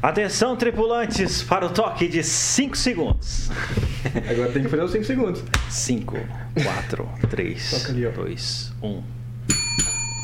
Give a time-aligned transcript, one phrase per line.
[0.00, 3.50] Atenção, tripulantes, para o toque de 5 segundos.
[4.30, 5.42] Agora tem que fazer os 5 segundos.
[5.68, 6.16] 5,
[6.62, 8.10] 4, 3, Toca ali, ó.
[8.10, 9.02] 2, 1.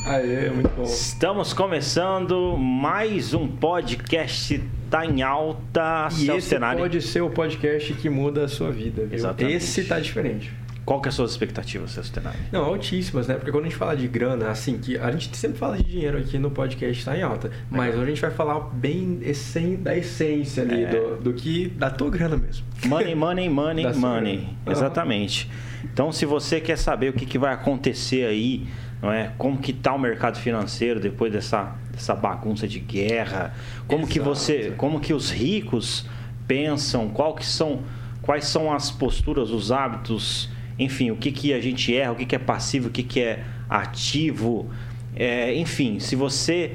[0.07, 0.85] Aê, muito bom.
[0.85, 6.79] Estamos começando mais um podcast Tá em Alta E esse Tenari.
[6.79, 9.15] pode ser o podcast que muda a sua vida, viu?
[9.15, 9.57] Exatamente.
[9.57, 10.53] Esse tá diferente.
[10.85, 12.37] Qual que é as suas expectativas, Celso Tenari?
[12.53, 13.35] Não, altíssimas, né?
[13.37, 16.19] Porque quando a gente fala de grana, assim, que a gente sempre fala de dinheiro
[16.19, 17.51] aqui no podcast Tá em Alta.
[17.71, 20.91] Mas hoje a gente vai falar bem essen- da essência ali, É.
[20.91, 21.69] do, do que...
[21.69, 22.67] da tua grana mesmo.
[22.85, 24.49] Money, money, money, money.
[24.67, 25.51] Exatamente.
[25.85, 28.67] Então, se você quer saber o que, que vai acontecer aí,
[29.01, 29.33] não é?
[29.39, 33.55] Como que tá o mercado financeiro depois dessa, dessa bagunça de guerra?
[33.89, 34.35] Como que Exato.
[34.35, 36.07] você, como que os ricos
[36.47, 37.09] pensam?
[37.09, 37.83] Qual que são,
[38.23, 40.53] quais são as posturas, os hábitos?
[40.79, 42.13] Enfim, o que que a gente erra?
[42.13, 42.89] O que que é passivo?
[42.89, 44.69] O que que é ativo?
[45.15, 46.73] É, enfim, se você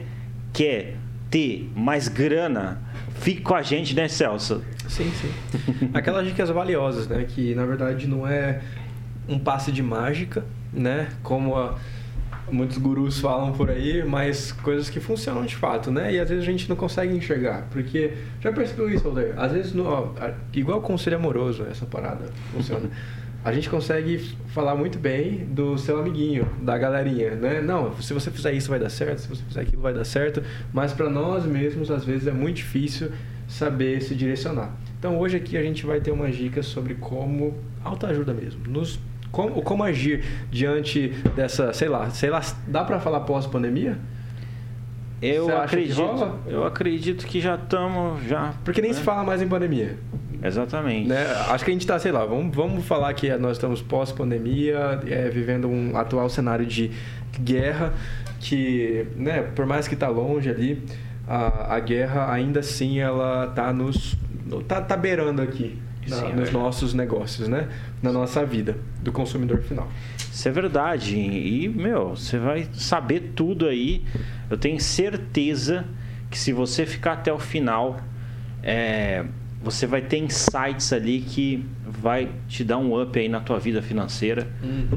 [0.54, 0.96] quer
[1.30, 2.82] ter mais grana,
[3.20, 4.64] fique com a gente, né, Celso?
[4.88, 5.90] Sim, sim.
[5.94, 7.26] Aquelas dicas valiosas, né?
[7.28, 8.62] Que na verdade não é
[9.28, 11.10] um passe de mágica, né?
[11.22, 11.78] Como a-
[12.52, 16.12] muitos gurus falam por aí, mas coisas que funcionam de fato, né?
[16.14, 17.68] E às vezes a gente não consegue enxergar.
[17.70, 19.34] Porque já percebeu isso, Alder?
[19.38, 20.14] Às vezes, no, ó,
[20.54, 22.90] igual conselho amoroso, essa parada funciona.
[23.44, 27.62] A gente consegue falar muito bem do seu amiguinho, da galerinha, né?
[27.62, 30.44] Não, se você fizer isso vai dar certo, se você fizer aquilo vai dar certo,
[30.74, 33.12] mas para nós mesmos às vezes é muito difícil
[33.48, 34.76] saber se direcionar.
[34.98, 39.00] Então hoje aqui a gente vai ter umas dicas sobre como autoajuda mesmo, nos
[39.32, 43.98] como, como agir diante dessa, sei lá, sei lá, dá para falar pós-pandemia?
[45.22, 48.54] Eu Você acredito, eu acredito que já estamos já.
[48.64, 48.98] Porque nem né?
[48.98, 49.98] se fala mais em pandemia.
[50.42, 51.10] Exatamente.
[51.10, 51.26] Né?
[51.50, 55.30] Acho que a gente está, sei lá, vamos, vamos falar que nós estamos pós-pandemia, é,
[55.30, 56.92] vivendo um atual cenário de
[57.42, 57.94] guerra,
[58.40, 60.82] que, né, por mais que está longe ali,
[61.28, 64.18] a, a guerra ainda assim ela está nos.
[64.68, 65.78] tá, tá beirando aqui.
[66.10, 67.68] Na- Sim, nos nossos negócios, né?
[68.02, 69.88] Na nossa vida, do consumidor final.
[70.32, 71.18] Isso é verdade.
[71.18, 74.04] E, meu, você vai saber tudo aí.
[74.50, 75.86] Eu tenho certeza
[76.30, 78.00] que se você ficar até o final,
[78.64, 79.26] é,
[79.64, 83.82] você vai ter insights ali que vai te dar um up aí na tua vida
[83.82, 84.48] financeira,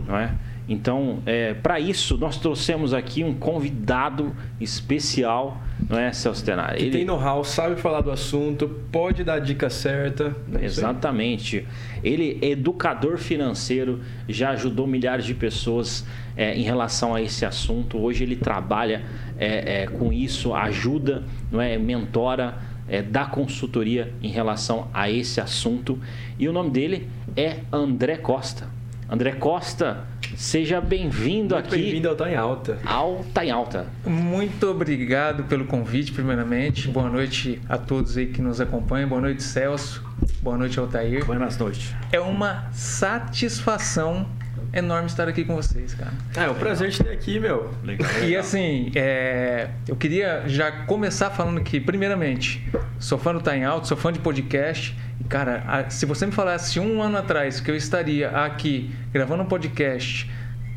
[0.06, 0.32] não é?
[0.68, 6.78] Então, é, para isso, nós trouxemos aqui um convidado especial, não é, Celso Tenari?
[6.78, 10.36] Que Ele- tem know-how, sabe falar do assunto, pode dar a dica certa.
[10.48, 10.60] né?
[10.64, 11.66] Exatamente.
[12.02, 16.04] Ele é educador financeiro, já ajudou milhares de pessoas
[16.36, 17.98] é, em relação a esse assunto.
[17.98, 19.02] Hoje ele trabalha
[19.38, 22.54] é, é, com isso, ajuda, não é, mentora,
[22.88, 25.98] é, dá consultoria em relação a esse assunto.
[26.38, 28.68] E o nome dele é André Costa.
[29.08, 30.04] André Costa,
[30.36, 32.78] seja bem-vindo aqui bem-vindo ao Tá em Alta.
[32.84, 33.86] ao Tá em Alta.
[34.04, 36.88] Muito obrigado pelo convite, primeiramente.
[36.88, 39.08] Boa noite a todos aí que nos acompanham.
[39.08, 40.02] Boa noite, Celso.
[40.40, 41.24] Boa noite, Altair.
[41.24, 41.94] Buenas noites.
[42.10, 44.26] É uma satisfação
[44.72, 46.12] enorme estar aqui com vocês, cara.
[46.36, 47.72] É, é um prazer te ter aqui, meu.
[47.84, 48.08] Legal.
[48.24, 52.66] E assim, é, eu queria já começar falando que, primeiramente,
[52.98, 54.96] sou fã do Tá em Alto, sou fã de podcast.
[55.32, 60.30] Cara, se você me falasse um ano atrás que eu estaria aqui gravando um podcast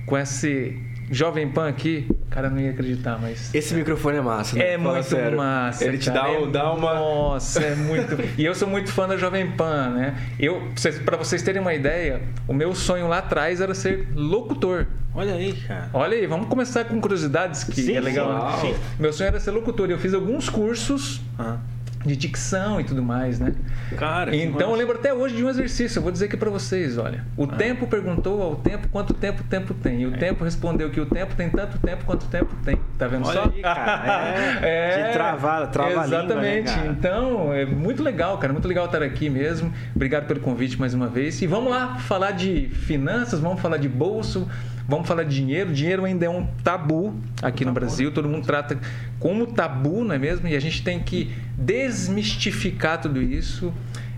[0.06, 3.54] com esse Jovem Pan aqui, cara, eu não ia acreditar, mas.
[3.54, 4.74] Esse microfone é massa, né?
[4.74, 5.38] É Fala muito sério.
[5.38, 5.84] massa.
[5.86, 6.22] Ele te cara.
[6.22, 6.94] dá, um- É- dá uma.
[6.96, 8.18] Nossa, é muito.
[8.40, 10.16] e eu sou muito fã da Jovem Pan, né?
[10.40, 10.70] Eu,
[11.04, 14.88] para vocês terem uma ideia, o meu sonho lá atrás era ser locutor.
[15.14, 15.90] Olha aí, cara.
[15.94, 18.58] Olha aí, vamos começar com curiosidades que Sim, é legal.
[18.62, 18.72] sim.
[18.72, 18.78] né?
[19.00, 19.90] Meu sonho era ser locutor.
[19.90, 21.58] e Eu fiz alguns cursos Ah,
[22.06, 23.54] de dicção e tudo mais, né?
[23.98, 25.98] cara, Então eu lembro até hoje de um exercício.
[26.00, 27.24] Eu vou dizer aqui pra vocês, olha.
[27.36, 30.02] O tempo perguntou ao tempo quanto tempo o tempo tem.
[30.02, 32.80] E o tempo respondeu que o tempo tem tanto tempo quanto o tempo tem.
[32.98, 33.52] Tá vendo Olha só?
[33.54, 34.60] aí, cara.
[34.62, 36.72] É, de travar- trava a língua, né, Exatamente.
[36.90, 38.54] Então, é muito legal, cara.
[38.54, 39.74] Muito legal estar aqui mesmo.
[39.96, 41.42] Obrigado pelo convite mais uma vez.
[41.42, 44.48] E vamos lá falar de finanças, vamos falar de bolso,
[44.88, 45.74] vamos falar de dinheiro.
[45.74, 48.12] Dinheiro ainda é um tabu aqui no Brasil.
[48.12, 48.78] Todo mundo trata
[49.20, 50.48] como tabu, não é mesmo?
[50.48, 53.74] E a gente tem que desmistificar tudo isso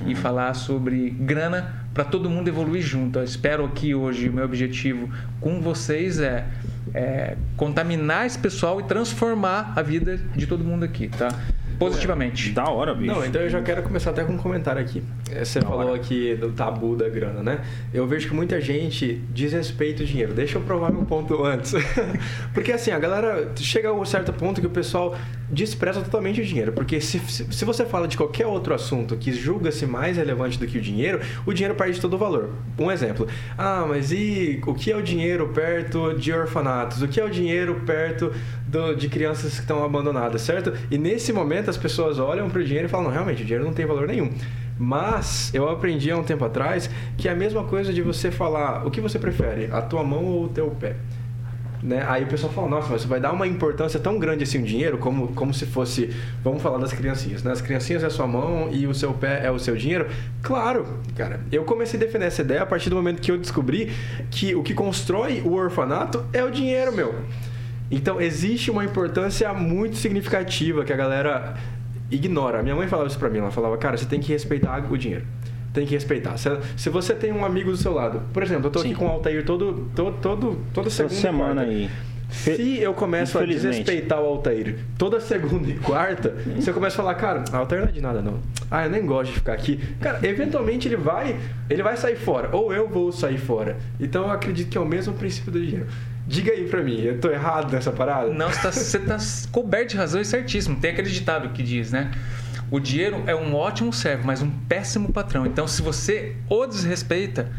[0.06, 3.20] e falar sobre grana para todo mundo evoluir junto.
[3.20, 5.10] Eu espero aqui hoje o meu objetivo
[5.42, 6.46] com vocês é,
[6.94, 11.30] é contaminar esse pessoal e transformar a vida de todo mundo aqui, tá?
[11.78, 12.52] Positivamente.
[12.52, 13.14] Da hora, bicho.
[13.14, 15.04] Não, então eu já quero começar até com um comentário aqui.
[15.32, 17.62] É, Você falou aqui do tabu da grana, né?
[17.94, 20.34] Eu vejo que muita gente desrespeita o dinheiro.
[20.34, 21.74] Deixa eu provar meu ponto antes.
[22.54, 25.16] Porque assim, a galera chega a um certo ponto que o pessoal
[25.50, 26.72] despreza totalmente o dinheiro.
[26.72, 30.78] Porque se, se, você fala de qualquer outro assunto que julga-se mais relevante do que
[30.78, 32.50] o dinheiro, o dinheiro perde todo o valor.
[32.78, 33.28] Um exemplo.
[33.58, 37.02] Ah, mas e o que é o dinheiro perto de orfanatos?
[37.02, 38.32] O que é o dinheiro perto
[38.68, 40.74] do, de crianças que estão abandonadas, certo?
[40.92, 43.66] E nesse momento as pessoas olham para o dinheiro e falam, não, realmente, o dinheiro
[43.66, 44.32] não tem valor nenhum.
[44.80, 48.86] Mas eu aprendi há um tempo atrás que é a mesma coisa de você falar
[48.86, 50.96] o que você prefere, a tua mão ou o teu pé.
[51.82, 52.04] Né?
[52.08, 54.64] Aí o pessoal fala, nossa, mas você vai dar uma importância tão grande assim o
[54.64, 56.10] dinheiro, como, como se fosse,
[56.44, 57.52] vamos falar das criancinhas, né?
[57.52, 60.08] As criancinhas é a sua mão e o seu pé é o seu dinheiro.
[60.42, 63.92] Claro, cara, eu comecei a defender essa ideia a partir do momento que eu descobri
[64.32, 67.14] que o que constrói o orfanato é o dinheiro, meu.
[67.92, 71.56] Então existe uma importância muito significativa que a galera
[72.10, 72.64] ignora.
[72.64, 75.26] Minha mãe falava isso pra mim, ela falava, cara, você tem que respeitar o dinheiro
[75.78, 76.38] tem que respeitar.
[76.38, 78.88] Se, se, você tem um amigo do seu lado, por exemplo, eu tô Sim.
[78.88, 81.90] aqui com o Altair todo, todo, todo, toda segunda semana aí.
[82.30, 87.04] Se eu começo a desrespeitar o Altair toda segunda e quarta, se eu começo a
[87.04, 88.40] falar, cara, Altair não é de nada não.
[88.70, 89.80] Ah, eu nem gosto de ficar aqui.
[90.02, 91.38] Cara, eventualmente ele vai,
[91.70, 93.78] ele vai sair fora, ou eu vou sair fora.
[94.00, 95.88] Então eu acredito que é o mesmo princípio do dinheiro.
[96.28, 98.34] Diga aí pra mim, eu tô errado nessa parada?
[98.34, 100.76] Não, você tá, tá coberto de razão e certíssimo.
[100.76, 102.12] Tem aquele ditado que diz, né?
[102.70, 105.46] O dinheiro é um ótimo servo, mas um péssimo patrão.
[105.46, 107.50] Então, se você o desrespeita,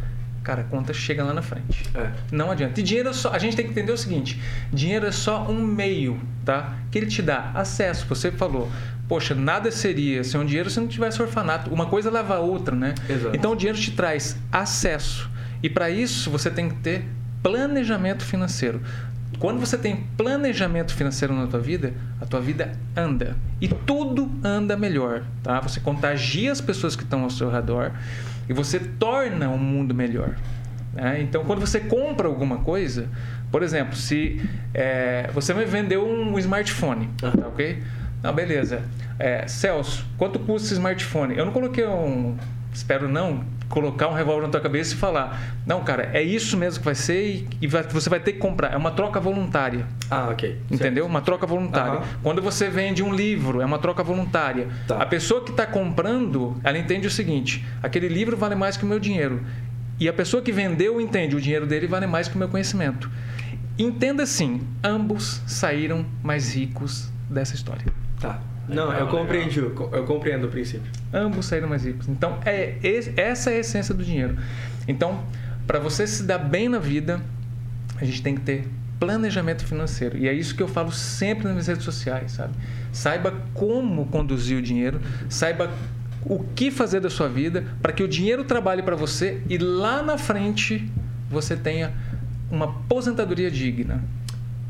[0.42, 1.84] cara, a conta chega lá na frente.
[1.94, 2.10] É.
[2.30, 2.78] Não adianta.
[2.80, 3.30] E dinheiro é só.
[3.32, 4.40] A gente tem que entender o seguinte:
[4.72, 6.76] dinheiro é só um meio, tá?
[6.90, 8.06] Que ele te dá acesso.
[8.08, 8.70] Você falou,
[9.08, 11.72] poxa, nada seria sem um dinheiro se não tivesse orfanato.
[11.72, 12.94] Uma coisa leva a outra, né?
[13.08, 13.34] Exato.
[13.34, 15.30] Então, o dinheiro te traz acesso.
[15.62, 17.04] E para isso, você tem que ter
[17.42, 18.80] planejamento financeiro.
[19.38, 24.76] Quando você tem planejamento financeiro na tua vida, a tua vida anda e tudo anda
[24.76, 25.60] melhor, tá?
[25.60, 27.92] Você contagia as pessoas que estão ao seu redor
[28.48, 30.34] e você torna o mundo melhor.
[30.92, 31.20] Né?
[31.22, 33.08] Então, quando você compra alguma coisa,
[33.50, 34.40] por exemplo, se
[34.74, 37.80] é, você me vendeu um smartphone, tá ok?
[38.22, 38.82] Não, beleza.
[39.18, 41.36] É, Celso, quanto custa esse smartphone?
[41.36, 42.36] Eu não coloquei um,
[42.72, 46.80] espero não, colocar um revólver na tua cabeça e falar: Não, cara, é isso mesmo
[46.80, 48.72] que vai ser e, vai, você vai ter que comprar.
[48.72, 49.86] É uma troca voluntária.
[50.10, 50.60] Ah, ok.
[50.70, 51.04] Entendeu?
[51.04, 51.10] Certo.
[51.10, 52.00] Uma troca voluntária.
[52.00, 52.06] Uhum.
[52.22, 54.68] Quando você vende um livro, é uma troca voluntária.
[54.86, 55.02] Tá.
[55.02, 58.88] A pessoa que está comprando, ela entende o seguinte: aquele livro vale mais que o
[58.88, 59.42] meu dinheiro.
[60.00, 63.10] E a pessoa que vendeu entende: o dinheiro dele vale mais que o meu conhecimento.
[63.78, 67.86] Entenda assim: ambos saíram mais ricos dessa história.
[68.20, 68.40] Tá.
[68.68, 70.90] Não, eu compreendi, eu compreendo o princípio.
[71.12, 72.08] Ambos saíram mais ricos.
[72.08, 72.76] Então, é,
[73.16, 74.36] essa é a essência do dinheiro.
[74.86, 75.24] Então,
[75.66, 77.20] para você se dar bem na vida,
[77.96, 78.68] a gente tem que ter
[78.98, 80.18] planejamento financeiro.
[80.18, 82.52] E é isso que eu falo sempre nas minhas redes sociais, sabe?
[82.92, 85.70] Saiba como conduzir o dinheiro, saiba
[86.24, 90.02] o que fazer da sua vida para que o dinheiro trabalhe para você e lá
[90.02, 90.90] na frente
[91.30, 91.92] você tenha
[92.50, 94.02] uma aposentadoria digna.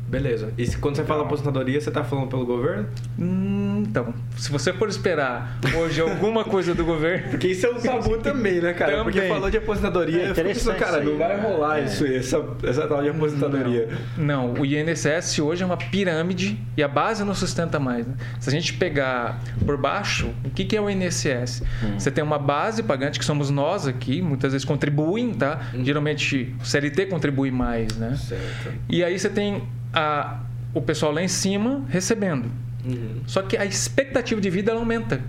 [0.09, 0.51] Beleza.
[0.57, 2.87] E quando você fala aposentadoria, você está falando pelo governo?
[3.17, 7.29] Hum, então, se você for esperar hoje alguma coisa do governo.
[7.29, 8.97] Porque isso é um tabu também, né, cara?
[8.97, 9.13] Também.
[9.13, 11.85] Porque falou de aposentadoria, é eu pensando, cara, não vai rolar é.
[11.85, 13.89] isso, essa, essa tal de aposentadoria.
[14.17, 14.53] Não.
[14.53, 18.07] não, o INSS hoje é uma pirâmide e a base não sustenta mais.
[18.07, 18.15] Né?
[18.39, 21.61] Se a gente pegar por baixo, o que, que é o INSS?
[21.83, 21.99] Hum.
[21.99, 25.69] Você tem uma base pagante, que somos nós aqui, muitas vezes contribuem, tá?
[25.73, 25.85] Hum.
[25.85, 28.15] Geralmente o CLT contribui mais, né?
[28.15, 28.73] Certo.
[28.89, 29.61] E aí você tem
[29.93, 30.39] a,
[30.73, 32.49] o pessoal lá em cima recebendo.
[32.85, 33.21] Uhum.
[33.25, 35.21] Só que a expectativa de vida ela aumenta.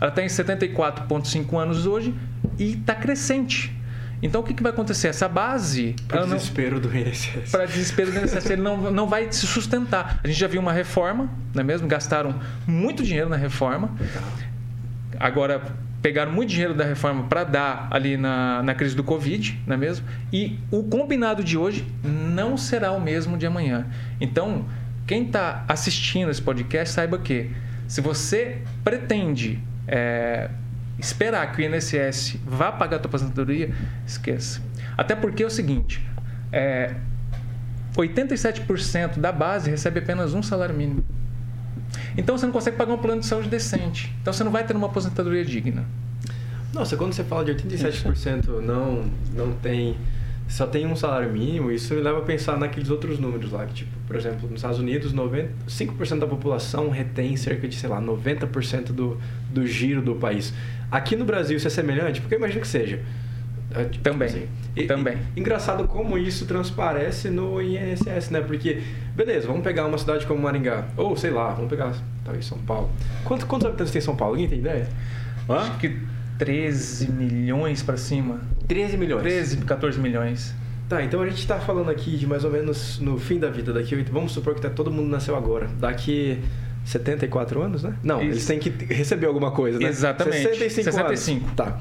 [0.00, 2.14] Ela está em 74,5 anos hoje
[2.58, 3.74] e está crescente.
[4.22, 5.08] Então o que, que vai acontecer?
[5.08, 5.94] Essa base.
[6.08, 7.50] Para desespero do INSS.
[7.50, 10.20] Para desespero do INSS, ele não, não vai se sustentar.
[10.24, 11.86] A gente já viu uma reforma, não é mesmo?
[11.86, 12.34] Gastaram
[12.66, 13.90] muito dinheiro na reforma.
[15.18, 15.62] Agora,
[16.06, 19.76] pegaram muito dinheiro da reforma para dar ali na, na crise do Covid, não é
[19.76, 20.06] mesmo?
[20.32, 23.88] E o combinado de hoje não será o mesmo de amanhã.
[24.20, 24.66] Então,
[25.04, 27.50] quem está assistindo esse podcast, saiba que
[27.88, 29.58] se você pretende
[29.88, 30.48] é,
[30.96, 33.74] esperar que o INSS vá pagar a tua aposentadoria,
[34.06, 34.62] esqueça.
[34.96, 36.00] Até porque é o seguinte,
[36.52, 36.94] é,
[37.96, 41.04] 87% da base recebe apenas um salário mínimo.
[42.16, 44.12] Então você não consegue pagar um plano de saúde decente.
[44.22, 45.84] Então você não vai ter uma aposentadoria digna.
[46.72, 49.04] Nossa, quando você fala de 87% não,
[49.34, 49.96] não tem.
[50.48, 53.74] Só tem um salário mínimo, isso me leva a pensar naqueles outros números lá, que,
[53.74, 58.00] tipo, por exemplo, nos Estados Unidos, 90, 5% da população retém cerca de, sei lá,
[58.00, 59.18] 90% do,
[59.50, 60.54] do giro do país.
[60.88, 62.20] Aqui no Brasil isso é semelhante?
[62.20, 63.00] Porque eu imagino que seja.
[63.76, 64.28] É, tipo, também.
[64.28, 64.48] Assim.
[64.74, 65.18] E, também.
[65.34, 68.40] E, engraçado como isso transparece no INSS, né?
[68.40, 68.82] Porque,
[69.14, 70.86] beleza, vamos pegar uma cidade como Maringá.
[70.96, 71.92] Ou, sei lá, vamos pegar
[72.24, 72.90] talvez São Paulo.
[73.24, 74.34] Quantos, quantos habitantes tem São Paulo?
[74.34, 74.88] Alguém tem ideia?
[75.48, 75.56] Hã?
[75.56, 75.96] Acho que
[76.38, 78.40] 13 milhões para cima.
[78.68, 79.22] 13 milhões?
[79.22, 80.54] 13, 14 milhões.
[80.88, 83.72] Tá, então a gente está falando aqui de mais ou menos no fim da vida.
[83.72, 85.68] Daqui, vamos supor que tá, todo mundo nasceu agora.
[85.80, 86.38] Daqui
[86.84, 87.94] 74 anos, né?
[88.02, 88.30] Não, Isso.
[88.30, 89.88] eles têm que receber alguma coisa, né?
[89.88, 90.42] Exatamente.
[90.42, 91.44] 65, 65.
[91.44, 91.56] anos.
[91.56, 91.80] Tá.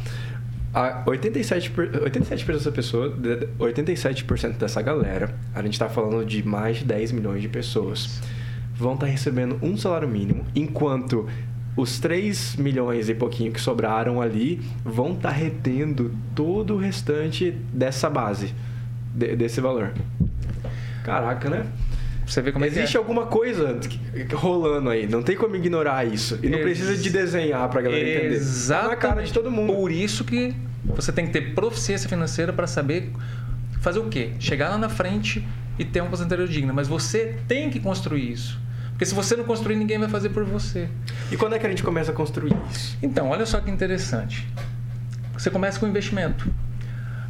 [0.76, 6.46] A 87%, per- 87% dessa pessoa, de- 87% dessa galera, a gente tá falando de
[6.46, 8.22] mais de 10 milhões de pessoas,
[8.76, 11.30] vão estar recebendo um salário mínimo, enquanto
[11.78, 18.10] os 3 milhões e pouquinho que sobraram ali vão estar retendo todo o restante dessa
[18.10, 18.54] base,
[19.14, 19.94] de- desse valor.
[21.06, 21.66] Caraca, né?
[22.26, 23.00] Você vê como é Existe que é.
[23.00, 23.80] alguma coisa
[24.34, 26.40] rolando aí, não tem como ignorar isso.
[26.42, 28.30] E não Ex- precisa de desenhar pra galera entender.
[28.30, 28.90] Tá Exatamente.
[28.90, 29.74] na cara de todo mundo.
[29.74, 30.56] Por isso que
[30.86, 33.12] você tem que ter proficiência financeira para saber
[33.82, 34.32] fazer o quê?
[34.40, 35.46] Chegar lá na frente
[35.78, 36.74] e ter uma aposentadoria digna.
[36.74, 38.60] Mas você tem que construir isso.
[38.92, 40.88] Porque se você não construir, ninguém vai fazer por você.
[41.32, 42.98] E quando é que a gente começa a construir isso?
[43.04, 44.48] Então, olha só que interessante.
[45.38, 46.50] Você começa com investimento.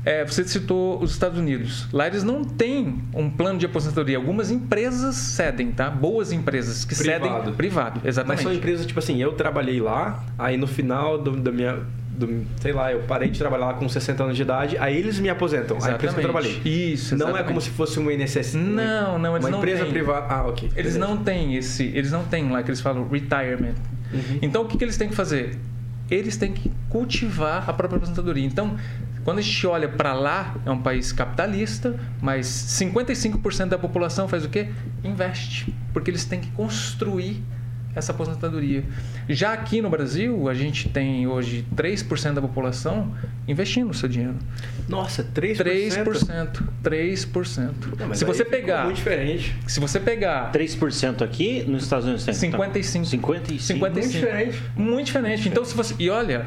[0.05, 1.87] É, você citou os Estados Unidos.
[1.91, 4.17] Lá eles não têm um plano de aposentadoria.
[4.17, 5.89] Algumas empresas cedem, tá?
[5.89, 7.37] Boas empresas que Privado.
[7.39, 8.37] cedem privado, exatamente.
[8.37, 11.79] Mas são empresas, tipo assim, eu trabalhei lá, aí no final do, da minha.
[12.17, 15.19] Do, sei lá, eu parei de trabalhar lá com 60 anos de idade, aí eles
[15.19, 15.75] me aposentam.
[15.83, 16.61] A empresa que eu trabalhei.
[16.63, 17.47] Isso, Não é exatamente.
[17.47, 18.53] como se fosse uma INSS.
[18.53, 19.91] Não, não, eles uma não empresa têm.
[19.91, 20.27] privada.
[20.33, 20.69] Ah, ok.
[20.77, 20.99] Eles beleza.
[20.99, 23.73] não têm esse, eles não têm lá que eles falam retirement.
[24.13, 24.39] Uhum.
[24.41, 25.57] Então o que, que eles têm que fazer?
[26.09, 28.45] Eles têm que cultivar a própria aposentadoria.
[28.45, 28.77] Então,
[29.25, 34.45] quando a gente olha para lá, é um país capitalista, mas 55% da população faz
[34.45, 34.69] o quê?
[35.03, 37.43] Investe, porque eles têm que construir
[37.95, 38.83] essa aposentadoria.
[39.27, 43.15] Já aqui no Brasil, a gente tem hoje 3% da população
[43.47, 44.35] investindo o seu dinheiro.
[44.87, 45.57] Nossa, 3%?
[45.63, 46.63] 3%.
[46.83, 47.73] 3%.
[47.97, 49.55] Não, Se você pegar, Muito diferente.
[49.65, 52.33] se você pegar 3% aqui, nos Estados Unidos tem.
[52.33, 53.05] 55.
[53.05, 53.63] 55.
[53.63, 53.79] 55.
[53.79, 54.63] Muito diferente.
[54.75, 55.49] Muito diferente.
[55.49, 55.95] Então, se você.
[55.97, 56.45] E olha,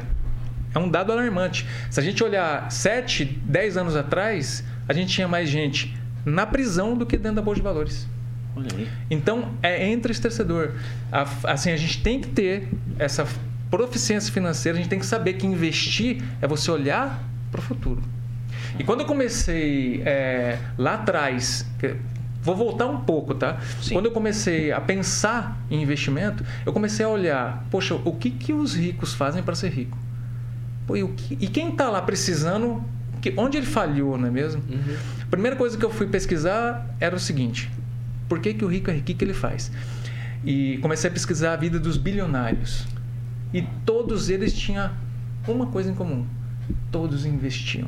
[0.73, 1.65] é um dado alarmante.
[1.89, 5.95] Se a gente olhar 7, 10 anos atrás, a gente tinha mais gente
[6.25, 8.07] na prisão do que dentro da Bolsa de Valores.
[9.09, 10.71] Então, é entristecedor.
[11.11, 13.25] A- Assim, a gente tem que ter essa
[13.71, 18.01] proficiência financeira, a gente tem que saber que investir é você olhar para o futuro.
[18.77, 21.65] E quando eu comecei é, lá atrás,
[22.41, 23.59] vou voltar um pouco, tá?
[23.81, 23.93] Sim.
[23.93, 28.53] Quando eu comecei a pensar em investimento, eu comecei a olhar, poxa, o que, que
[28.53, 29.97] os ricos fazem para ser rico?
[30.89, 32.83] Pô, e, que- e quem está lá precisando,
[33.21, 34.63] que, onde ele falhou, não é mesmo?
[34.67, 34.95] Uhum.
[35.21, 37.69] A primeira coisa que eu fui pesquisar era o seguinte:
[38.27, 39.03] por que, que o rico é rico?
[39.03, 39.71] O que, que ele faz?
[40.43, 42.87] E comecei a pesquisar a vida dos bilionários.
[43.53, 44.89] E todos eles tinham
[45.47, 46.25] uma coisa em comum:
[46.91, 47.87] todos investiam.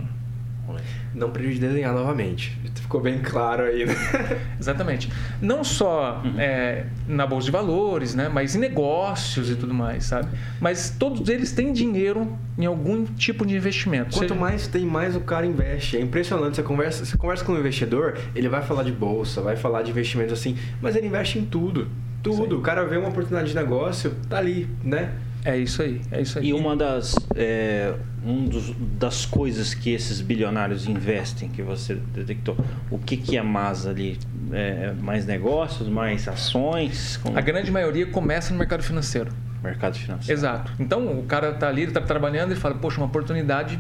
[1.14, 2.58] Não de desenhar novamente.
[2.76, 3.94] Ficou bem claro aí, né?
[4.60, 5.10] Exatamente.
[5.42, 10.30] Não só é, na bolsa de valores, né, mas em negócios e tudo mais, sabe?
[10.60, 14.12] Mas todos eles têm dinheiro em algum tipo de investimento.
[14.12, 15.98] Quanto Seja- mais tem, mais o cara investe.
[15.98, 16.56] É impressionante.
[16.56, 19.92] Você conversa, você conversa com um investidor, ele vai falar de bolsa, vai falar de
[19.92, 21.88] investimentos assim, mas ele investe em tudo.
[22.22, 22.60] Tudo.
[22.60, 25.12] O cara vê uma oportunidade de negócio, tá ali, né?
[25.44, 26.48] É isso aí, é isso aí.
[26.48, 27.94] E uma das, é,
[28.24, 32.56] um dos, das coisas que esses bilionários investem, que você detectou,
[32.92, 34.20] o que, que é mais ali?
[34.52, 37.18] É, mais negócios, mais ações?
[37.18, 39.32] Com A grande maioria começa no mercado financeiro.
[39.64, 40.40] mercado financeiro?
[40.40, 40.72] Exato.
[40.80, 43.80] Então o cara tá ali, ele tá trabalhando e fala, poxa, uma oportunidade.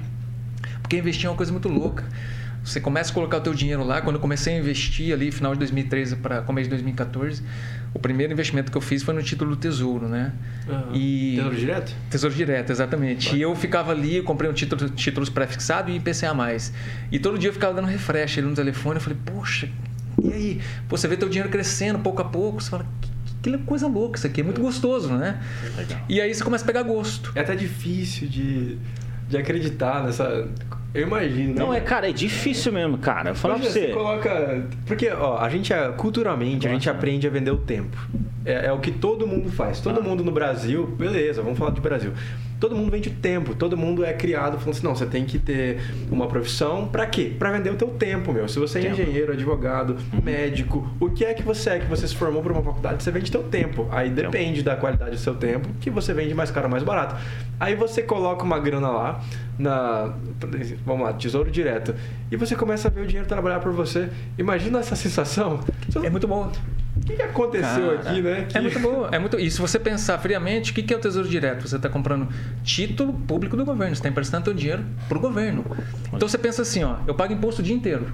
[0.81, 2.03] Porque investir é uma coisa muito louca.
[2.63, 4.01] Você começa a colocar o teu dinheiro lá.
[4.01, 7.43] Quando eu comecei a investir ali, final de 2013 para começo de 2014,
[7.93, 10.31] o primeiro investimento que eu fiz foi no título do Tesouro, né?
[10.93, 11.95] E Tesouro direto?
[12.10, 13.36] Tesouro Direto, exatamente.
[13.36, 16.33] E eu ficava ali, eu comprei um título, títulos pré-fixado e IPCA+.
[17.12, 18.95] E todo dia eu ficava dando refresh ali no telefone.
[18.95, 19.69] Eu falei, poxa,
[20.24, 20.62] e aí?
[20.88, 22.62] Pô, você vê teu dinheiro crescendo pouco a pouco.
[22.62, 22.86] Você fala,
[23.41, 24.41] que, que coisa louca isso aqui.
[24.41, 25.41] É muito gostoso, né?
[25.75, 26.00] Legal.
[26.07, 27.31] E aí você começa a pegar gosto.
[27.36, 28.77] É até difícil de,
[29.27, 30.48] de acreditar nessa.
[30.93, 31.55] Eu imagino.
[31.55, 31.77] Não, né?
[31.77, 33.33] é, cara, é difícil mesmo, cara.
[33.33, 33.93] Falar pra Imagina, você.
[33.93, 34.63] coloca.
[34.86, 37.95] Porque, ó, a gente, é- culturalmente, a gente aprende a vender o tempo.
[38.45, 39.79] É, é o que todo mundo faz.
[39.79, 40.03] Todo Ah.
[40.03, 42.12] mundo no Brasil, beleza, vamos falar de Brasil.
[42.61, 43.55] Todo mundo vende o tempo.
[43.55, 46.87] Todo mundo é criado falando assim: não, você tem que ter uma profissão.
[46.87, 47.33] Pra quê?
[47.37, 48.47] Pra vender o teu tempo, meu.
[48.47, 49.01] Se você é Tempo.
[49.01, 52.61] engenheiro, advogado, médico, o que é que você é que você se formou por uma
[52.61, 53.87] faculdade, você vende teu tempo.
[53.91, 57.15] Aí depende da qualidade do seu tempo, que você vende mais caro ou mais barato.
[57.59, 59.23] Aí você coloca uma grana lá
[59.57, 60.13] na.
[60.85, 61.95] Vamos lá, tesouro direto.
[62.31, 64.07] E você começa a ver o dinheiro trabalhar por você.
[64.37, 65.59] Imagina essa sensação.
[66.03, 66.51] É muito bom.
[66.98, 68.45] O que, que aconteceu Cara, aqui, né?
[68.48, 69.07] Que- É muito bom.
[69.12, 69.39] É muito...
[69.39, 71.67] E se você pensar friamente, o que que é o Tesouro Direto?
[71.67, 72.27] Você está comprando
[72.63, 73.95] título público do governo.
[73.95, 75.65] Você está emprestando seu dinheiro para o governo.
[76.13, 78.12] Então você pensa assim, ó, eu pago imposto o dia inteiro.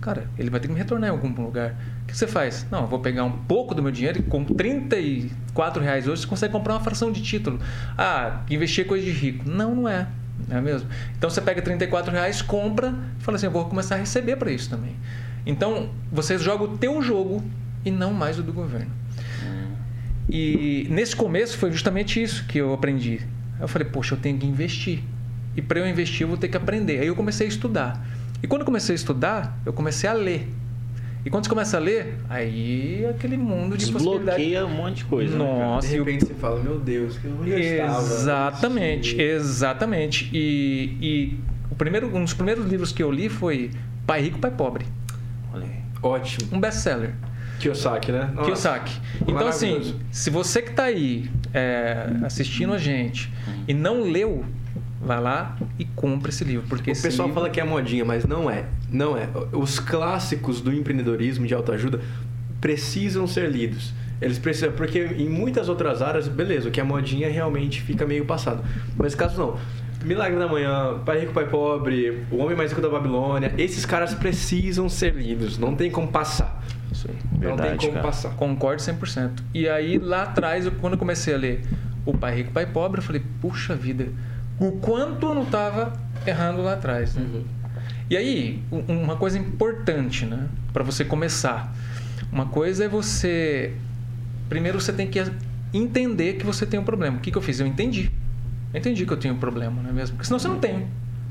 [0.00, 1.74] Cara, ele vai ter que me retornar em algum lugar.
[2.02, 2.66] O que você faz?
[2.70, 6.26] Não, eu vou pegar um pouco do meu dinheiro e com 34 reais hoje você
[6.26, 7.60] consegue comprar uma fração de título.
[7.98, 9.48] Ah, investir é coisa de rico.
[9.48, 10.06] Não, não é.
[10.48, 10.88] Não é mesmo?
[11.18, 14.50] Então você pega 34 reais, compra e fala assim, eu vou começar a receber para
[14.50, 14.96] isso também.
[15.44, 17.42] Então você joga o teu jogo
[17.84, 18.90] e não mais o do governo.
[20.28, 23.20] E nesse começo foi justamente isso que eu aprendi.
[23.60, 25.00] Eu falei, poxa, eu tenho que investir.
[25.56, 27.00] E para eu investir, eu vou ter que aprender.
[27.00, 28.06] Aí eu comecei a estudar.
[28.42, 30.48] E quando eu comecei a estudar, eu comecei a ler.
[31.24, 35.04] E quando você começa a ler, aí é aquele mundo de Desbloqueia um monte de
[35.04, 35.36] coisa.
[35.36, 40.30] Né, Nossa, de repente você fala, meu Deus, que eu Exatamente, exatamente.
[40.32, 41.38] E, e
[41.70, 43.70] o primeiro, um dos primeiros livros que eu li foi
[44.06, 44.86] Pai Rico, Pai Pobre.
[45.52, 45.80] Olha aí.
[46.02, 46.48] Ótimo.
[46.52, 47.12] Um best-seller.
[47.60, 48.30] Kiyosaki, né?
[48.34, 48.44] Nossa.
[48.44, 49.00] Kiyosaki.
[49.28, 53.30] Então, assim, se você que está aí é, assistindo a gente
[53.68, 54.44] e não leu,
[55.00, 56.66] vai lá e compra esse livro.
[56.68, 57.40] Porque o pessoal livro...
[57.40, 58.64] fala que é modinha, mas não é.
[58.90, 59.28] Não é.
[59.52, 62.00] Os clássicos do empreendedorismo de autoajuda
[62.60, 63.92] precisam ser lidos.
[64.20, 68.24] Eles precisam, porque em muitas outras áreas, beleza, o que é modinha realmente fica meio
[68.24, 68.62] passado.
[68.96, 69.58] Mas caso não.
[70.04, 74.14] Milagre da Manhã, Pai Rico, Pai Pobre, O Homem Mais Rico da Babilônia, esses caras
[74.14, 76.62] precisam ser lidos, não tem como passar.
[77.00, 77.16] Isso aí.
[77.32, 78.04] Não Verdade, tem como cara.
[78.06, 78.30] passar.
[78.34, 79.42] Concordo 100%.
[79.54, 81.62] E aí, lá atrás, eu- quando eu comecei a ler
[82.06, 84.08] O Pai Rico, Pai Pobre, eu falei, puxa vida,
[84.58, 85.92] o quanto eu não estava
[86.26, 87.14] errando lá atrás.
[87.14, 87.22] né?
[87.22, 87.44] Uhum.
[88.08, 90.46] E aí, uma coisa importante, né?
[90.72, 91.74] Para você começar.
[92.32, 93.72] Uma coisa é você...
[94.48, 95.22] Primeiro, você tem que
[95.74, 97.18] entender que você tem um problema.
[97.18, 97.60] O que, que eu fiz?
[97.60, 98.10] Eu entendi.
[98.72, 100.16] Eu entendi que eu tenho um problema, não é mesmo?
[100.16, 100.86] Porque senão você não tem.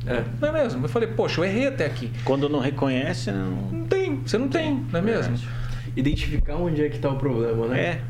[0.06, 0.24] É.
[0.40, 0.86] Não é mesmo?
[0.86, 2.12] Eu falei, poxa, eu errei até aqui.
[2.24, 3.72] Quando não reconhece, não.
[3.72, 4.22] Não tem.
[4.26, 5.36] Você não tem, não é mesmo?
[5.36, 5.50] Verdade.
[5.96, 7.80] Identificar onde é que está o problema, né?
[7.80, 8.02] É.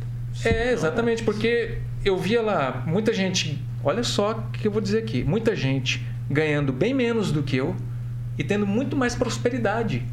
[0.45, 4.99] É, exatamente, porque eu via lá muita gente, olha só o que eu vou dizer
[4.99, 7.75] aqui, muita gente ganhando bem menos do que eu
[8.37, 10.05] e tendo muito mais prosperidade.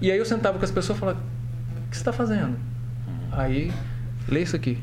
[0.00, 2.56] E aí eu sentava com as pessoas e falava, o que você está fazendo?
[3.30, 3.70] Aí,
[4.28, 4.78] lê isso aqui.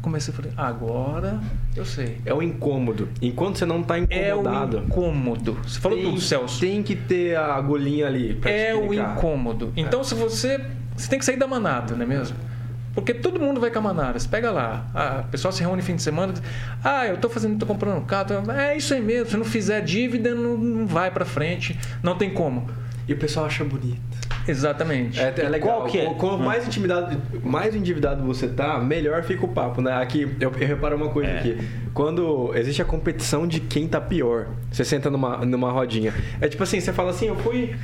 [0.00, 1.40] Comecei a falar, agora
[1.78, 2.18] eu sei.
[2.24, 3.08] É o incômodo.
[3.22, 4.78] Enquanto você não está É o incomodado.
[4.86, 5.58] incômodo.
[5.64, 6.60] Você falou tem, tudo, Celso.
[6.60, 8.34] Tem que ter a agulhinha ali.
[8.34, 9.72] Pra É o incômodo.
[9.76, 10.60] Então, se você.
[10.96, 12.36] Você tem que sair da manada, não é mesmo?
[12.94, 14.18] Porque todo mundo vai com a manada.
[14.18, 16.32] Você pega lá, o pessoal se reúne fim de semana.
[16.32, 16.42] diz,
[16.82, 18.42] Ah, eu tô fazendo, tô comprando um carro.
[18.44, 19.30] tô- É isso aí mesmo.
[19.30, 21.78] Se não fizer dívida, não, não vai para frente.
[22.02, 22.68] Não tem como.
[23.06, 24.00] E o pessoal acha bonito.
[24.48, 25.20] Exatamente.
[25.20, 25.78] É, é legal.
[25.80, 26.06] Qual que é?
[26.06, 29.92] Qu- Quanto mais intimidado, mais endividado você tá, melhor fica o papo, né?
[30.02, 31.38] Aqui, eu, eu reparo uma coisa É.
[31.38, 31.58] aqui.
[31.94, 36.12] Quando existe a competição de quem tá pior, você senta numa, numa rodinha.
[36.40, 37.74] É tipo assim, você fala assim, eu fui,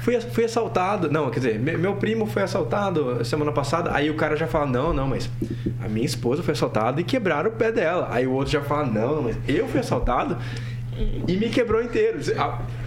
[0.00, 1.10] fui, fui assaltado.
[1.10, 3.90] Não, quer dizer, me- meu primo foi assaltado semana passada.
[3.92, 5.28] Aí o cara já fala, não, não, mas
[5.84, 8.08] a minha esposa foi assaltada e quebraram o pé dela.
[8.10, 10.36] Aí o outro já fala, não, mas eu fui assaltado
[11.28, 12.18] e me quebrou inteiro.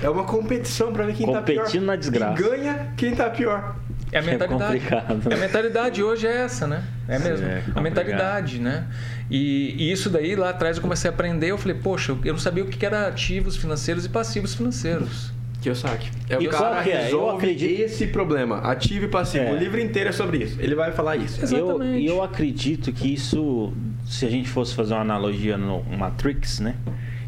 [0.02, 1.58] É uma competição pra ver quem tá pior.
[1.58, 2.40] Competindo na desgraça.
[2.42, 3.76] E ganha quem tá pior.
[4.12, 4.80] É a mentalidade.
[4.80, 5.34] complicado.
[5.34, 6.84] a mentalidade hoje é essa, né?
[7.10, 7.46] É mesmo.
[7.46, 8.88] É a mentalidade, né?
[9.30, 11.48] E, e isso daí, lá atrás, eu comecei a aprender.
[11.52, 15.32] Eu falei, poxa, eu não sabia o que era ativos financeiros e passivos financeiros.
[15.62, 16.10] Kiyosaki.
[16.30, 17.00] É E o qual cara que é?
[17.00, 19.44] Eu resolve acredito- esse problema, ativo e passivo.
[19.46, 19.52] É.
[19.52, 20.56] O livro inteiro é sobre isso.
[20.62, 21.40] Ele vai falar isso.
[21.42, 22.00] Eu, Exatamente.
[22.04, 23.74] e eu acredito que isso,
[24.06, 26.76] se a gente fosse fazer uma analogia no Matrix, né?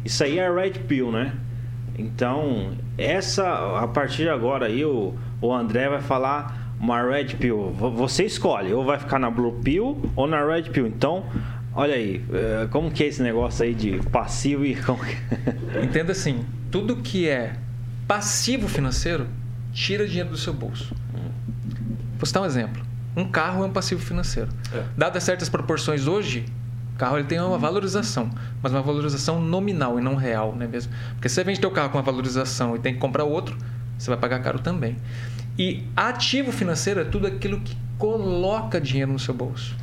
[0.04, 1.32] Isso aí é Red Pill, né?
[1.98, 7.70] Então, essa, a partir de agora aí, o, o André vai falar uma Red Pill.
[7.72, 10.86] Vo- Você escolhe, ou vai ficar na Blue Pill ou na Red Pill.
[10.86, 11.24] Então,
[11.74, 14.74] olha aí, eh, como que é esse negócio aí de passivo e...
[14.76, 15.16] como que-
[15.84, 17.52] Entenda assim, tudo que é
[18.08, 19.26] passivo financeiro,
[19.72, 20.94] tira dinheiro do seu bolso.
[22.18, 22.82] Vou citar um exemplo.
[23.16, 24.48] Um carro é um passivo financeiro.
[24.72, 24.82] É.
[24.96, 26.46] Dadas certas proporções hoje,
[27.00, 28.30] carro ele tem uma valorização,
[28.62, 30.92] mas uma valorização nominal e não real, não é mesmo?
[31.14, 33.56] Porque se você vende teu carro com uma valorização e tem que comprar outro,
[33.98, 34.98] você vai pagar caro também.
[35.58, 39.74] E ativo financeiro é tudo aquilo que coloca dinheiro no seu bolso.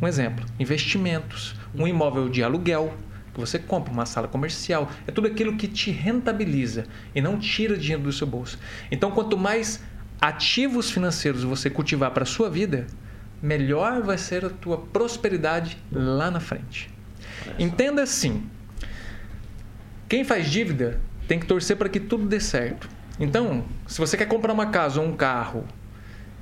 [0.00, 2.94] Um exemplo: investimentos, um imóvel de aluguel
[3.34, 7.76] que você compra, uma sala comercial, é tudo aquilo que te rentabiliza e não tira
[7.76, 8.58] dinheiro do seu bolso.
[8.90, 9.82] Então, quanto mais
[10.18, 12.86] ativos financeiros você cultivar para a sua vida,
[13.42, 16.90] melhor vai ser a tua prosperidade lá na frente.
[17.58, 18.44] Entenda assim:
[20.08, 22.88] quem faz dívida tem que torcer para que tudo dê certo.
[23.20, 25.64] Então, se você quer comprar uma casa ou um carro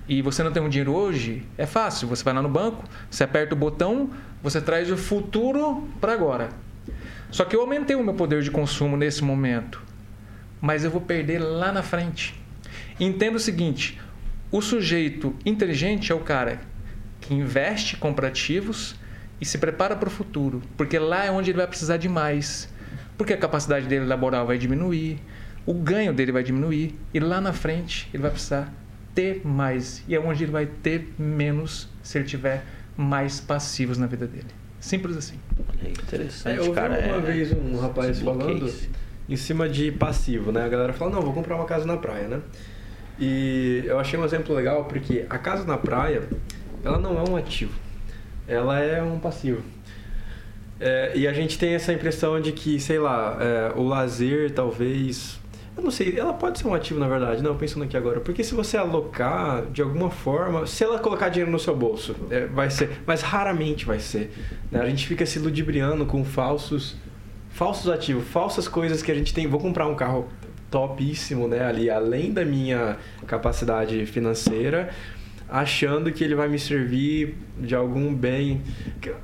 [0.09, 2.07] e você não tem um dinheiro hoje, é fácil.
[2.09, 4.11] Você vai lá no banco, você aperta o botão,
[4.43, 6.51] você traz o futuro para agora.
[7.31, 9.83] Só que eu aumentei o meu poder de consumo nesse momento,
[10.61, 12.41] mas eu vou perder lá na frente.
[13.01, 14.01] Entenda o seguinte:
[14.51, 16.61] o sujeito inteligente é o cara
[17.27, 18.95] que investe, compra ativos
[19.41, 22.73] e se prepara para o futuro, porque lá é onde ele vai precisar de mais,
[23.19, 25.19] porque a capacidade dele laboral vai diminuir,
[25.67, 28.73] o ganho dele vai diminuir e lá na frente ele vai precisar
[29.15, 32.65] ter mais e é onde ele vai ter menos se ele tiver
[32.97, 34.47] mais passivos na vida dele.
[34.79, 35.39] Simples assim.
[35.85, 36.95] É interessante, É, eu ouvi cara.
[36.95, 38.89] uma é- vez um rapaz desbloqueia falando isso.
[39.29, 40.65] em cima de passivo, né?
[40.65, 42.41] A galera fala, não, vou comprar uma casa na praia, né?
[43.19, 46.23] E eu achei um exemplo legal porque a casa na praia,
[46.85, 47.73] ela não é um ativo.
[48.47, 49.63] ela é um passivo.
[50.79, 55.41] É, e a gente tem essa impressão de que, sei lá, é, o lazer talvez.
[55.77, 58.21] Eu não sei, ela pode ser um ativo na verdade, não, pensando aqui agora.
[58.21, 62.47] Porque se você alocar de alguma forma, se ela colocar dinheiro no seu bolso, é,
[62.47, 64.33] vai ser, mas raramente vai ser.
[64.71, 64.81] Né?
[64.81, 66.97] A gente fica se ludibriando com falsos,
[67.51, 69.47] falsos ativos, falsas coisas que a gente tem.
[69.47, 70.29] Vou comprar um carro
[70.71, 74.91] topíssimo, né, ali, além da minha capacidade financeira
[75.49, 78.63] achando que ele vai me servir de algum bem.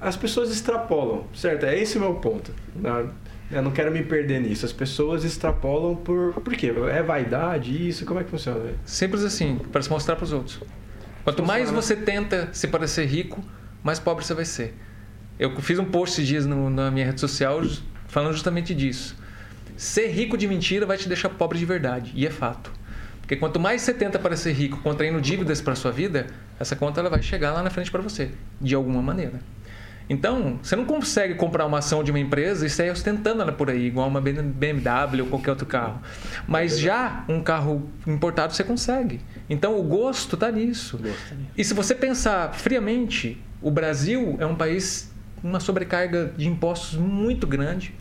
[0.00, 1.66] As pessoas extrapolam, certo?
[1.66, 2.52] É esse o meu ponto.
[2.74, 3.08] Né?
[3.50, 4.64] Eu não quero me perder nisso.
[4.64, 6.32] As pessoas extrapolam por.
[6.34, 6.72] Por quê?
[6.90, 8.06] É vaidade isso?
[8.06, 8.72] Como é que funciona?
[8.84, 10.60] Simples assim, para se mostrar para os outros.
[11.24, 13.44] Quanto mais você tenta se parecer rico,
[13.82, 14.74] mais pobre você vai ser.
[15.38, 17.60] Eu fiz um post esses dias no, na minha rede social
[18.06, 19.16] falando justamente disso.
[19.76, 22.12] Ser rico de mentira vai te deixar pobre de verdade.
[22.14, 22.72] E é fato.
[23.32, 26.26] Porque quanto mais você tenta parecer rico contraindo dívidas para sua vida,
[26.60, 29.40] essa conta ela vai chegar lá na frente para você, de alguma maneira.
[30.06, 33.70] Então, você não consegue comprar uma ação de uma empresa e sair ostentando ela por
[33.70, 36.02] aí, igual uma BMW ou qualquer outro carro.
[36.46, 39.18] Mas já um carro importado você consegue.
[39.48, 41.00] Então, o gosto está nisso.
[41.56, 46.98] E se você pensar friamente, o Brasil é um país com uma sobrecarga de impostos
[46.98, 47.94] muito grande.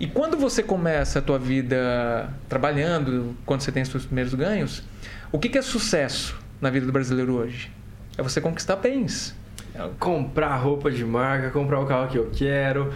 [0.00, 4.84] E quando você começa a tua vida trabalhando, quando você tem os seus primeiros ganhos,
[5.32, 7.70] o que, que é sucesso na vida do brasileiro hoje?
[8.16, 9.34] É você conquistar bens.
[9.74, 12.92] É comprar roupa de marca, comprar o carro que eu quero,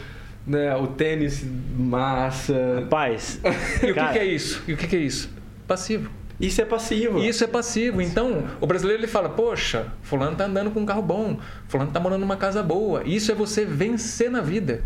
[0.47, 0.77] né?
[0.77, 1.45] o tênis
[1.77, 2.81] massa.
[2.83, 3.41] Rapaz.
[3.83, 4.62] e o que, que é isso?
[4.69, 5.29] E o que, que é isso?
[5.67, 6.09] Passivo.
[6.41, 7.19] Isso é passivo.
[7.19, 8.01] Isso é passivo.
[8.01, 11.38] Então, o brasileiro ele fala: Poxa, Fulano tá andando com um carro bom,
[11.69, 13.03] Fulano tá morando numa casa boa.
[13.05, 14.83] Isso é você vencer na vida.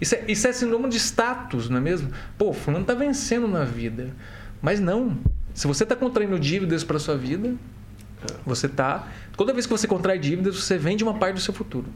[0.00, 2.10] Isso é, isso é sinônimo de status, não é mesmo?
[2.38, 4.10] Pô, fulano está vencendo na vida.
[4.62, 5.18] Mas não.
[5.54, 7.54] Se você está contraindo dívidas para sua vida,
[8.44, 9.08] você está.
[9.36, 11.86] Toda vez que você contrai dívidas, você vende uma parte do seu futuro.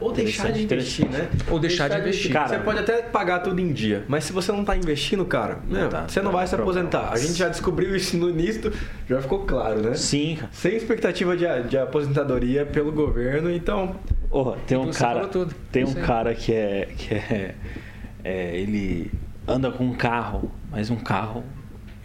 [0.00, 1.28] Ou deixar de investir, né?
[1.48, 2.32] Ou deixar, deixar de investir.
[2.32, 5.60] Cara, você pode até pagar tudo em dia, mas se você não está investindo, cara,
[5.68, 7.12] não tá, você não tá, vai se aposentar.
[7.12, 8.72] A gente já descobriu isso no início,
[9.08, 9.94] já ficou claro, né?
[9.94, 10.38] Sim.
[10.50, 13.94] Sem expectativa de, de aposentadoria pelo governo, então.
[14.30, 15.28] Oh, tem um cara,
[15.70, 17.54] tem um cara que é que é,
[18.24, 19.10] é, ele
[19.46, 21.44] anda com um carro, mas um carro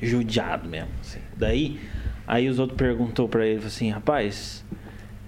[0.02, 0.92] judiado mesmo.
[1.02, 1.20] Assim.
[1.36, 1.80] Daí
[2.32, 4.64] Aí os outros perguntou para ele assim, rapaz.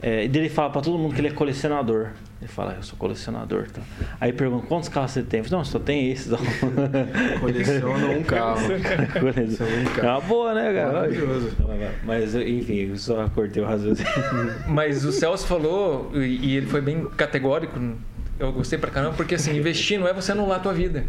[0.01, 2.11] É, e ele fala para todo mundo que ele é colecionador.
[2.43, 3.71] Ele fala, eu sou colecionador.
[3.71, 3.81] Tá?
[4.19, 5.41] Aí pergunta, quantos carros você tem?
[5.41, 6.29] Falo, não, só tem esses.
[7.39, 8.59] Coleciona um carro.
[9.17, 10.07] Coleciona um carro.
[10.07, 10.91] É uma boa, né, cara?
[10.91, 11.51] Maravilhoso.
[12.03, 14.11] Mas, enfim, eu só cortei o raciocínio.
[14.67, 17.79] Mas o Celso falou, e ele foi bem categórico,
[18.37, 21.05] eu gostei pra caramba, porque assim, investir não é você anular a tua vida.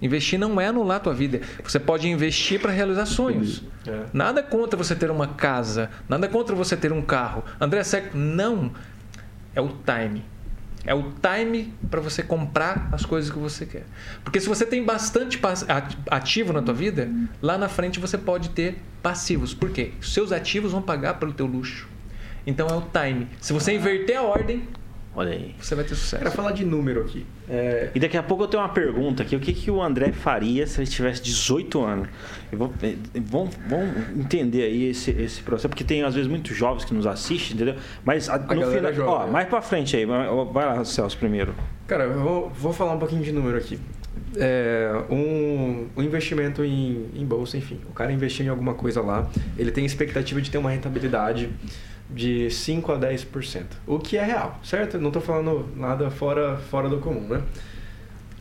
[0.00, 1.40] Investir não é anular a tua vida.
[1.64, 3.64] Você pode investir para realizar sonhos.
[3.84, 4.04] É.
[4.12, 7.42] Nada contra você ter uma casa, nada contra você ter um carro.
[7.60, 8.70] André Seco, não.
[9.52, 10.22] É o time.
[10.86, 13.84] É o time para você comprar as coisas que você quer.
[14.22, 15.38] Porque se você tem bastante
[16.10, 17.10] ativo na tua vida,
[17.42, 19.52] lá na frente você pode ter passivos.
[19.52, 19.92] Por quê?
[20.00, 21.88] Seus ativos vão pagar pelo teu luxo.
[22.46, 23.28] Então é o time.
[23.40, 24.62] Se você inverter a ordem,
[25.16, 25.54] Olha aí.
[25.58, 26.22] Você vai ter sucesso.
[26.22, 27.26] Quero falar de número aqui.
[27.48, 27.90] É...
[27.94, 29.36] E daqui a pouco eu tenho uma pergunta aqui.
[29.36, 32.08] O que, que o André faria se ele tivesse 18 anos?
[32.52, 36.84] Vou, eh, vamos, vamos entender aí esse, esse processo, porque tem às vezes muitos jovens
[36.84, 37.76] que nos assistem, entendeu?
[38.04, 38.92] Mas a, no final.
[38.92, 40.04] É ó, mais pra frente aí.
[40.04, 41.54] Vai lá, Celso, primeiro.
[41.86, 43.78] Cara, eu vou, vou falar um pouquinho de número aqui.
[44.36, 47.80] É, um, um, investimento em, em bolsa, enfim.
[47.88, 51.50] O cara investiu em alguma coisa lá, ele tem expectativa de ter uma rentabilidade
[52.10, 53.64] de 5 a 10%.
[53.86, 54.98] O que é real, certo?
[54.98, 57.42] Não estou falando nada fora, fora do comum, né?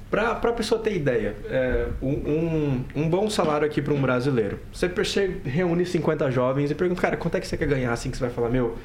[0.10, 4.60] Para a pessoa ter ideia, é, um, um bom salário aqui para um brasileiro.
[4.72, 8.18] Você reúne 50 jovens e pergunta, cara, quanto é que você quer ganhar assim que
[8.18, 8.78] você vai falar, meu,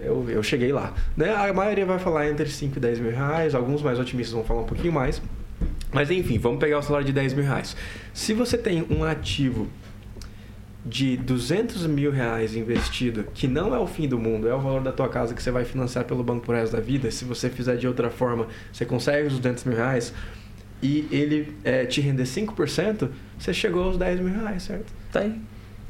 [0.00, 0.94] eu, eu cheguei lá.
[1.16, 1.32] Né?
[1.32, 4.62] A maioria vai falar entre 5 e 10 mil reais, alguns mais otimistas vão falar
[4.62, 5.22] um pouquinho mais.
[5.92, 7.76] Mas enfim, vamos pegar o salário de 10 mil reais.
[8.12, 9.68] Se você tem um ativo
[10.86, 14.80] de 200 mil reais investido, que não é o fim do mundo, é o valor
[14.80, 17.50] da tua casa que você vai financiar pelo banco por resto da vida, se você
[17.50, 20.14] fizer de outra forma, você consegue os 200 mil reais
[20.80, 24.92] e ele é, te render 5%, você chegou aos 10 mil reais, certo?
[25.10, 25.34] Tá aí.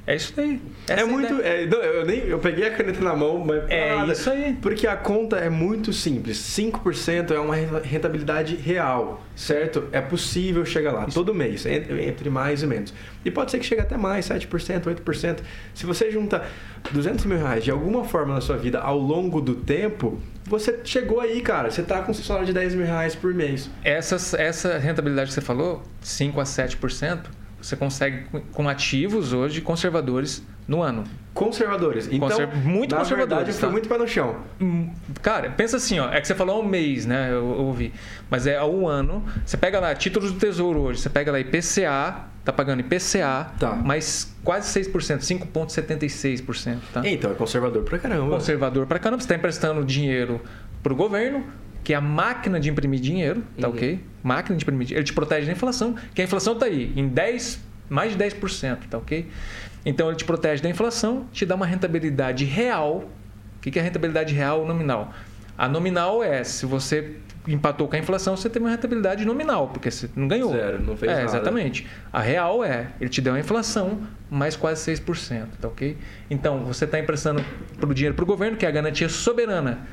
[0.06, 0.62] É isso aí.
[0.88, 1.40] Essa é muito.
[1.42, 3.64] É, eu, nem, eu peguei a caneta na mão, mas.
[3.68, 4.56] É nada, isso aí.
[4.62, 6.38] Porque a conta é muito simples.
[6.38, 9.88] 5% é uma rentabilidade real, certo?
[9.90, 11.18] É possível chegar lá isso.
[11.18, 12.94] todo mês, entre, entre, mais e menos.
[13.24, 15.38] E pode ser que chegue até mais, 7%, 8%.
[15.74, 16.44] Se você junta
[16.92, 21.20] 200 mil reais de alguma forma na sua vida ao longo do tempo, você chegou
[21.20, 21.68] aí, cara.
[21.68, 23.68] Você está com um salário de 10 mil reais por mês.
[23.82, 27.24] Essa, essa rentabilidade que você falou, 5 a 7%,
[27.60, 31.04] você consegue com- ativos hoje conservadores no ano.
[31.32, 32.06] Conservadores.
[32.10, 33.72] Então, Conser- muito na conservadores, verdade, foi tá?
[33.72, 34.36] muito pé no chão.
[34.60, 34.90] Hum,
[35.22, 36.10] Cara, pensa assim, ó.
[36.12, 37.28] É que você falou um mês, né?
[37.30, 37.92] Eu, eu ouvi.
[38.30, 39.22] Mas é ao ano.
[39.44, 43.74] Você pega lá, títulos do tesouro hoje, você pega lá IPCA, tá pagando IPCA, Tá.
[43.74, 47.02] mais quase 6%, 5,76%, tá?
[47.08, 48.30] Então, é conservador pra caramba.
[48.34, 50.40] Conservador pra caramba, você está emprestando dinheiro
[50.82, 51.44] pro governo,
[51.84, 53.74] que é a máquina de imprimir dinheiro, tá Uhum.
[53.74, 54.00] ok?
[54.26, 54.94] Máquina de dinheiro.
[54.94, 58.78] Ele te protege da inflação, que a inflação tá aí, em 10, mais de 10%,
[58.90, 59.28] tá ok?
[59.84, 63.08] Então ele te protege da inflação, te dá uma rentabilidade real.
[63.56, 65.12] O que é rentabilidade real ou nominal?
[65.56, 69.90] A nominal é se você empatou com a inflação, você teve uma rentabilidade nominal, porque
[69.90, 70.50] você não ganhou.
[70.50, 71.26] Zero, não fez é, nada.
[71.26, 71.86] Exatamente.
[72.12, 75.96] A real é, ele te deu a inflação mais quase 6%, tá ok?
[76.28, 77.44] Então, você está emprestando
[77.78, 79.86] pro dinheiro para o governo, que é a garantia soberana.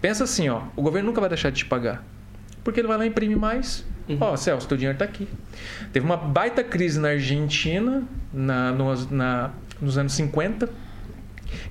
[0.00, 2.04] Pensa assim, ó, o governo nunca vai deixar de te pagar.
[2.64, 3.84] Porque ele vai lá e imprime mais.
[4.08, 4.18] Uhum.
[4.20, 5.28] Ó, Celso, teu dinheiro está aqui.
[5.92, 10.66] Teve uma baita crise na Argentina na, nos, na- nos anos 50.
[10.66, 10.70] O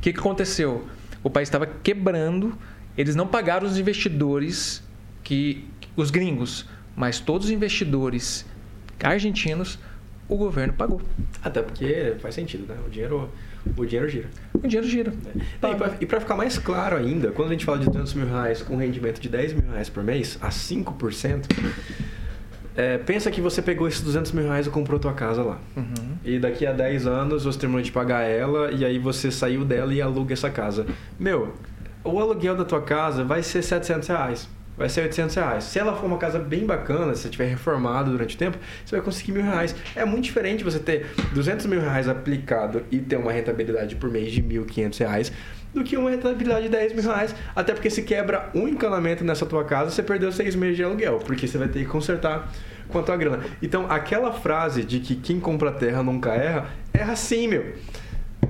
[0.01, 0.87] que, que aconteceu?
[1.23, 2.57] O país estava quebrando,
[2.97, 4.81] eles não pagaram os investidores,
[5.23, 8.45] que os gringos, mas todos os investidores
[9.03, 9.79] argentinos,
[10.27, 11.01] o governo pagou.
[11.43, 12.75] Até porque faz sentido, né?
[12.85, 13.29] O dinheiro,
[13.77, 14.27] o dinheiro gira.
[14.53, 15.13] O dinheiro gira.
[15.35, 18.27] E pra- e para ficar mais claro ainda, quando a gente fala de 200 mil
[18.27, 21.47] reais com rendimento de 10 mil reais por mês, a 5%,
[22.75, 25.59] é, pensa que você pegou esses 200 mil reais e comprou tua casa lá.
[25.75, 26.15] Uhum.
[26.23, 29.93] E daqui a 10 anos você terminou de pagar ela e aí você saiu dela
[29.93, 30.85] e aluga essa casa.
[31.19, 31.53] Meu,
[32.03, 34.49] o aluguel da tua casa vai ser 700 reais.
[34.81, 35.63] Vai ser 800 reais.
[35.65, 38.95] Se ela for uma casa bem bacana, se você tiver reformado durante o tempo, você
[38.95, 39.75] vai conseguir mil reais.
[39.95, 44.31] É muito diferente você ter 200 mil reais aplicado e ter uma rentabilidade por mês
[44.31, 45.31] de 1.500 reais
[45.71, 47.35] do que uma rentabilidade de 10 mil reais.
[47.55, 51.19] Até porque se quebra um encanamento nessa tua casa, você perdeu seis meses de aluguel,
[51.19, 52.51] porque você vai ter que consertar
[52.87, 53.43] com a tua grana.
[53.61, 57.75] Então, aquela frase de que quem compra terra nunca erra, erra sim, meu.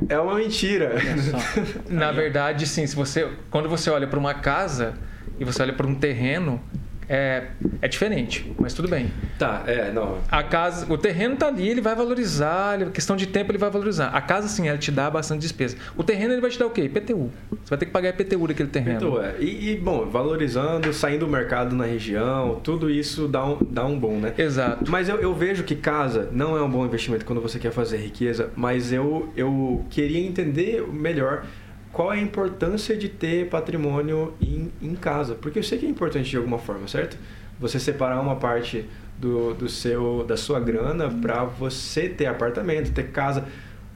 [0.07, 0.95] É uma mentira.
[1.89, 4.93] Na verdade, sim, se você quando você olha para uma casa
[5.41, 6.61] e você olha para um terreno,
[7.09, 7.47] é,
[7.81, 9.07] é diferente, mas tudo bem.
[9.37, 10.19] tá, é, não.
[10.31, 13.69] A casa, o terreno tá ali, ele vai valorizar, ele- questão de tempo ele vai
[13.69, 14.07] valorizar.
[14.09, 15.75] A casa sim, ela te dá bastante despesa.
[15.97, 16.83] O terreno ele vai te dar o quê?
[16.83, 17.29] IPTU.
[17.49, 18.97] Você vai ter que pagar IPTU daquele terreno.
[18.97, 19.33] Então, é.
[19.39, 23.99] E, e, bom, valorizando, saindo do mercado na região, tudo isso dá um, dá um
[23.99, 24.33] bom, né?
[24.37, 24.89] Exato.
[24.89, 27.97] Mas eu, eu vejo que casa não é um bom investimento quando você quer fazer
[27.97, 31.43] riqueza, mas eu, eu queria entender melhor
[31.91, 35.35] qual é a importância de ter patrimônio em, em casa.
[35.35, 37.17] Porque eu sei que é importante de alguma forma, certo?
[37.59, 38.85] Você separar uma parte
[39.19, 43.45] do, do seu, da sua grana para você ter apartamento, ter casa.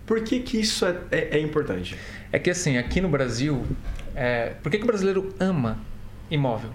[0.05, 1.97] Por que, que isso é, é, é importante?
[2.31, 3.65] É que assim, aqui no Brasil,
[4.13, 5.79] é, por que, que o brasileiro ama
[6.29, 6.69] imóvel?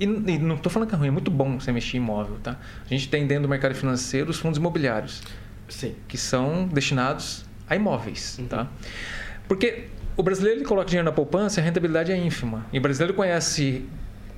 [0.00, 2.36] E, e não estou falando que é ruim, é muito bom você mexer em imóvel,
[2.42, 2.58] tá?
[2.84, 5.22] A gente tem dentro do mercado financeiro os fundos imobiliários,
[5.68, 5.94] Sim.
[6.08, 8.46] que são destinados a imóveis, Uhum.
[8.46, 8.68] tá?
[9.46, 9.84] Porque
[10.16, 12.66] o brasileiro ele coloca dinheiro na poupança e a rentabilidade é ínfima.
[12.72, 13.84] E o brasileiro conhece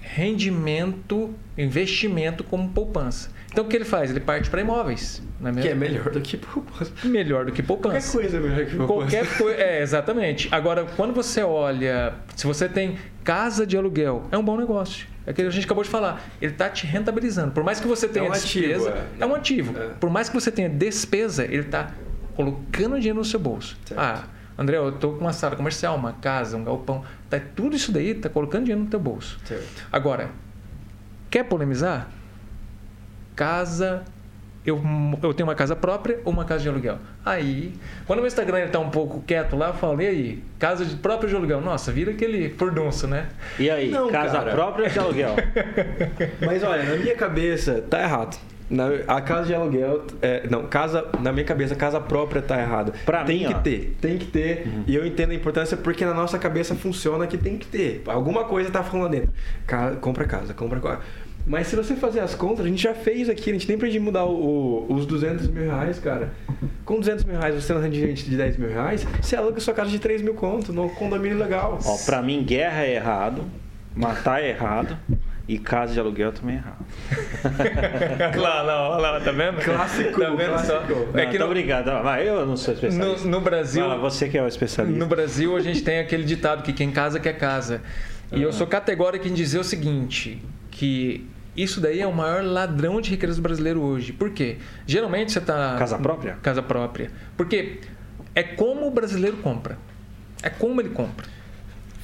[0.00, 3.30] rendimento, investimento como poupança.
[3.50, 4.10] Então o que ele faz?
[4.10, 5.62] Ele parte para imóveis, não é mesmo?
[5.62, 6.92] Que é melhor do que poupança.
[7.04, 8.12] melhor do que poupança.
[8.12, 9.16] Qualquer coisa é melhor que poupança.
[9.16, 9.60] Qualquer coisa.
[9.60, 10.48] É, exatamente.
[10.52, 15.06] Agora, quando você olha, se você tem casa de aluguel, é um bom negócio.
[15.26, 16.22] É aquilo que a gente acabou de falar.
[16.40, 17.52] Ele está te rentabilizando.
[17.52, 18.90] Por mais que você tenha um ativo, despesa.
[19.18, 19.22] é.
[19.22, 19.26] é.
[19.26, 19.76] um ativo.
[19.76, 19.88] É.
[19.98, 21.92] Por mais que você tenha despesa, ele está
[22.36, 23.76] colocando dinheiro no seu bolso.
[23.84, 23.98] Certo.
[23.98, 24.24] Ah,
[24.58, 27.04] André, eu estou com uma sala comercial, uma casa, um galpão.
[27.28, 29.38] Tá, tudo isso daí está colocando dinheiro no teu bolso.
[29.44, 29.86] Certo.
[29.92, 30.30] Agora,
[31.30, 32.08] quer polemizar?
[33.34, 34.02] Casa.
[34.64, 34.82] Eu,
[35.22, 36.98] eu tenho uma casa própria ou uma casa de aluguel?
[37.24, 37.72] Aí,
[38.04, 40.42] quando o meu Instagram está um pouco quieto lá, eu falo, e aí?
[40.58, 41.60] Casa de própria de aluguel?
[41.60, 43.28] Nossa, vira aquele furdunço, né?
[43.60, 44.50] E aí, Não, casa cara.
[44.50, 45.36] própria de aluguel?
[46.44, 48.36] Mas olha, na minha cabeça tá errado.
[48.68, 52.92] Na, a casa de aluguel, é, não, casa, na minha cabeça, casa própria tá errado.
[53.04, 53.58] Pra tem mim, que ó.
[53.58, 54.66] ter, tem que ter.
[54.86, 58.02] E eu entendo a importância porque na nossa cabeça funciona que tem que ter.
[58.06, 59.30] Alguma coisa tá falando lá dentro.
[59.66, 61.00] Ca- compra casa, compra casa.
[61.46, 64.02] Mas se você fazer as contas, a gente já fez aqui, a gente nem precisa
[64.02, 66.30] mudar o- o- os 200 mil reais, cara.
[66.84, 69.90] Com 200 mil reais, você não rendimento de 10 mil reais, você aluga sua casa
[69.90, 71.78] de 3 mil conto, num condomínio legal.
[71.84, 73.44] Ó, pra mim, guerra é errado,
[73.94, 74.98] matar é errado
[75.48, 78.36] e casa de aluguel também é errado.
[78.40, 79.62] lá, lá, olha lá, tá vendo?
[79.62, 80.80] Clássico, Tá vendo só?
[80.80, 81.08] clássico.
[81.14, 81.88] É Não, que tá no, obrigado.
[81.88, 83.24] Ah, Mas eu não sou especialista.
[83.24, 83.82] no, no Brasil.
[83.82, 84.98] Fala, você que é o especialista.
[84.98, 87.80] No Brasil, a gente tem aquele ditado que quem casa quer casa.
[88.32, 93.00] E eu sou categórico em dizer o seguinte, que isso daí é o maior ladrão
[93.00, 94.12] de riqueza do brasileiro hoje.
[94.12, 94.56] Por quê?
[94.84, 95.76] Geralmente você está...
[95.78, 96.36] Casa própria?
[96.42, 97.10] Casa própria.
[97.36, 97.78] Porque
[98.34, 99.78] é como o brasileiro compra.
[100.42, 101.24] É como ele compra.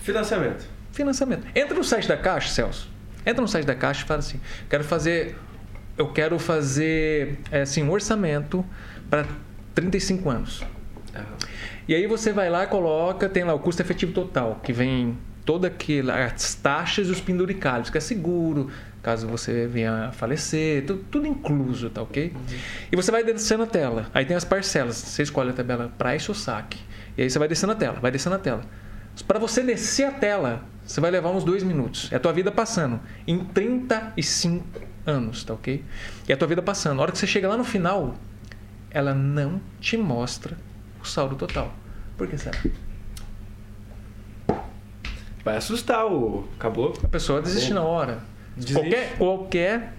[0.03, 0.65] Financiamento.
[0.93, 1.47] Financiamento.
[1.57, 2.92] Entra no site da Caixa, Celso.
[3.25, 5.37] Entra no site da Caixa e fala assim: quero fazer.
[5.97, 8.65] Eu quero fazer é, assim, um orçamento
[9.11, 9.27] para
[9.75, 10.65] 35 anos.
[11.87, 15.67] E aí você vai lá coloca, tem lá o custo efetivo total, que vem toda
[15.67, 18.71] aquelas taxas e os penduricalhos, que é seguro,
[19.03, 22.33] caso você venha a falecer, tudo, tudo incluso, tá ok?
[22.35, 22.41] Uhum.
[22.93, 24.07] E você vai descendo a tela.
[24.15, 24.97] Aí tem as parcelas.
[24.97, 26.79] Você escolhe a tabela price ou saque.
[27.19, 28.63] E aí você vai descendo a tela, vai descendo a tela.
[29.27, 32.11] Para você descer a tela, você vai levar uns dois minutos.
[32.11, 33.01] É a tua vida passando.
[33.27, 34.65] Em 35
[35.07, 35.85] anos, tá ok?
[36.29, 36.99] E a tua vida passando.
[37.01, 38.15] A hora que você chega lá no final,
[38.91, 40.57] ela não te mostra
[41.01, 41.75] o saldo total.
[42.17, 42.59] Por que será?
[45.45, 46.49] Vai assustar o.
[46.57, 46.95] Acabou?
[47.03, 48.21] A pessoa desiste na hora.
[48.57, 48.75] Desiste.
[48.75, 49.95] Qualquer, qualquer,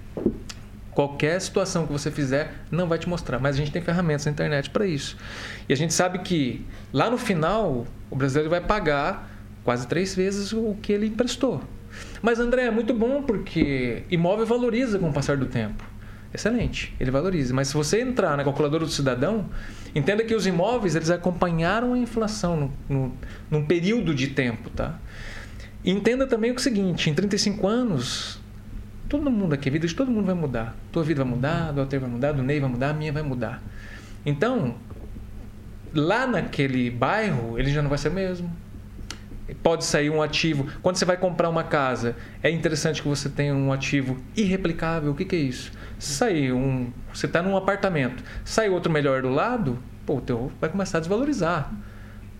[0.93, 3.39] qualquer situação que você fizer não vai te mostrar.
[3.39, 5.17] Mas a gente tem ferramentas na internet para isso.
[5.67, 9.29] E a gente sabe que lá no final o brasileiro vai pagar
[9.63, 11.62] quase três vezes o que ele emprestou.
[12.21, 15.84] Mas André é muito bom porque imóvel valoriza com o passar do tempo.
[16.34, 17.53] Excelente, ele valoriza.
[17.53, 19.45] Mas se você entrar na calculadora do cidadão,
[19.93, 23.13] entenda que os imóveis eles acompanharam a inflação no, no,
[23.51, 24.99] num período de tempo, tá?
[25.86, 28.41] Entenda também o seguinte: em 35 anos,
[29.13, 30.76] todo mundo aqui, a vida de todo mundo vai mudar.
[30.91, 33.21] Tua vida vai mudar, do Alter vai mudar, do Ney vai mudar, a minha vai
[33.21, 33.62] mudar.
[34.26, 34.73] Então,
[35.93, 38.52] lá naquele bairro, ele já não vai ser o mesmo.
[39.62, 40.65] Pode sair um ativo.
[40.82, 45.12] Quando você vai comprar uma casa, é interessante que você tenha um ativo irreplicável.
[45.12, 45.71] O que, que é isso?
[45.99, 46.91] Sair um.
[47.13, 51.02] Você está num apartamento, sai outro melhor do lado, pô, o teu vai começar a
[51.02, 51.71] desvalorizar.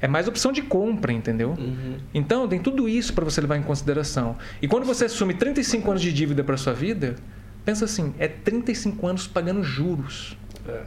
[0.04, 1.52] É mais opção de compra, entendeu?
[1.58, 1.96] Uhum.
[2.14, 4.36] Então, tem tudo isso para você levar em consideração.
[4.62, 7.16] E quando você assume 35 anos de dívida para sua vida,
[7.64, 10.38] pensa assim, é 35 anos pagando juros.
[10.68, 10.82] É.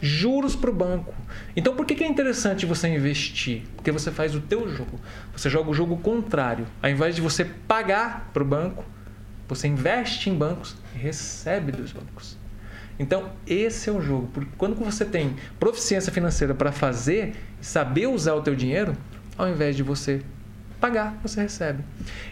[0.00, 1.12] Juros para o banco.
[1.56, 3.62] Então, por que, que é interessante você investir?
[3.74, 5.00] Porque você faz o teu jogo.
[5.36, 6.64] Você joga o jogo contrário.
[6.80, 8.84] Ao invés de você pagar para o banco,
[9.48, 12.38] você investe em bancos e recebe dos bancos.
[12.98, 14.28] Então, esse é o jogo.
[14.32, 18.96] Porque quando você tem proficiência financeira para fazer e saber usar o teu dinheiro,
[19.36, 20.22] ao invés de você
[20.80, 21.84] pagar, você recebe.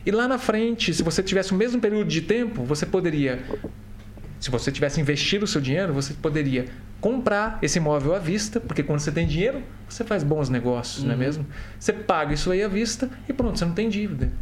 [0.05, 3.39] E lá na frente, se você tivesse o mesmo período de tempo, você poderia
[4.41, 6.65] se você tivesse investido o seu dinheiro, você poderia
[6.99, 11.09] comprar esse imóvel à vista, porque quando você tem dinheiro, você faz bons negócios, uhum.
[11.09, 11.23] não é uhum.
[11.23, 11.47] mesmo?
[11.79, 14.33] Você paga isso aí à vista e pronto, você não tem dívida.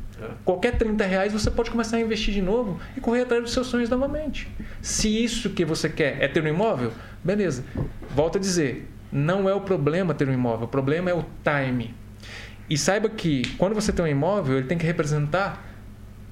[0.44, 3.66] Qualquer 30 reais você pode começar a investir de novo e correr atrás dos seus
[3.66, 4.48] sonhos novamente.
[4.82, 7.64] Se isso que você quer é ter um imóvel, beleza.
[8.10, 11.94] Volto a dizer, não é o problema ter um imóvel, o problema é o time.
[12.68, 15.64] E saiba que quando você tem um imóvel, ele tem que representar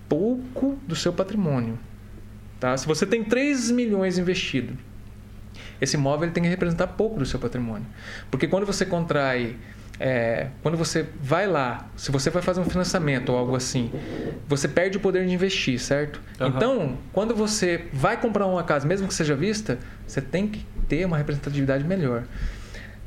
[0.09, 1.79] pouco do seu patrimônio.
[2.61, 2.77] Tá?
[2.77, 4.77] Se você tem 3 milhões investido,
[5.81, 7.87] esse imóvel ele tem que representar pouco do seu patrimônio.
[8.31, 9.57] Porque quando você contrai
[9.99, 13.91] é, quando você vai lá, se você vai fazer um financiamento ou algo assim,
[14.47, 16.21] você perde o poder de investir, certo?
[16.41, 16.49] Uhum.
[16.49, 21.05] Então, quando você vai comprar uma casa, mesmo que seja vista, você tem que ter
[21.07, 22.25] uma representatividade melhor,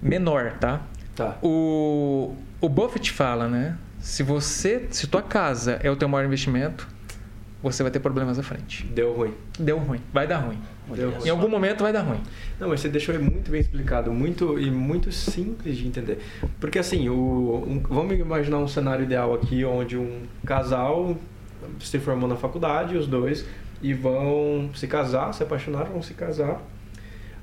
[0.02, 0.82] menor, tá?
[1.16, 1.38] Tá.
[1.42, 3.78] O, o Buffett fala, né?
[4.00, 6.88] Se você, se tua casa é o teu maior investimento,
[7.62, 8.86] você vai ter problemas à frente.
[8.86, 9.34] Deu ruim.
[9.60, 10.00] Deu ruim.
[10.14, 10.60] Vai dar ruim.
[10.96, 12.20] Deu em algum momento vai dar ruim.
[12.60, 16.20] Não, mas você deixou muito bem explicado, muito e muito simples de entender.
[16.60, 21.18] Porque assim, o, um, vamos imaginar um cenário ideal aqui onde um casal
[21.80, 23.46] se formou na faculdade, os dois,
[23.82, 26.62] e vão se casar, se apaixonar, vão se casar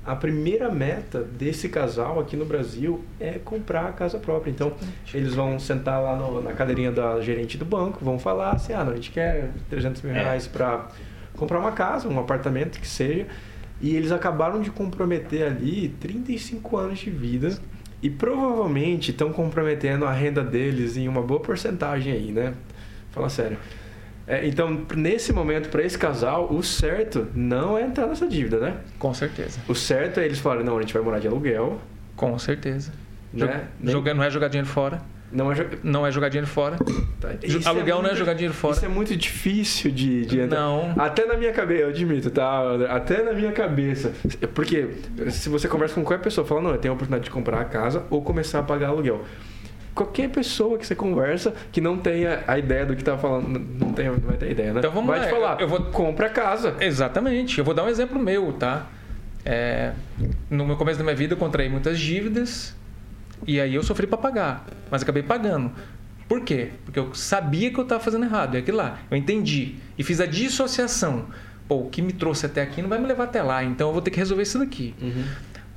[0.07, 4.49] a primeira meta desse casal aqui no Brasil é comprar a casa própria.
[4.49, 4.71] Então,
[5.13, 8.85] eles vão sentar lá no, na cadeirinha da gerente do banco, vão falar assim: ah,
[8.85, 10.23] não, a gente quer 300 mil é.
[10.23, 10.87] reais para
[11.37, 13.27] comprar uma casa, um apartamento que seja.
[13.79, 17.57] E eles acabaram de comprometer ali 35 anos de vida
[18.01, 22.53] e provavelmente estão comprometendo a renda deles em uma boa porcentagem aí, né?
[23.11, 23.57] Fala sério.
[24.27, 28.77] É, então, nesse momento, para esse casal, o certo não é entrar nessa dívida, né?
[28.99, 29.59] Com certeza.
[29.67, 31.79] O certo é eles falarem, não, a gente vai morar de aluguel.
[32.15, 32.91] Com certeza.
[33.33, 33.67] Né?
[33.83, 35.01] Joga, não é jogar dinheiro fora.
[35.31, 35.65] Não é, jo...
[35.83, 36.77] não é jogar dinheiro fora.
[37.19, 37.29] Tá.
[37.65, 38.75] Aluguel é muito, não é jogar dinheiro fora.
[38.75, 40.59] Isso é muito difícil de, de entrar.
[40.59, 40.93] Não.
[40.97, 42.61] Até na minha cabeça, eu admito, tá?
[42.89, 44.13] Até na minha cabeça.
[44.53, 44.87] Porque
[45.29, 47.65] se você conversa com qualquer pessoa, fala, não, eu tenho a oportunidade de comprar a
[47.65, 49.23] casa ou começar a pagar aluguel
[49.93, 53.91] qualquer pessoa que você conversa que não tenha a ideia do que tá falando, não,
[53.93, 54.79] tem, não vai ter ideia, né?
[54.79, 55.25] Então vamos vai lá.
[55.25, 56.75] te falar, eu vou compra casa.
[56.79, 57.57] Exatamente.
[57.57, 58.85] Eu vou dar um exemplo meu, tá?
[59.43, 59.93] É,
[60.51, 62.76] no começo da minha vida eu contraí muitas dívidas
[63.45, 65.71] e aí eu sofri para pagar, mas acabei pagando.
[66.27, 66.71] Por quê?
[66.83, 68.55] Porque eu sabia que eu estava fazendo errado.
[68.55, 68.99] É aquilo lá.
[69.09, 71.27] Eu entendi e fiz a dissociação.
[71.67, 73.93] Pô, o que me trouxe até aqui não vai me levar até lá, então eu
[73.93, 74.93] vou ter que resolver isso daqui.
[75.01, 75.23] Uhum.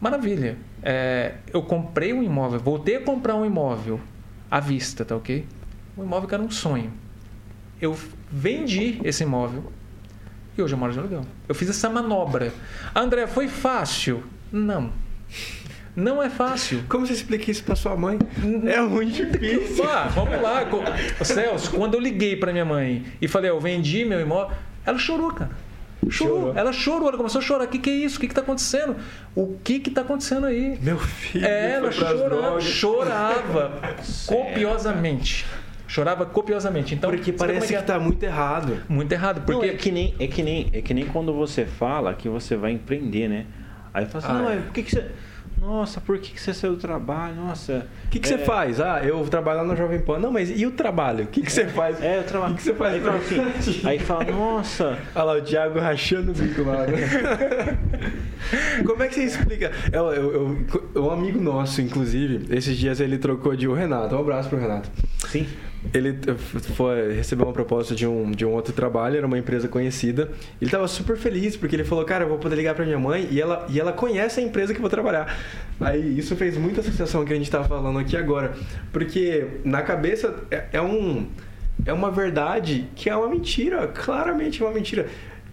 [0.00, 0.56] Maravilha.
[0.82, 4.00] É, eu comprei um imóvel, voltei a comprar um imóvel
[4.50, 5.44] à vista, tá ok?
[5.96, 6.92] Um imóvel que era um sonho.
[7.80, 7.96] Eu
[8.30, 9.72] vendi esse imóvel
[10.56, 11.24] e hoje eu moro de aluguel.
[11.48, 12.52] Eu fiz essa manobra.
[12.94, 14.22] André, foi fácil?
[14.52, 14.92] Não.
[15.96, 16.82] Não é fácil.
[16.88, 18.18] Como você explica isso pra sua mãe?
[18.66, 19.84] É muito difícil.
[19.88, 20.62] Ah, vamos lá.
[21.24, 25.32] Celso, quando eu liguei pra minha mãe e falei, eu vendi meu imóvel, ela chorou,
[25.32, 25.50] cara.
[26.08, 26.38] Chorou.
[26.38, 26.56] Chorou.
[26.56, 27.64] Ela chorou, ela começou a chorar.
[27.64, 28.16] O que, que é isso?
[28.16, 28.96] O que, que tá acontecendo?
[29.34, 30.78] O que que tá acontecendo aí?
[30.80, 31.44] Meu filho.
[31.44, 33.72] É, ela chorava, chorava
[34.26, 35.44] copiosamente.
[35.86, 36.94] Chorava copiosamente.
[36.94, 37.82] Então, Porque é parece que que é?
[37.82, 38.78] tá muito errado.
[38.88, 39.38] muito errado.
[39.38, 42.28] Não, Porque é que nem é que nem é que nem quando você fala que
[42.28, 43.46] você vai empreender, né?
[43.92, 44.54] Aí fala assim, Ah, não, é.
[44.54, 45.04] mas por que, que você.
[45.60, 47.34] Nossa, por que, que você saiu do trabalho?
[47.36, 47.86] Nossa.
[48.06, 48.80] O que, que você faz?
[48.80, 50.18] Ah, eu trabalho lá na Jovem Pan.
[50.18, 51.24] Não, mas e o trabalho?
[51.24, 52.02] O que, que você faz?
[52.02, 52.54] É, eu trabalho.
[52.54, 52.94] O que, que você faz?
[52.94, 54.98] Aí fala, assim, aí fala, nossa.
[55.14, 56.86] Olha lá, o Thiago rachando o bico lá.
[56.86, 57.78] né?
[58.86, 59.70] Como é que você explica?
[59.92, 60.56] Eu, eu-
[60.94, 64.14] eu- um amigo nosso, inclusive, esses dias ele trocou de o Renato.
[64.16, 64.90] Um abraço pro Renato.
[65.28, 65.46] Sim.
[65.94, 66.18] Ele
[66.76, 70.30] foi, recebeu uma proposta de um, de um outro trabalho, era uma empresa conhecida.
[70.60, 73.26] Ele tava super feliz porque ele falou: Cara, eu vou poder ligar pra minha mãe
[73.30, 75.34] e ela, e ela conhece a empresa que eu vou trabalhar.
[75.80, 78.52] Aí isso fez muita associação que a gente tava falando aqui agora.
[78.92, 81.26] Porque na cabeça é, é um,
[81.86, 85.06] é uma verdade que é uma mentira, claramente uma mentira.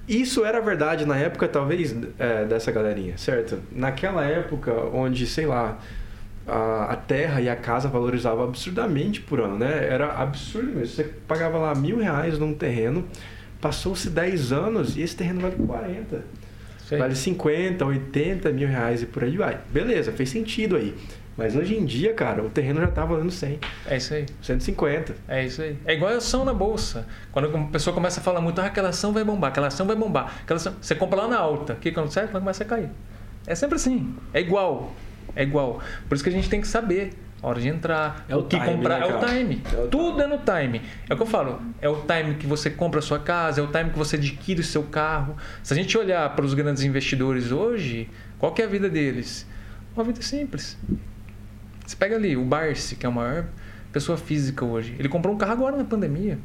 [0.08, 3.60] Isso era verdade na época, talvez, é, dessa galerinha, certo?
[3.72, 5.80] Naquela época onde, sei lá,
[6.48, 9.88] a, a terra e a casa valorizavam absurdamente por ano, né?
[9.90, 10.88] Era absurdo mesmo.
[10.88, 13.06] Você pagava lá mil reais num terreno,
[13.60, 16.24] passou-se 10 anos e esse terreno vale 40.
[16.88, 16.98] Sei.
[16.98, 19.60] Vale 50, 80 mil reais e por aí vai.
[19.72, 20.96] Beleza, fez sentido aí.
[21.36, 24.26] Mas hoje em dia, cara, o terreno já tá valendo 100, é isso aí.
[24.42, 25.16] 150.
[25.28, 25.78] É isso aí.
[25.86, 27.06] É igual a ação na bolsa.
[27.32, 29.96] Quando a pessoa começa a falar muito, ah, aquela ação vai bombar, aquela ação vai
[29.96, 30.40] bombar.
[30.42, 30.74] Aquela ação...
[30.82, 31.74] Você compra lá na alta.
[31.74, 32.20] O que acontece?
[32.20, 32.90] Ela começa a cair.
[33.46, 34.16] É sempre assim.
[34.34, 34.96] É igual.
[35.38, 35.80] É igual.
[36.10, 38.58] Por isso que a gente tem que saber a hora de entrar, É o que
[38.60, 39.00] time, comprar.
[39.00, 39.62] né, é o time.
[39.72, 40.82] É o Tudo é no time.
[41.08, 41.62] É o que eu falo.
[41.80, 44.60] É o time que você compra a sua casa, é o time que você adquire
[44.60, 45.38] o seu carro.
[45.62, 48.10] Se a gente olhar para os grandes investidores hoje,
[48.40, 49.46] qual que é a vida deles?
[49.96, 50.76] Uma vida simples.
[51.86, 53.46] Você pega ali o Barsi, que é a maior
[53.94, 54.96] pessoa física hoje.
[54.98, 56.40] Ele comprou um carro agora na pandemia.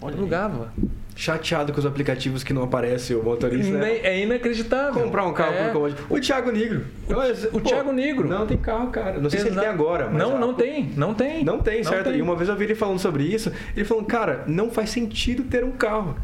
[0.00, 0.20] Olha aí.
[0.20, 0.72] Alugava.
[1.14, 4.00] Chateado com os aplicativos que não aparece o motorista, né?
[4.02, 5.02] É inacreditável.
[5.02, 5.64] Comprar um carro é.
[5.64, 6.06] por comodidade.
[6.10, 6.84] O Thiago Negro.
[7.08, 8.28] Mas, o Thiago Negro.
[8.28, 9.18] Não tem carro, cara.
[9.18, 10.10] Não sei se ele tem agora.
[10.10, 10.92] Mas não, ah, não tem.
[10.94, 11.42] Não tem.
[11.42, 12.10] Não tem, Não certo?
[12.10, 12.18] tem.
[12.18, 13.50] E uma vez eu vi ele falando sobre isso.
[13.74, 16.16] Ele falando, cara, não faz sentido ter um carro.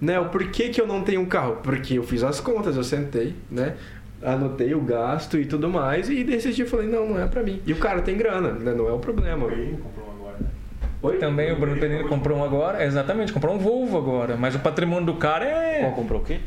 [0.00, 0.18] Né?
[0.18, 1.58] O porquê que eu não tenho um carro?
[1.62, 3.74] Porque eu fiz as contas, eu sentei, né?
[4.22, 6.08] Anotei o gasto e tudo mais.
[6.08, 7.60] E decidi, eu falei, não, não é pra mim.
[7.66, 8.72] E o cara tem grana, né?
[8.72, 9.46] Não é o problema.
[11.00, 11.18] Oi?
[11.18, 12.84] Também o Bruno Penino comprou um agora.
[12.84, 14.36] Exatamente, comprou um Volvo agora.
[14.36, 16.40] Mas o patrimônio do cara é Qual comprou o quê?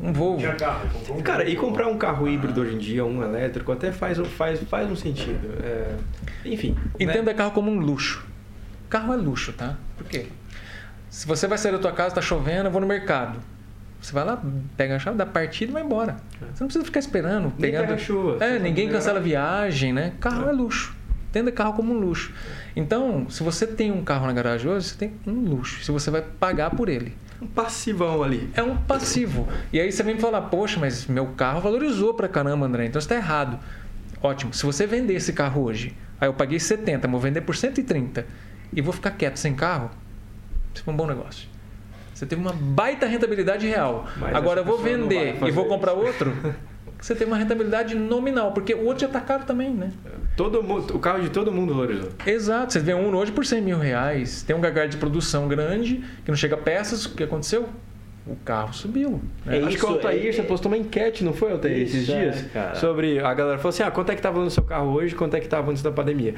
[0.00, 0.42] um Volvo.
[0.56, 1.68] Carro, um Cara, e Volvo.
[1.68, 5.48] comprar um carro híbrido hoje em dia, um elétrico, até faz, faz, faz um sentido.
[5.62, 5.94] É,
[6.44, 6.72] enfim.
[6.72, 6.80] né?
[7.00, 8.24] Entenda carro como um luxo.
[8.88, 9.76] Carro é luxo, tá?
[9.96, 10.26] Por quê?
[11.10, 13.38] Se você vai sair da tua casa, tá chovendo, eu vou no mercado.
[14.00, 14.40] Você vai lá,
[14.76, 16.16] pega a chave da partida e vai embora.
[16.54, 17.52] Você não precisa ficar esperando.
[17.58, 17.86] Nem pegando...
[17.88, 18.44] pega chuva.
[18.44, 20.12] É, ninguém cancela viagem, né?
[20.20, 20.96] Carro é luxo.
[21.30, 22.32] Entenda carro como um luxo.
[22.74, 25.84] Então, se você tem um carro na garagem hoje, você tem um luxo.
[25.84, 27.14] Se você vai pagar por ele.
[27.40, 28.50] Um passivão ali.
[28.54, 29.46] É um passivo.
[29.72, 33.00] E aí você vem me falar, poxa, mas meu carro valorizou pra caramba, André, então
[33.00, 33.58] você tá errado.
[34.22, 34.52] Ótimo.
[34.52, 38.26] Se você vender esse carro hoje, aí eu paguei 70, vou vender por 130
[38.72, 39.90] e vou ficar quieto sem carro,
[40.74, 41.48] isso foi um bom negócio.
[42.12, 44.08] Você teve uma baita rentabilidade real.
[44.16, 45.64] Mas Agora eu vou vender e vou isso.
[45.66, 46.34] comprar outro,
[47.00, 49.92] você tem uma rentabilidade nominal, porque o outro já tá caro também, né?
[50.38, 52.10] Todo mundo, o carro de todo mundo valorizou.
[52.24, 52.72] Exato.
[52.72, 56.30] Você vê um hoje por 100 mil reais, tem um gargalo de produção grande, que
[56.30, 57.68] não chega a peças, o que aconteceu?
[58.24, 59.20] O carro subiu.
[59.44, 59.56] né?
[59.56, 62.02] É Acho isso, que o Altair, é- você postou uma enquete, não foi, Altair, esses
[62.02, 62.42] Isso, é, dias?
[62.52, 62.74] cara.
[62.76, 63.18] Sobre.
[63.18, 65.40] A galera falou assim: ah, quanto é que tava no seu carro hoje, quanto é
[65.40, 66.34] que tava antes da pandemia?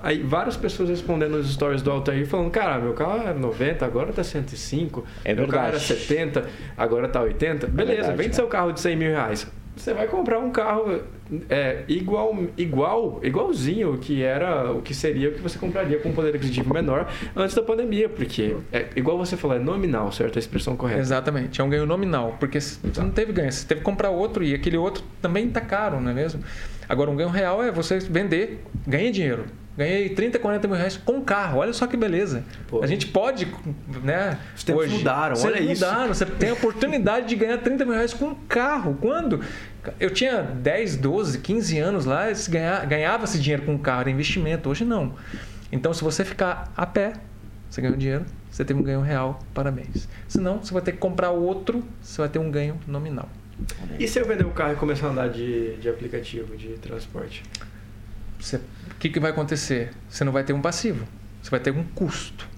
[0.00, 4.12] Aí várias pessoas respondendo nos stories do Altair falando: cara, meu carro é 90, agora
[4.12, 5.04] tá 105.
[5.24, 6.00] É meu carro era verdade.
[6.00, 6.44] 70,
[6.76, 7.66] agora tá 80.
[7.68, 8.34] Beleza, verdade, vende cara.
[8.34, 9.46] seu carro de 100 mil reais.
[9.76, 11.02] Você vai comprar um carro
[11.48, 16.12] é, igual, igual, igualzinho que era, o que seria o que você compraria com um
[16.12, 20.36] poder aquisitivo menor antes da pandemia, porque é igual você falou, é nominal, certo?
[20.36, 21.00] A expressão correta.
[21.00, 24.44] Exatamente, é um ganho nominal, porque você não teve ganho, você teve que comprar outro
[24.44, 26.42] e aquele outro também está caro, não é mesmo?
[26.88, 29.46] Agora, um ganho real é você vender, ganha dinheiro.
[29.76, 32.44] Ganhei 30, 40 mil reais com carro, olha só que beleza.
[32.68, 32.80] Pô.
[32.82, 33.52] A gente pode,
[34.04, 34.38] né?
[34.56, 35.84] Os tempos mudaram, Os olha tempos isso.
[35.84, 38.96] mudaram, você tem a oportunidade de ganhar 30 mil reais com um carro.
[39.00, 39.40] Quando?
[39.98, 42.26] Eu tinha 10, 12, 15 anos lá,
[42.88, 45.14] ganhava esse dinheiro com um carro, era investimento, hoje não.
[45.72, 47.14] Então, se você ficar a pé,
[47.68, 50.08] você ganhou dinheiro, você teve um ganho real, parabéns.
[50.28, 53.28] Senão, você vai ter que comprar outro, você vai ter um ganho nominal.
[53.98, 57.42] E se eu vender o carro e começar a andar de, de aplicativo de transporte?
[58.38, 58.60] Você-
[58.96, 59.90] O que, que vai acontecer?
[60.08, 61.06] Você não vai ter um passivo,
[61.42, 62.48] você vai ter um custo.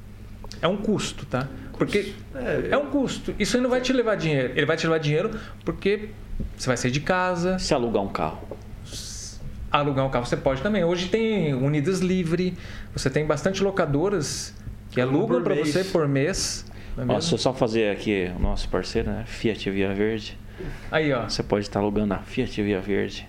[0.63, 1.49] É um custo, tá?
[1.77, 3.35] Porque É, é um custo.
[3.39, 4.53] Isso aí não vai te levar dinheiro.
[4.57, 5.31] Ele vai te levar dinheiro
[5.65, 6.09] porque
[6.57, 8.47] você vai sair de casa, Se alugar um carro.
[9.71, 10.85] alugar um carro, você pode também.
[10.85, 12.57] Hoje tem Unidas Livre,
[12.95, 14.55] você tem bastante locadoras
[14.91, 16.65] que alugam para você por mês.
[16.97, 19.25] é Ó, se eu só fazer aqui o nosso parceiro, né?
[19.27, 20.39] Fiat Via Verde.
[20.91, 21.25] Aí, ó.
[21.29, 23.29] Você pode estar alugando a Fiat Via Verde.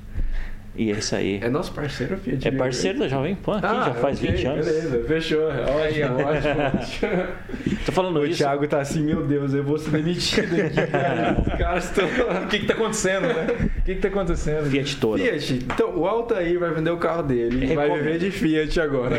[0.77, 1.39] E é isso aí.
[1.41, 2.47] É nosso parceiro, Fiat.
[2.47, 4.65] É parceiro da Jovem Pan aqui, Ah, já faz ok, 20 anos.
[4.65, 5.49] Beleza, fechou.
[5.49, 6.07] Aí, ó.
[6.27, 7.77] Ótimo, ótimo.
[7.85, 8.37] Tô falando O isso.
[8.37, 11.37] Thiago tá assim, meu Deus, eu vou ser demitido aqui, cara.
[11.39, 12.05] Os caras estão.
[12.43, 13.47] O que que tá acontecendo, né?
[13.79, 14.69] O que que tá acontecendo?
[14.69, 15.21] Fiat Toro.
[15.21, 17.65] Fiat, então o Altair vai vender o carro dele.
[17.71, 18.03] e Vai Recomendo.
[18.03, 19.15] viver de Fiat agora.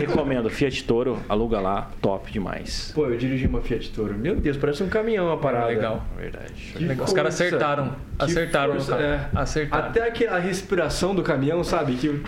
[0.00, 0.48] Recomendo.
[0.48, 2.92] Fiat Toro, aluga lá, top demais.
[2.94, 4.14] Pô, eu dirigi uma Fiat Toro.
[4.14, 5.66] Meu Deus, parece um caminhão a parada.
[5.66, 6.04] Legal.
[6.16, 6.74] Verdade.
[7.04, 7.94] Os caras acertaram.
[8.18, 9.02] Que Acertaram força, carro.
[9.02, 9.28] é.
[9.34, 9.88] Acertaram.
[9.88, 11.94] Até aquela respiração do caminhão, sabe?
[11.94, 12.22] Que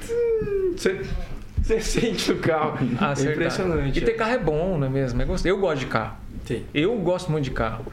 [0.77, 1.01] você,
[1.63, 2.79] você sente no carro.
[2.79, 3.33] É Acertaram.
[3.33, 3.99] impressionante.
[3.99, 5.21] E ter carro é bom, não é mesmo?
[5.45, 6.17] Eu gosto, de carro.
[6.45, 6.65] Sim.
[6.75, 7.85] Eu gosto muito de carro.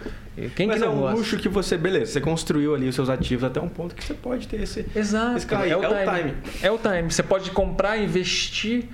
[0.56, 1.16] Quem Mas que é um gosta?
[1.18, 4.16] luxo que você, beleza, você construiu ali os seus ativos até um ponto que você
[4.16, 4.86] pode ter esse.
[4.96, 5.38] Exato.
[5.38, 6.18] Esse carro é, o é o time.
[6.32, 6.34] time.
[6.64, 7.12] É o time.
[7.12, 8.86] Você pode comprar, investir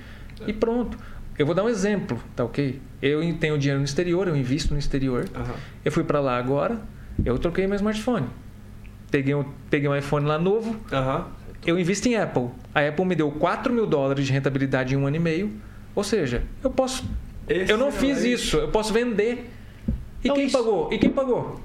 [0.46, 0.98] e pronto.
[1.38, 2.78] Eu vou dar um exemplo, tá ok?
[3.00, 5.24] Eu tenho dinheiro no exterior, eu invisto no exterior.
[5.34, 5.54] Aham.
[5.82, 6.78] Eu fui para lá agora,
[7.24, 8.26] eu troquei meu smartphone.
[9.10, 11.26] Peguei um, peguei um iPhone lá novo, Aham.
[11.66, 12.48] Eu invisto em Apple.
[12.74, 15.52] A Apple me deu 4 mil dólares de rentabilidade em um ano e meio.
[15.94, 17.04] Ou seja, eu posso.
[17.48, 18.34] eu não fiz Excelente.
[18.34, 19.50] isso, eu posso vender.
[20.22, 20.92] E Não, quem isso- pagou?
[20.92, 21.60] E quem pagou?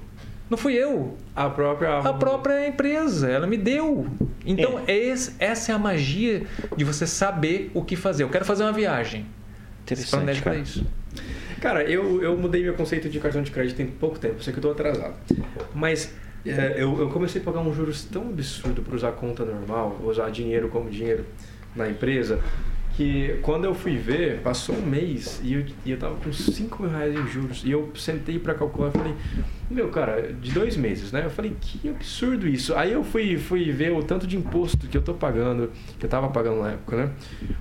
[0.48, 1.16] Não fui eu.
[1.34, 1.98] A própria.
[1.98, 4.06] A própria empresa, ela me deu.
[4.44, 6.44] Então, esse- essa é a magia
[6.76, 8.22] de você saber o que fazer.
[8.22, 9.26] Eu quero fazer uma viagem.
[9.84, 10.62] Você Interessante, para cara.
[10.62, 10.86] isso.
[11.60, 14.58] Cara, eu, eu mudei meu conceito de cartão de crédito tem pouco tempo, sei que
[14.58, 15.14] eu tô atrasado.
[15.74, 16.12] Mas
[16.50, 20.30] é, eu, eu comecei a pagar uns juros tão absurdo para usar conta normal, usar
[20.30, 21.24] dinheiro como dinheiro
[21.74, 22.40] na empresa,
[22.96, 26.82] que quando eu fui ver, passou um mês e eu, e eu tava com 5
[26.82, 27.62] mil reais em juros.
[27.64, 29.14] E eu sentei para calcular e falei,
[29.70, 31.22] meu, cara, de dois meses, né?
[31.24, 32.74] Eu falei, que absurdo isso.
[32.74, 36.10] Aí eu fui, fui ver o tanto de imposto que eu tô pagando, que eu
[36.10, 37.10] tava pagando na época, né?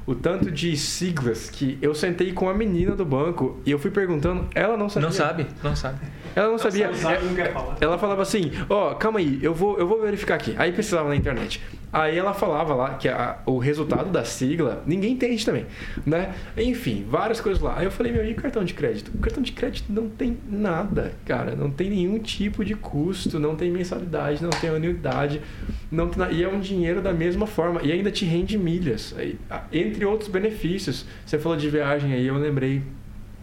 [0.05, 3.91] O tanto de siglas que eu sentei com a menina do banco e eu fui
[3.91, 5.07] perguntando, ela não sabia.
[5.09, 5.47] Não sabe?
[5.63, 5.99] Não sabe.
[6.35, 6.87] Ela não sabia.
[6.87, 7.77] Não sabe, não quer falar.
[7.81, 10.53] Ela falava assim, ó, calma aí, eu vou, eu vou verificar aqui.
[10.57, 11.61] Aí precisava na internet.
[11.93, 15.65] Aí ela falava lá que a- o resultado da sigla, ninguém entende também,
[16.05, 16.33] né?
[16.57, 17.75] Enfim, várias coisas lá.
[17.77, 19.11] Aí eu falei, meu, e cartão de crédito?
[19.15, 21.55] O cartão de crédito não tem nada, cara.
[21.55, 25.41] Não tem nenhum tipo de custo, não tem mensalidade, não tem anuidade,
[25.91, 27.81] não tem e é um dinheiro da mesma forma.
[27.83, 29.15] E ainda te rende milhas,
[29.71, 31.05] entre outros benefícios.
[31.25, 32.81] Você falou de viagem aí, eu lembrei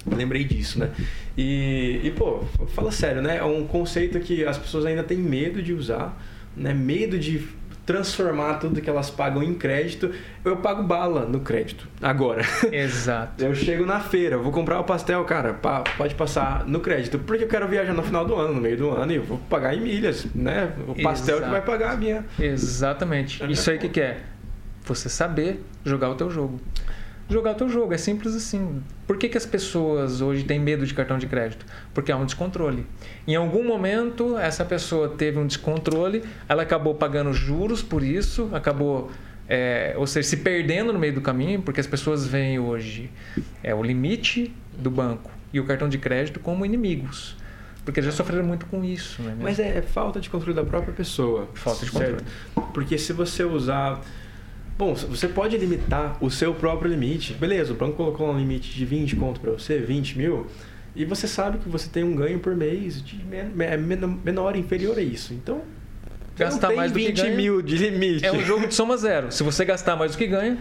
[0.05, 0.91] Lembrei disso, né?
[1.39, 2.41] E, e, pô,
[2.75, 3.37] fala sério, né?
[3.37, 6.21] É um conceito que as pessoas ainda têm medo de usar,
[6.57, 6.75] né?
[6.75, 7.47] Medo de
[7.85, 10.11] transformar tudo que elas pagam em crédito.
[10.45, 12.43] Eu pago bala no crédito, agora.
[12.71, 13.43] Exato.
[13.45, 17.19] Eu chego na feira, vou comprar o pastel, cara, pá, pode passar no crédito.
[17.19, 19.39] Porque eu quero viajar no final do ano, no meio do ano, e eu vou
[19.51, 20.73] pagar em milhas, né?
[20.87, 21.53] O pastel que Exato.
[21.53, 22.25] vai pagar a minha.
[22.39, 23.45] Exatamente.
[23.51, 24.21] Isso aí o que, que é?
[24.85, 26.61] Você saber jogar o teu jogo.
[27.33, 28.83] Jogar o teu jogo, é simples assim.
[29.07, 31.65] Por que, que as pessoas hoje têm medo de cartão de crédito?
[31.95, 32.85] Porque há um descontrole.
[33.27, 39.11] Em algum momento, essa pessoa teve um descontrole, ela acabou pagando juros por isso, acabou,
[39.49, 43.11] é, ou seja, se perdendo no meio do caminho, porque as pessoas veem hoje
[43.63, 47.35] é, o limite do banco e o cartão de crédito como inimigos.
[47.83, 49.35] Porque já sofreram muito com isso, né?
[49.41, 51.49] Mas é, é falta de controle da própria pessoa.
[51.55, 52.25] Falta de certo?
[52.75, 54.01] Porque se você usar.
[54.79, 57.35] Bom, você pode limitar o seu próprio limite.
[57.35, 60.47] Beleza, o banco colocou um limite de 20 conto para você, 20 mil.
[60.95, 65.03] E você sabe que você tem um ganho por mês de men- menor, inferior a
[65.03, 65.33] isso.
[65.33, 65.63] Então.
[66.37, 67.37] Gastar mais do que 20 ganha.
[67.37, 68.25] mil de limite.
[68.25, 69.31] É um jogo de soma zero.
[69.31, 70.59] Se você gastar mais do que ganha,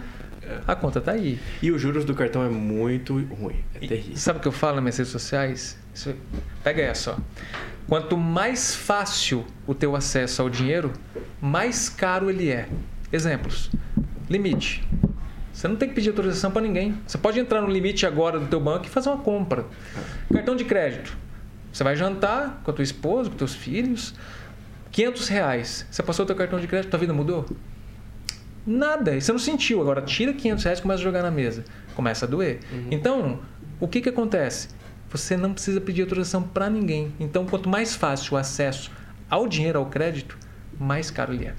[0.67, 1.39] a conta tá aí.
[1.61, 3.55] E os juros do cartão é muito ruim.
[3.75, 4.17] É terrível.
[4.17, 5.77] Sabe o que eu falo nas minhas redes sociais?
[5.93, 6.13] Isso-
[6.63, 7.17] Pega essa, ó.
[7.87, 10.91] Quanto mais fácil o teu acesso ao dinheiro,
[11.41, 12.67] mais caro ele é.
[13.11, 13.69] Exemplos.
[14.31, 14.81] Limite.
[15.51, 16.97] Você não tem que pedir autorização para ninguém.
[17.05, 19.65] Você pode entrar no limite agora do teu banco e fazer uma compra.
[20.33, 21.17] Cartão de crédito.
[21.71, 24.15] Você vai jantar com a tua esposa, com teus filhos.
[24.89, 25.85] 500 reais.
[25.91, 27.45] Você passou o teu cartão de crédito, tua vida mudou?
[28.65, 29.17] Nada.
[29.17, 29.81] E você não sentiu.
[29.81, 31.65] Agora tira 500 reais e começa a jogar na mesa.
[31.93, 32.61] Começa a doer.
[32.89, 33.39] Então,
[33.81, 34.69] o que, que acontece?
[35.09, 37.11] Você não precisa pedir autorização para ninguém.
[37.19, 38.89] Então, quanto mais fácil o acesso
[39.29, 40.37] ao dinheiro, ao crédito,
[40.79, 41.53] mais caro ele é.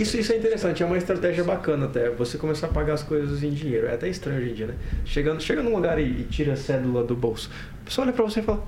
[0.00, 2.08] Isso, isso é interessante, é uma estratégia bacana até.
[2.10, 3.88] Você começar a pagar as coisas em dinheiro.
[3.88, 4.74] É até estranho hoje em dia, né?
[5.04, 7.50] Chegando, chega num lugar e, e tira a cédula do bolso.
[7.82, 8.64] A pessoa olha pra você e fala: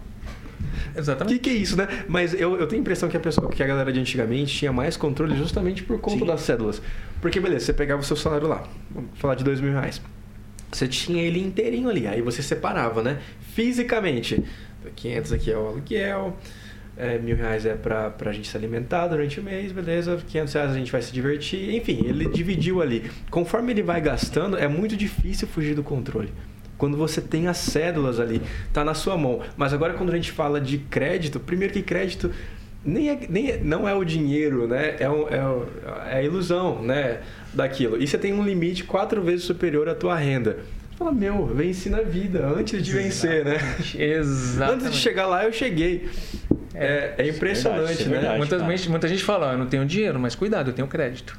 [0.94, 1.38] O Exatamente.
[1.38, 1.86] que, que é isso, né?
[2.08, 4.72] Mas eu, eu tenho a impressão que a pessoa, que a galera de antigamente tinha
[4.72, 6.26] mais controle justamente por conta Sim.
[6.26, 6.82] das cédulas.
[7.20, 10.02] Porque, beleza, você pegava o seu salário lá, vamos falar de dois mil reais.
[10.72, 13.20] Você tinha ele inteirinho ali, aí você separava, né?
[13.54, 14.42] Fisicamente.
[14.96, 16.36] 500 aqui é o aluguel,
[17.00, 20.70] é, mil reais é pra, pra gente se alimentar durante o mês, beleza, 500 reais
[20.70, 23.10] a gente vai se divertir, enfim, ele dividiu ali.
[23.30, 26.32] Conforme ele vai gastando, é muito difícil fugir do controle.
[26.76, 28.40] Quando você tem as cédulas ali,
[28.72, 29.40] tá na sua mão.
[29.56, 32.30] Mas agora quando a gente fala de crédito, primeiro que crédito
[32.84, 34.96] nem, é, nem é, não é o dinheiro, né?
[34.98, 37.20] É, um, é, é a ilusão, né?
[37.52, 38.02] Daquilo.
[38.02, 40.58] E você tem um limite quatro vezes superior à tua renda
[41.00, 43.56] fala, meu, venci na vida antes de vencer, né?
[43.94, 44.84] Exatamente.
[44.84, 46.10] Antes de chegar lá, eu cheguei.
[46.72, 48.12] É, é impressionante, é verdade, é né?
[48.12, 48.38] verdade.
[48.38, 48.76] Muita cara.
[48.76, 51.36] gente, muita gente fala, "Ah, eu não tenho dinheiro, mas cuidado, eu tenho crédito.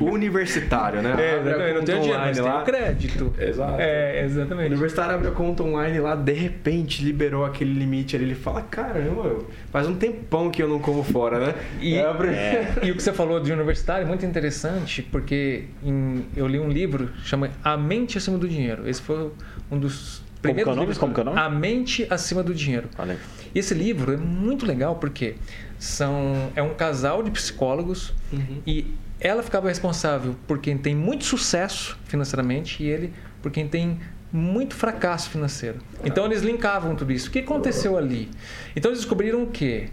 [0.00, 1.14] O universitário, né?
[1.18, 3.34] É, Abre a eu não tenho dinheiro, mas online tenho crédito.
[3.38, 3.76] Exato.
[3.80, 4.66] É, O exatamente.
[4.68, 8.26] universitário abre a conta online lá, de repente liberou aquele limite ali.
[8.26, 9.40] Ele fala: caramba,
[9.72, 11.54] faz um tempão que eu não como fora, né?
[11.80, 12.30] E, Abre-
[12.82, 16.68] e o que você falou de universitário é muito interessante, porque em- eu li um
[16.68, 18.88] livro chama A Mente Acima do Dinheiro.
[18.88, 19.30] Esse foi
[19.70, 20.80] um dos Como que é primeiros o nome?
[20.80, 20.98] livros.
[20.98, 21.38] Como que é o nome?
[21.40, 22.88] A Mente Acima do Dinheiro.
[22.96, 23.18] Olha aí.
[23.54, 25.36] E esse livro é muito legal porque
[25.78, 28.60] são, é um casal de psicólogos Uhum.
[28.66, 33.98] e ela ficava responsável por quem tem muito sucesso financeiramente e ele por quem tem
[34.32, 35.78] muito fracasso financeiro.
[36.04, 37.28] Então eles linkavam tudo isso.
[37.28, 38.28] O que aconteceu ali?
[38.76, 39.88] Então eles descobriram o quê?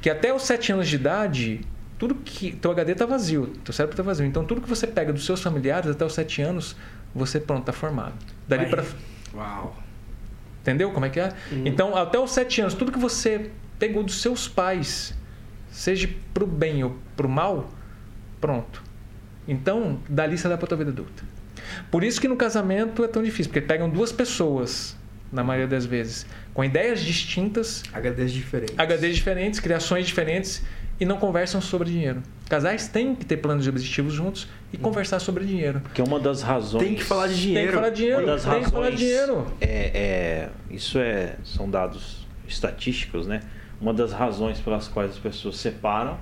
[0.00, 1.60] Que até os 7 anos de idade,
[1.98, 4.24] tudo que teu HD está vazio, teu cérebro está vazio.
[4.24, 6.76] Então tudo que você pega dos seus familiares até os 7 anos,
[7.14, 8.14] você pronto, está formado.
[8.48, 8.84] Dali para
[9.34, 9.76] Uau.
[10.60, 11.32] Entendeu como é que é?
[11.50, 11.62] Uhum.
[11.66, 15.14] Então, até os sete anos, tudo que você pegou dos seus pais,
[15.70, 17.70] seja pro bem ou pro mal,
[18.40, 18.82] pronto.
[19.46, 21.22] Então, dali você dá pra tua vida adulta.
[21.90, 24.96] Por isso que no casamento é tão difícil, porque pegam duas pessoas,
[25.32, 28.74] na maioria das vezes, com ideias distintas, HDs diferentes.
[28.76, 30.62] HDs diferentes, criações diferentes
[30.98, 32.22] e não conversam sobre dinheiro.
[32.48, 35.80] Casais têm que ter planos de objetivos juntos e conversar sobre dinheiro.
[35.80, 36.84] Porque uma das razões.
[36.84, 37.68] Tem que falar de Tem dinheiro.
[37.68, 39.46] que falar de dinheiro, Uma das tem que falar de razões dinheiro.
[39.60, 43.40] É, é, isso é, são dados estatísticos, né?
[43.80, 46.18] Uma das razões pelas quais as pessoas separam,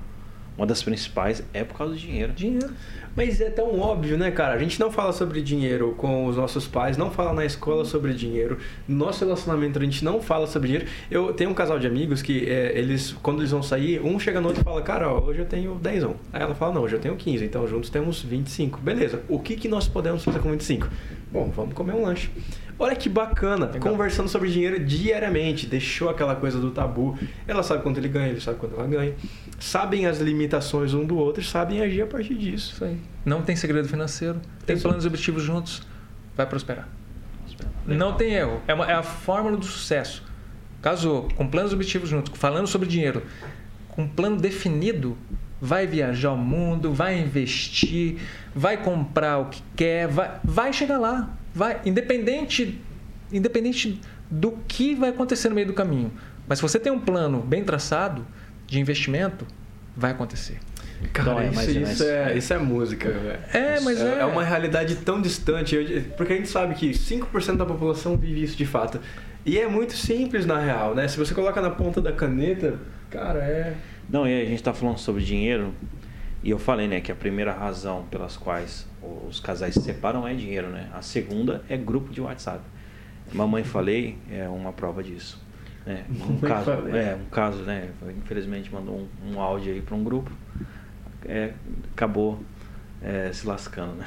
[0.56, 2.32] uma das principais é por causa do dinheiro.
[2.32, 2.70] Dinheiro.
[3.16, 4.54] Mas é tão óbvio, né, cara?
[4.54, 8.12] A gente não fala sobre dinheiro com os nossos pais, não fala na escola sobre
[8.12, 8.58] dinheiro.
[8.86, 10.86] No nosso relacionamento, a gente não fala sobre dinheiro.
[11.10, 14.38] Eu tenho um casal de amigos que é, eles, quando eles vão sair, um chega
[14.38, 16.94] no outro e fala, cara, ó, hoje eu tenho 10 Aí ela fala, não, hoje
[16.96, 18.78] eu tenho 15, então juntos temos 25.
[18.80, 20.86] Beleza, o que, que nós podemos fazer com 25?
[21.32, 22.30] Bom, vamos comer um lanche.
[22.78, 23.80] Olha que bacana, Legal.
[23.80, 27.18] conversando sobre dinheiro diariamente, deixou aquela coisa do tabu.
[27.48, 29.14] Ela sabe quanto ele ganha, ele sabe quanto ela ganha.
[29.58, 32.74] Sabem as limitações um do outro e sabem agir a partir disso.
[32.74, 32.98] Isso aí.
[33.24, 34.88] Não tem segredo financeiro, tem Exato.
[34.88, 35.82] planos e objetivos juntos,
[36.36, 36.86] vai prosperar.
[37.86, 38.60] Não tem erro.
[38.68, 40.22] É, uma- é a fórmula do sucesso.
[40.82, 43.22] Casou, com planos e objetivos juntos, falando sobre dinheiro,
[43.88, 45.16] com um plano definido,
[45.60, 48.18] vai viajar o mundo, vai investir,
[48.54, 51.30] vai comprar o que quer, vai, vai chegar lá.
[51.56, 52.78] Vai, independente,
[53.32, 53.98] independente
[54.30, 56.12] do que vai acontecer no meio do caminho.
[56.46, 58.26] Mas se você tem um plano bem traçado
[58.66, 59.46] de investimento,
[59.96, 60.58] vai acontecer.
[61.14, 63.38] Cara, é isso, isso, é, isso é música, velho.
[63.54, 64.20] É, mas é.
[64.20, 68.56] É uma realidade tão distante, porque a gente sabe que 5% da população vive isso
[68.56, 69.00] de fato.
[69.46, 71.08] E é muito simples na real, né?
[71.08, 72.78] Se você coloca na ponta da caneta,
[73.08, 73.74] cara, é.
[74.10, 75.72] Não, e a gente está falando sobre dinheiro.
[76.42, 78.86] E eu falei, né, que a primeira razão pelas quais
[79.28, 80.88] os casais se separam é dinheiro, né?
[80.92, 82.60] A segunda é grupo de WhatsApp.
[83.32, 85.44] Mamãe falei é uma prova disso.
[85.84, 86.04] Né?
[86.10, 87.90] Um caso, é, um caso, né?
[88.16, 90.30] Infelizmente mandou um, um áudio aí para um grupo.
[91.24, 91.52] É,
[91.92, 92.40] acabou
[93.02, 94.06] é, se lascando, né?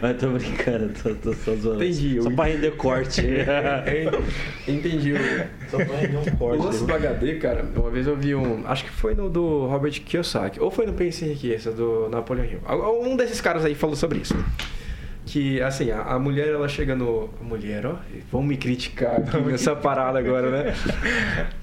[0.00, 1.82] Mas tô brincando, tô, tô só zoando.
[1.84, 3.22] Entendi, Só eu- pra render corte.
[3.86, 4.06] É,
[4.70, 5.14] Entendi.
[5.70, 6.62] Só pra render um O corte.
[6.64, 8.66] lance do HD, cara, uma vez eu vi um.
[8.66, 12.60] Acho que foi no do Robert Kiyosaki, ou foi no Pense Enriqueça, do Napoleon Hill.
[13.02, 14.34] Um desses caras aí falou sobre isso.
[15.24, 17.30] Que, assim, a, a mulher, ela chega no.
[17.40, 17.96] A mulher, ó,
[18.30, 20.74] vão me criticar aqui nessa parada agora, né?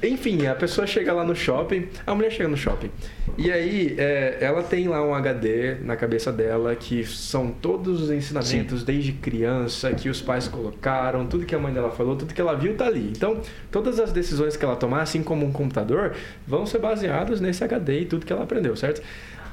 [0.02, 2.90] Enfim, a pessoa chega lá no shopping, a mulher chega no shopping.
[3.38, 8.12] E aí, é, ela tem lá um HD na cabeça dela que são todos os
[8.12, 12.42] ensinamentos desde criança que os pais colocaram, tudo que a mãe dela falou, tudo que
[12.42, 13.12] ela viu tá ali.
[13.16, 13.42] Então,
[13.72, 16.14] todas as decisões que ela tomar, assim como um computador,
[16.48, 19.02] vão ser baseadas nesse HD e tudo que ela aprendeu, certo?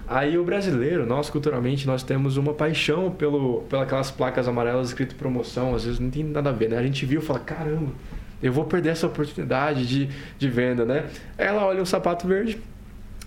[0.08, 5.74] Aí o brasileiro, nós culturalmente, nós temos uma paixão pelo, pelas placas amarelas escrito promoção,
[5.74, 6.78] às vezes não tem nada a ver, né?
[6.78, 7.92] A gente viu e fala, caramba,
[8.40, 11.06] eu vou perder essa oportunidade de, de venda, né?
[11.36, 12.60] Ela olha um sapato verde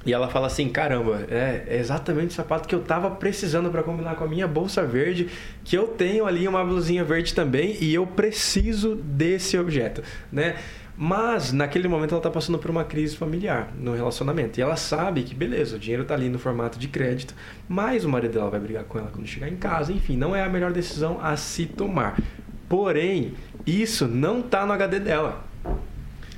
[0.05, 3.83] e ela fala assim, caramba, é, é exatamente o sapato que eu tava precisando para
[3.83, 5.27] combinar com a minha bolsa verde,
[5.65, 10.01] que eu tenho ali uma blusinha verde também e eu preciso desse objeto,
[10.31, 10.55] né?
[11.01, 14.59] Mas naquele momento ela está passando por uma crise familiar no relacionamento.
[14.59, 17.33] E ela sabe que, beleza, o dinheiro está ali no formato de crédito,
[17.69, 19.93] mas o marido dela vai brigar com ela quando chegar em casa.
[19.93, 22.19] Enfim, não é a melhor decisão a se tomar.
[22.67, 23.33] Porém,
[23.65, 25.41] isso não está no HD dela.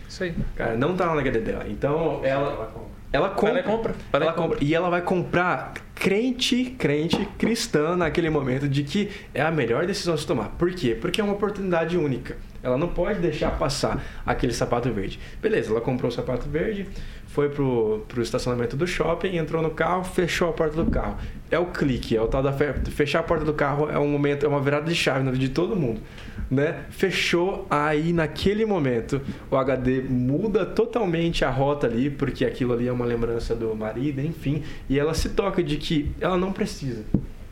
[0.08, 0.36] Isso aí.
[0.56, 1.66] Cara, não tá no HD dela.
[1.68, 2.72] Então ela.
[3.12, 3.50] Ela compra.
[3.50, 3.96] Ela compra.
[4.14, 4.50] Ela Ela compra.
[4.50, 4.64] compra.
[4.64, 10.14] E ela vai comprar crente, crente, cristã naquele momento de que é a melhor decisão
[10.14, 10.50] a se tomar.
[10.50, 10.96] Por quê?
[11.02, 12.38] Porque é uma oportunidade única.
[12.64, 15.20] Ela não pode deixar passar aquele sapato verde.
[15.42, 16.88] Beleza, ela comprou o sapato verde,
[17.28, 21.18] foi pro, pro estacionamento do shopping, entrou no carro, fechou a porta do carro.
[21.50, 24.08] É o clique, é o tal da fe- fechar a porta do carro é um
[24.08, 26.02] momento, é uma virada de chave na vida de todo mundo,
[26.50, 26.86] né?
[26.90, 32.92] Fechou aí naquele momento o HD muda totalmente a rota ali, porque aquilo ali é
[32.92, 37.04] uma lembrança do marido, enfim, e ela se toca de que ela não precisa.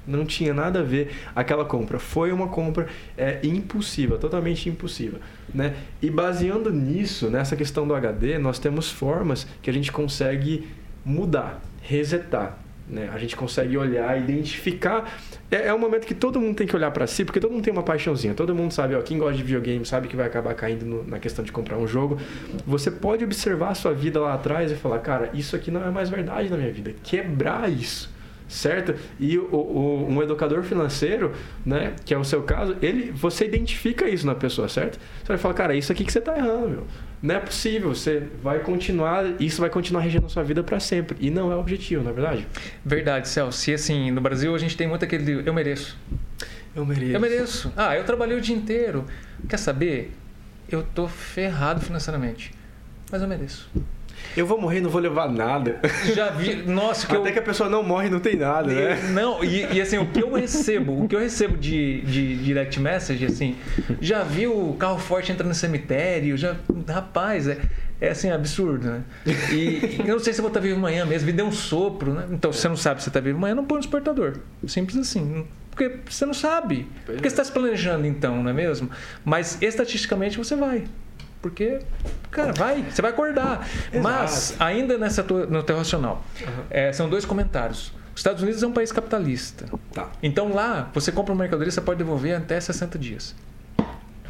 [0.09, 1.99] Não tinha nada a ver aquela compra.
[1.99, 2.87] Foi uma compra
[3.17, 5.19] é, impulsiva, totalmente impulsiva.
[5.53, 5.75] Né?
[6.01, 10.67] E baseando nisso, nessa questão do HD, nós temos formas que a gente consegue
[11.05, 12.57] mudar, resetar.
[12.89, 13.07] Né?
[13.13, 15.11] A gente consegue olhar, identificar.
[15.51, 17.63] É, é um momento que todo mundo tem que olhar para si, porque todo mundo
[17.63, 18.33] tem uma paixãozinha.
[18.33, 21.19] Todo mundo sabe, ó, quem gosta de videogame sabe que vai acabar caindo no- na
[21.19, 22.17] questão de comprar um jogo.
[22.65, 25.91] Você pode observar a sua vida lá atrás e falar, cara, isso aqui não é
[25.91, 26.93] mais verdade na minha vida.
[27.03, 28.09] Quebrar isso
[28.49, 28.93] certo?
[29.19, 31.31] E o, o- um educador financeiro,
[31.65, 34.99] né, que é o seu caso, ele, você identifica isso na pessoa, certo?
[35.21, 36.87] Você vai falar, cara, isso aqui que você tá errando, meu.
[37.21, 41.15] Não é possível, você vai continuar, isso vai continuar regendo a sua vida para sempre.
[41.19, 42.47] E não é o objetivo, na é verdade?
[42.83, 43.69] Verdade, Celso.
[43.69, 45.97] E assim, no Brasil a gente tem muito aquele eu mereço.
[46.75, 47.13] Eu mereço.
[47.13, 47.73] Eu mereço.
[47.75, 49.05] Ah, eu trabalhei o dia inteiro.
[49.47, 50.13] Quer saber?
[50.71, 52.51] Eu tô ferrado financeiramente.
[53.11, 53.69] Mas eu mereço.
[54.35, 55.79] Eu vou morrer e não vou levar nada.
[56.13, 56.55] Já vi.
[56.55, 57.21] Nossa, que eu.
[57.21, 59.09] Até que a pessoa não morre e não tem nada, né?
[59.11, 62.79] Não, e, e, assim, o que eu recebo, o que eu recebo de, de direct
[62.79, 63.55] message, assim,
[63.99, 66.55] já vi o carro forte entrando no cemitério, já.
[66.87, 67.57] Rapaz, é,
[67.99, 69.01] é assim, absurdo, né?
[69.51, 72.13] E eu não sei se eu vou estar vivo amanhã mesmo, me deu um sopro,
[72.13, 72.25] né?
[72.31, 74.37] Então, se você não sabe se você está vivo amanhã, não põe no despertador.
[74.67, 75.45] Simples assim.
[75.71, 76.87] Porque você não sabe.
[77.05, 77.21] Porque é.
[77.21, 78.89] você está se planejando, então, não é mesmo?
[79.23, 80.85] Mas estatisticamente você vai.
[81.41, 81.79] Porque,
[82.29, 83.67] cara, vai, você vai acordar.
[84.01, 86.23] Mas, ainda nessa tua, no teu racional,
[86.69, 87.93] é, são dois comentários.
[88.13, 89.65] Os Estados Unidos é um país capitalista.
[89.93, 90.09] Tá.
[90.21, 93.33] Então lá, você compra uma mercadoria, você pode devolver até 60 dias.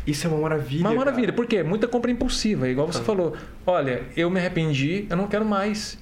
[0.05, 0.81] Isso é uma maravilha.
[0.81, 1.27] Uma maravilha.
[1.27, 1.35] cara.
[1.35, 1.63] Por quê?
[1.63, 2.67] Muita compra impulsiva.
[2.69, 3.35] Igual você falou.
[3.65, 5.97] Olha, eu me arrependi, eu não quero mais.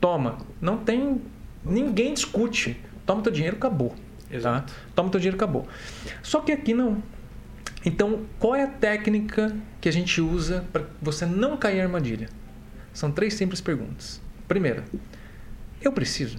[0.00, 0.38] Toma.
[0.60, 1.20] Não tem.
[1.64, 2.80] Ninguém discute.
[3.06, 3.94] Toma teu dinheiro, acabou.
[4.30, 4.72] Exato.
[4.72, 4.80] Tá?
[4.94, 5.66] Toma teu dinheiro, acabou.
[6.22, 7.02] Só que aqui não.
[7.84, 12.28] Então, qual é a técnica que a gente usa para você não cair em armadilha?
[12.92, 14.20] São três simples perguntas.
[14.46, 14.84] Primeira,
[15.80, 16.38] eu preciso?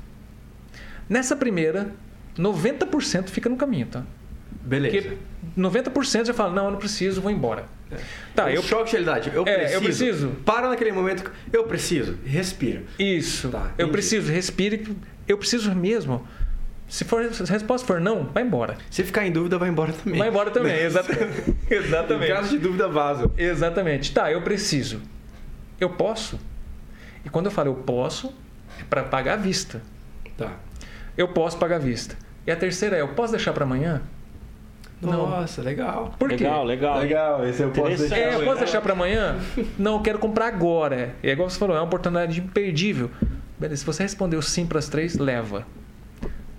[1.07, 1.91] Nessa primeira,
[2.37, 4.03] 90% fica no caminho, tá?
[4.61, 4.95] Beleza.
[5.01, 5.17] Porque
[5.57, 7.65] 90% já fala, não, eu não preciso, vou embora.
[8.35, 8.61] Tá, Um eu...
[8.61, 9.31] choque de realidade.
[9.33, 9.73] Eu É, preciso.
[9.75, 10.27] eu preciso.
[10.45, 11.31] Para naquele momento.
[11.51, 12.17] Eu preciso.
[12.25, 12.83] Respira.
[12.99, 13.49] Isso.
[13.49, 14.95] Tá, eu preciso, respire.
[15.27, 16.27] Eu preciso mesmo.
[16.89, 18.75] Se, for, se a resposta for não, vai embora.
[18.89, 20.17] Se ficar em dúvida, vai embora também.
[20.17, 21.55] Vai embora também, exatamente.
[21.69, 22.31] Em exatamente.
[22.33, 23.31] caso de dúvida, vaza.
[23.37, 24.11] Exatamente.
[24.11, 24.99] Tá, eu preciso.
[25.79, 26.39] Eu posso?
[27.23, 28.33] E quando eu falo eu posso,
[28.79, 29.81] é para pagar à vista.
[30.35, 30.53] Tá.
[31.15, 32.17] Eu posso pagar à vista.
[32.47, 34.01] E a terceira é, eu posso deixar para amanhã?
[34.99, 35.29] Não.
[35.29, 36.13] Nossa, legal.
[36.17, 36.43] Por quê?
[36.43, 36.99] Legal, legal.
[36.99, 38.17] Legal, esse eu posso deixar.
[38.17, 39.37] É, eu posso deixar para amanhã?
[39.77, 41.15] Não, eu quero comprar agora.
[41.21, 43.11] É igual você falou, é uma oportunidade imperdível.
[43.57, 45.65] Beleza, se você respondeu sim para as três, leva.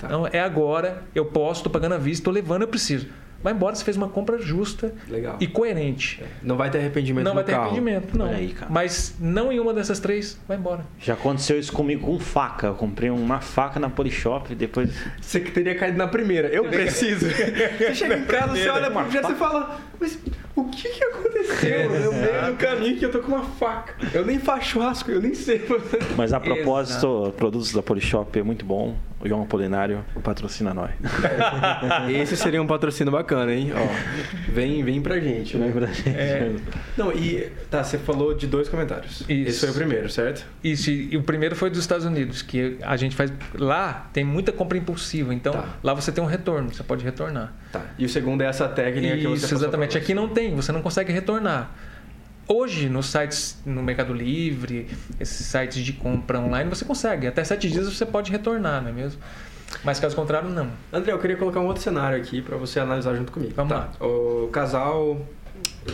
[0.00, 0.06] Tá.
[0.06, 3.06] Então, é agora, eu posso, estou pagando à vista, estou levando, eu preciso.
[3.42, 5.36] Vai embora, você fez uma compra justa Legal.
[5.40, 6.22] e coerente.
[6.42, 7.70] Não vai ter arrependimento Não no vai ter carro.
[7.70, 8.26] arrependimento, não.
[8.26, 8.70] Aí, cara.
[8.70, 10.84] Mas não em uma dessas três, vai embora.
[10.98, 12.66] Já aconteceu isso comigo com faca.
[12.66, 14.90] Eu comprei uma faca na Polishop e depois.
[15.18, 16.48] Você que teria caído na primeira.
[16.48, 17.26] Eu preciso.
[17.32, 20.18] você chega em casa, você olha pro objeto e fala, mas
[20.54, 23.94] o que que aconteceu no meio do caminho que eu tô com uma faca?
[24.12, 25.64] Eu nem faço churrasco, eu nem sei.
[26.14, 28.96] Mas a propósito, produtos da Polishop é muito bom.
[29.22, 30.90] O João Apolinário patrocina nós.
[32.10, 33.70] Esse seria um patrocínio bacana, hein?
[33.74, 35.56] Ó, vem, vem pra gente.
[35.58, 35.66] né?
[35.66, 36.08] Lembra, gente?
[36.08, 36.52] É.
[36.96, 39.20] Não, e tá, você falou de dois comentários.
[39.28, 39.48] Isso.
[39.50, 40.46] Esse foi o primeiro, certo?
[40.64, 43.30] Isso, e o primeiro foi dos Estados Unidos, que a gente faz.
[43.54, 45.64] Lá tem muita compra impulsiva, então Tá.
[45.82, 47.52] lá você tem um retorno, você pode retornar.
[47.70, 47.82] Tá.
[47.98, 49.90] E o segundo é essa técnica que você Isso, exatamente.
[49.92, 50.00] pra.
[50.00, 51.70] Aqui não tem, você não consegue retornar.
[52.52, 54.88] Hoje, nos sites, no Mercado Livre,
[55.20, 57.28] esses sites de compra online, você consegue.
[57.28, 59.20] Até sete dias você pode retornar, não é mesmo?
[59.84, 60.68] Mas caso contrário, não.
[60.92, 63.52] André, eu queria colocar um outro cenário aqui pra você analisar junto comigo.
[63.54, 63.92] Vamos tá.
[64.04, 65.24] O casal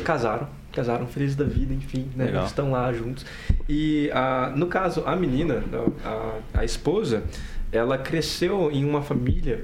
[0.02, 2.24] casaram, casaram felizes da vida, enfim, né?
[2.24, 2.40] Legal.
[2.40, 3.26] Eles estão lá juntos.
[3.68, 5.62] E ah, no caso, a menina,
[6.02, 7.22] a, a esposa,
[7.70, 9.62] ela cresceu em uma família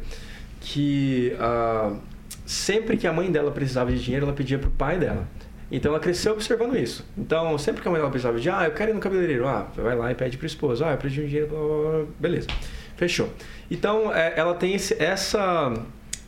[0.61, 1.97] que ah,
[2.45, 5.27] sempre que a mãe dela precisava de dinheiro, ela pedia pro pai dela.
[5.73, 7.03] Então ela cresceu observando isso.
[7.17, 9.67] Então, sempre que a mãe dela precisava de, ah, eu quero ir no cabeleireiro, ah,
[9.75, 12.07] vai lá e pede pro esposo, ah, eu preciso de um dinheiro, blá, blá, blá.
[12.21, 12.49] beleza.
[12.95, 13.31] Fechou.
[13.71, 15.73] Então, é, ela tem esse, essa,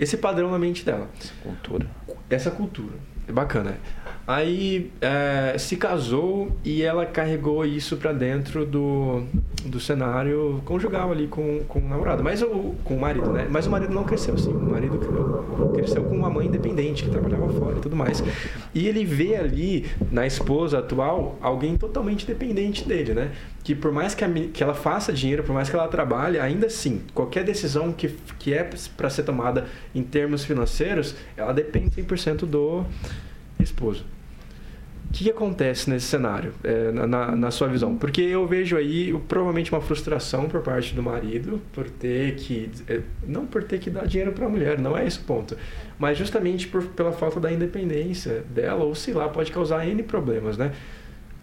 [0.00, 1.10] esse padrão na mente dela
[1.42, 1.86] Cultura.
[2.30, 2.94] essa cultura.
[3.28, 3.76] É bacana.
[4.26, 9.22] Aí é, se casou e ela carregou isso pra dentro do,
[9.66, 13.46] do cenário conjugal ali com, com o namorado, mas o, com o marido, né?
[13.50, 14.50] Mas o marido não cresceu assim.
[14.50, 14.98] O marido
[15.74, 18.24] cresceu com uma mãe independente que trabalhava fora e tudo mais.
[18.74, 23.30] E ele vê ali na esposa atual alguém totalmente dependente dele, né?
[23.62, 26.66] Que por mais que, a, que ela faça dinheiro, por mais que ela trabalhe, ainda
[26.66, 28.08] assim, qualquer decisão que,
[28.38, 28.66] que é
[28.96, 32.86] para ser tomada em termos financeiros, ela depende 100% do
[33.60, 34.13] esposo.
[35.14, 37.96] Que, que acontece nesse cenário, é, na, na, sua visão?
[37.96, 42.68] Porque eu vejo aí provavelmente uma frustração por parte do marido por ter que.
[42.88, 45.56] É, não por ter que dar dinheiro para a mulher, não é esse o ponto.
[46.00, 50.58] Mas justamente por, pela falta da independência dela, ou sei lá, pode causar N problemas,
[50.58, 50.72] né?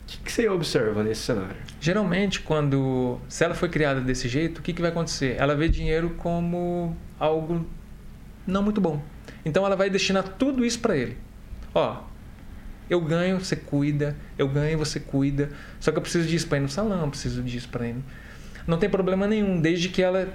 [0.03, 1.55] O que, que você observa nesse cenário?
[1.79, 3.19] Geralmente, quando.
[3.29, 5.37] Se ela foi criada desse jeito, o que, que vai acontecer?
[5.39, 7.65] Ela vê dinheiro como algo
[8.45, 9.01] não muito bom.
[9.45, 11.15] Então ela vai destinar tudo isso para ele.
[11.73, 12.10] Ó,
[12.91, 14.17] eu ganho, você cuida.
[14.37, 15.49] Eu ganho, você cuida.
[15.79, 17.95] Só que eu preciso disso para ir no salão, preciso disso para ir.
[18.67, 20.27] Não tem problema nenhum, desde que ela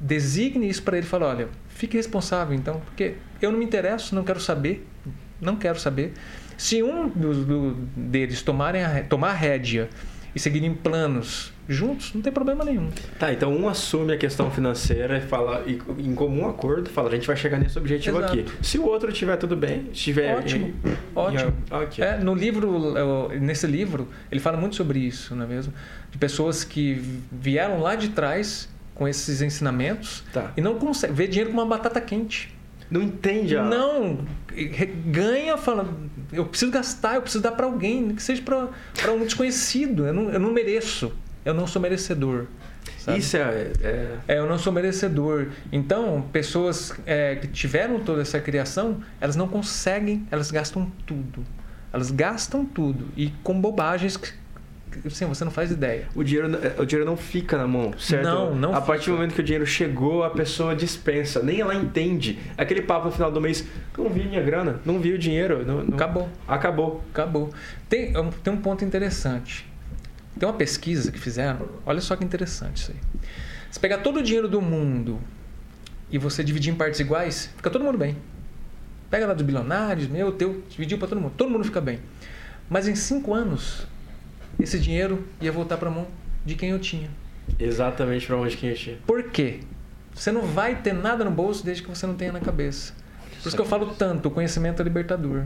[0.00, 4.24] designe isso para ele fale: olha, fique responsável então, porque eu não me interesso, não
[4.24, 4.88] quero saber.
[5.38, 6.14] Não quero saber.
[6.56, 9.90] Se um dos, do, deles tomarem a, tomar a rédea
[10.34, 12.90] e seguirem planos juntos, não tem problema nenhum.
[13.18, 17.12] Tá, então um assume a questão financeira e fala, e, em comum acordo, fala, a
[17.12, 18.32] gente vai chegar nesse objetivo Exato.
[18.32, 18.46] aqui.
[18.60, 21.54] Se o outro tiver tudo bem, estiver ótimo, em, ótimo.
[21.70, 22.04] Em, okay.
[22.04, 22.94] é, no livro,
[23.40, 25.72] nesse livro, ele fala muito sobre isso, não é mesmo?
[26.10, 30.52] De pessoas que vieram lá de trás com esses ensinamentos tá.
[30.56, 32.54] e não conseguem ver dinheiro com uma batata quente.
[32.90, 33.62] Não entende a...
[33.62, 34.18] Não,
[35.06, 40.06] ganha falando, eu preciso gastar, eu preciso dar para alguém, que seja para um desconhecido,
[40.06, 41.12] eu não, eu não mereço
[41.44, 42.46] eu não sou merecedor.
[42.98, 43.18] Sabe?
[43.18, 44.18] Isso é, é...
[44.28, 45.48] é, Eu não sou merecedor.
[45.70, 51.44] Então, pessoas é, que tiveram toda essa criação, elas não conseguem, elas gastam tudo.
[51.92, 53.08] Elas gastam tudo.
[53.16, 54.32] E com bobagens que
[55.10, 56.08] Sim, você não faz ideia.
[56.14, 58.24] O dinheiro, é, o dinheiro não fica na mão, certo?
[58.24, 58.86] Não, não A fica.
[58.86, 61.42] partir do momento que o dinheiro chegou, a pessoa dispensa.
[61.42, 62.38] Nem ela entende.
[62.56, 63.64] Aquele papo no final do mês,
[63.96, 65.64] não vi minha grana, não vi o dinheiro.
[65.66, 65.94] Não, não...
[65.94, 66.28] Acabou.
[66.46, 67.04] Acabou.
[67.12, 67.50] Acabou.
[67.88, 69.66] Tem, tem um ponto interessante.
[70.38, 73.20] Tem uma pesquisa que fizeram, olha só que interessante isso aí.
[73.70, 75.20] Se pegar todo o dinheiro do mundo
[76.10, 78.16] e você dividir em partes iguais, fica todo mundo bem.
[79.10, 81.34] Pega lá dos bilionários, meu, teu, dividiu para todo mundo.
[81.36, 82.00] Todo mundo fica bem.
[82.68, 83.86] Mas em cinco anos,
[84.58, 86.06] esse dinheiro ia voltar para a mão
[86.44, 87.10] de quem eu tinha.
[87.58, 88.98] Exatamente para onde quem eu tinha.
[89.06, 89.60] Por quê?
[90.14, 92.94] Você não vai ter nada no bolso desde que você não tenha na cabeça.
[93.42, 95.44] Por isso que eu falo tanto, o conhecimento é libertador.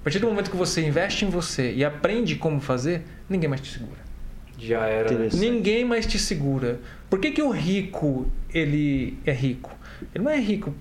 [0.00, 3.60] A partir do momento que você investe em você e aprende como fazer, ninguém mais
[3.60, 3.98] te segura.
[4.58, 5.28] Já era.
[5.34, 6.80] Ninguém mais te segura.
[7.10, 9.76] Por que, que o rico ele é rico?
[10.14, 10.74] Ele não é rico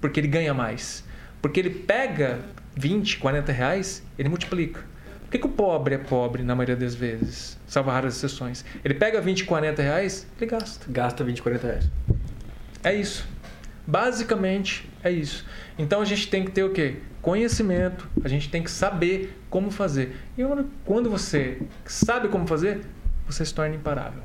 [0.00, 1.04] porque ele ganha mais.
[1.40, 2.40] Porque ele pega
[2.76, 4.84] 20, 40 reais, ele multiplica.
[5.26, 7.58] Por que, que o pobre é pobre na maioria das vezes?
[7.66, 8.64] Salvo raras exceções.
[8.84, 10.86] Ele pega 20, 40 reais, ele gasta.
[10.88, 11.90] Gasta 20, 40 reais.
[12.84, 13.26] É isso.
[13.84, 15.44] Basicamente é isso.
[15.76, 16.98] Então a gente tem que ter o quê?
[17.20, 20.16] Conhecimento, a gente tem que saber como fazer.
[20.38, 20.42] E
[20.84, 22.82] quando você sabe como fazer,
[23.26, 24.22] você se torna imparável.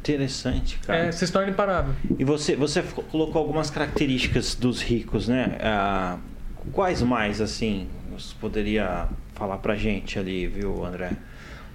[0.00, 1.06] Interessante, cara.
[1.06, 1.94] É, você se torna imparável.
[2.18, 5.56] E você, você colocou algumas características dos ricos, né?
[5.62, 6.18] Ah,
[6.72, 11.12] quais mais, assim, você poderia falar pra gente ali, viu, André?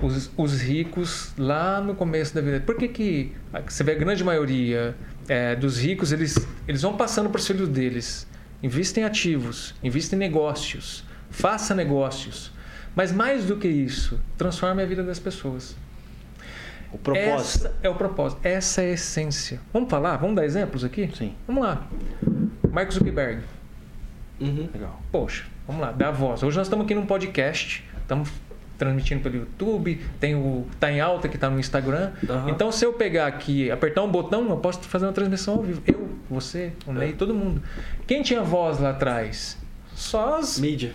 [0.01, 2.61] Os, os ricos lá no começo da vida.
[2.61, 3.33] Por que que
[3.67, 4.95] você vê a grande maioria
[5.27, 6.35] é, dos ricos, eles,
[6.67, 8.27] eles vão passando para os filhos deles.
[8.63, 12.51] Investem em ativos, investem em negócios, faça negócios.
[12.95, 15.75] Mas mais do que isso, transforme a vida das pessoas.
[16.91, 17.67] O propósito.
[17.67, 18.41] Essa é o propósito.
[18.43, 19.61] Essa é a essência.
[19.71, 20.17] Vamos falar?
[20.17, 21.09] Vamos dar exemplos aqui?
[21.15, 21.35] Sim.
[21.45, 21.87] Vamos lá.
[22.71, 23.43] Marcos Zuckerberg.
[24.39, 24.69] Uhum.
[24.73, 24.99] Legal.
[25.11, 26.41] Poxa, vamos lá, dá voz.
[26.41, 28.31] Hoje nós estamos aqui num podcast, estamos
[28.75, 32.11] transmitindo pelo YouTube, tem o Tá em Alta que está no Instagram.
[32.27, 32.49] Uhum.
[32.49, 35.79] Então, se eu pegar aqui, apertar um botão, eu posso fazer uma transmissão ao vivo.
[35.85, 37.13] Eu, você, o Ney, é.
[37.13, 37.61] todo mundo.
[38.07, 39.59] Quem tinha voz lá atrás?
[39.93, 40.59] Só as.
[40.59, 40.93] Mídia.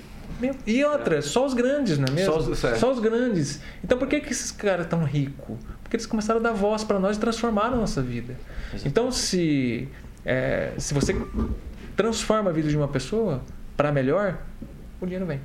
[0.66, 1.20] E outra, é.
[1.20, 2.32] só os grandes, não é mesmo?
[2.32, 3.60] Só os, só os grandes.
[3.84, 5.56] Então, por que, que esses caras tão ricos?
[5.84, 8.34] porque eles começaram a dar voz para nós e transformaram a nossa vida.
[8.72, 8.88] Exatamente.
[8.88, 9.86] Então, se,
[10.24, 11.14] é, se você
[11.94, 13.40] transforma a vida de uma pessoa
[13.76, 14.38] para melhor,
[15.00, 15.40] o dinheiro vem.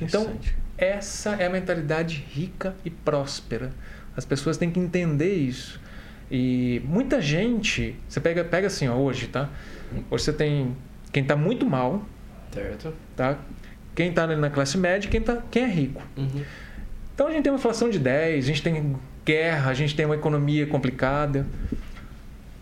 [0.00, 0.34] Então,
[0.76, 3.72] essa é a mentalidade rica e próspera.
[4.16, 5.80] As pessoas têm que entender isso.
[6.30, 9.50] E muita gente, você pega, pega assim, ó, hoje, tá?
[10.10, 10.74] Hoje você tem
[11.12, 12.02] quem está muito mal,
[12.50, 12.94] certo.
[13.14, 13.38] tá?
[13.94, 16.02] Quem está na classe média, quem tá, quem é rico.
[16.16, 16.42] Uhum.
[17.14, 20.06] Então a gente tem uma inflação de 10, a gente tem guerra, a gente tem
[20.06, 21.46] uma economia complicada.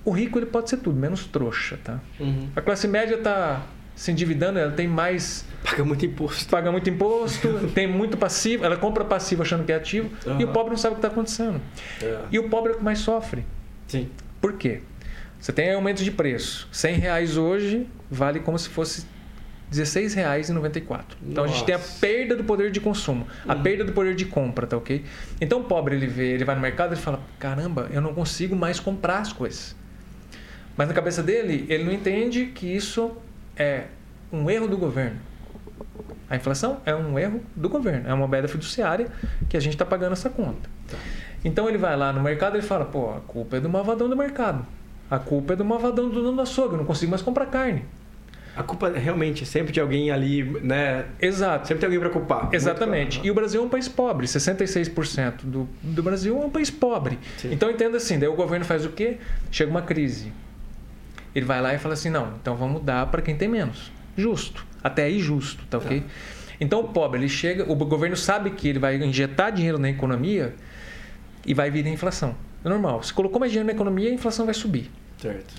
[0.05, 2.01] O rico ele pode ser tudo, menos trouxa, tá?
[2.19, 2.49] Uhum.
[2.57, 3.65] A classe média está
[4.01, 5.45] se endividando, ela tem mais.
[5.63, 6.49] Paga muito imposto.
[6.51, 10.41] Paga muito imposto, tem muito passivo, ela compra passivo achando que é ativo, Uhum.
[10.41, 11.61] e o pobre não sabe o que está acontecendo.
[12.03, 12.19] É.
[12.33, 13.45] E o pobre é o que mais sofre.
[13.87, 14.09] Sim.
[14.41, 14.81] Por quê?
[15.39, 16.67] Você tem aumento de preço.
[16.73, 19.03] 100 reais hoje vale como se fosse
[19.71, 21.03] R$ 16,94.
[21.29, 24.25] Então a gente tem a perda do poder de consumo, a perda do poder de
[24.25, 25.05] compra, tá ok?
[25.43, 28.57] Então o pobre ele vê, ele vai no mercado e fala: caramba, eu não consigo
[28.57, 29.77] mais comprar as coisas.
[30.75, 33.15] Mas na cabeça dele, ele não entende que isso
[33.61, 33.85] é
[34.33, 35.19] um erro do governo.
[36.29, 39.09] A inflação é um erro do governo, é uma moeda fiduciária
[39.49, 40.69] que a gente está pagando essa conta.
[41.45, 44.17] Então ele vai lá no mercado e fala: pô, a culpa é do malvadão do
[44.17, 44.65] mercado.
[45.11, 47.85] A culpa é do malvadão do dono do açougue, eu não consigo mais comprar carne.
[48.57, 51.07] A culpa é realmente sempre de alguém ali, né?
[51.21, 51.67] Exato.
[51.67, 52.49] Sempre tem alguém pra culpar.
[52.53, 53.17] Exatamente.
[53.17, 53.27] claro.
[53.27, 54.27] E o Brasil é um país pobre.
[54.27, 57.19] 66% do, do Brasil é um país pobre.
[57.39, 57.53] Sim.
[57.53, 59.19] Então entenda assim, daí o governo faz o quê?
[59.51, 60.33] Chega uma crise.
[61.35, 63.93] Ele vai lá e fala assim, não, então vamos dar para quem tem menos.
[64.17, 64.67] Justo.
[64.83, 66.03] Até aí justo, tá ok?
[66.61, 70.55] Então o pobre, ele chega, o governo sabe que ele vai injetar dinheiro na economia
[71.47, 72.35] e vai vir a inflação.
[72.65, 73.03] É normal.
[73.03, 74.91] Se colocou mais dinheiro na economia, a inflação vai subir.
[75.19, 75.55] Certo.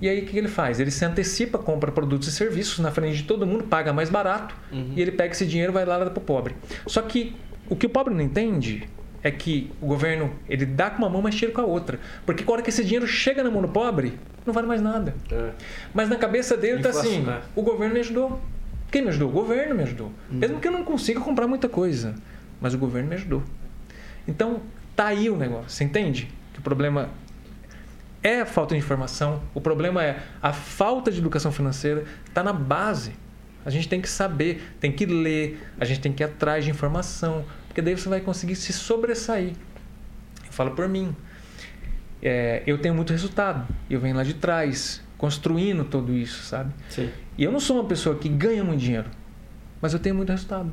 [0.00, 0.78] E aí o que que ele faz?
[0.78, 4.54] Ele se antecipa, compra produtos e serviços na frente de todo mundo, paga mais barato
[4.70, 4.92] Uhum.
[4.94, 6.54] e ele pega esse dinheiro e vai lá para o pobre.
[6.86, 7.34] Só que
[7.68, 8.88] o que o pobre não entende
[9.22, 11.98] é que o governo ele dá com uma mão, mas tira com a outra.
[12.24, 15.14] Porque a hora que esse dinheiro chega na mão do pobre, não vale mais nada.
[15.30, 15.50] É.
[15.92, 17.40] Mas na cabeça dele tá Inflação, assim: né?
[17.54, 18.40] o governo me ajudou.
[18.90, 19.28] Quem me ajudou?
[19.28, 20.12] O governo me ajudou.
[20.30, 22.14] Mesmo que eu não consiga comprar muita coisa,
[22.60, 23.42] mas o governo me ajudou.
[24.26, 24.62] Então,
[24.96, 26.28] tá aí o negócio, você entende?
[26.52, 27.10] Que o problema
[28.22, 32.52] é a falta de informação, o problema é a falta de educação financeira, está na
[32.52, 33.12] base.
[33.64, 36.70] A gente tem que saber, tem que ler, a gente tem que ir atrás de
[36.70, 37.44] informação,
[37.78, 39.52] porque daí você vai conseguir se sobressair.
[40.44, 41.14] Eu falo por mim.
[42.20, 46.74] É, eu tenho muito resultado, eu venho lá de trás, construindo tudo isso, sabe?
[46.88, 47.08] Sim.
[47.36, 49.08] E eu não sou uma pessoa que ganha muito dinheiro,
[49.80, 50.72] mas eu tenho muito resultado.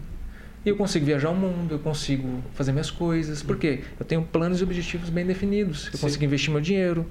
[0.66, 3.44] E eu consigo viajar o mundo, eu consigo fazer minhas coisas.
[3.44, 3.84] Por quê?
[4.00, 5.86] Eu tenho planos e objetivos bem definidos.
[5.86, 5.98] Eu Sim.
[6.00, 7.06] consigo investir meu dinheiro.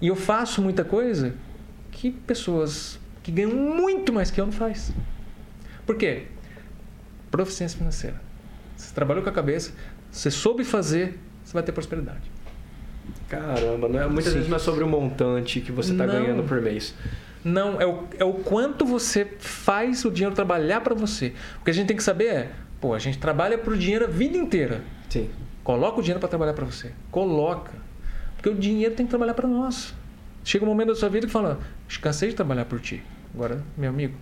[0.00, 1.34] E eu faço muita coisa
[1.92, 4.90] que pessoas que ganham muito mais que eu não faz.
[5.84, 6.28] Por quê?
[7.30, 8.23] Proficiência financeira.
[8.94, 9.72] Trabalhou com a cabeça,
[10.10, 12.30] você soube fazer, você vai ter prosperidade.
[13.28, 14.34] Caramba, não é, muitas Sim.
[14.34, 16.14] vezes não é sobre o montante que você tá Não.
[16.14, 16.94] ganhando por mês.
[17.44, 21.34] Não, é o, é o quanto você faz o dinheiro trabalhar para você.
[21.60, 24.08] O que a gente tem que saber é, pô, a gente trabalha pro dinheiro a
[24.08, 24.82] vida inteira.
[25.10, 25.28] Sim.
[25.62, 26.92] Coloca o dinheiro para trabalhar para você.
[27.10, 27.72] Coloca.
[28.36, 29.94] Porque o dinheiro tem que trabalhar para nós.
[30.44, 31.58] Chega um momento da sua vida que fala,
[32.00, 33.02] cansei de trabalhar por ti.
[33.34, 34.14] Agora, meu amigo,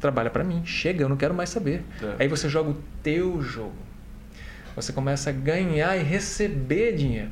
[0.00, 0.62] trabalha para mim.
[0.64, 1.84] Chega, eu não quero mais saber.
[2.02, 2.16] É.
[2.20, 3.89] Aí você joga o teu jogo.
[4.76, 7.30] Você começa a ganhar e receber dinheiro.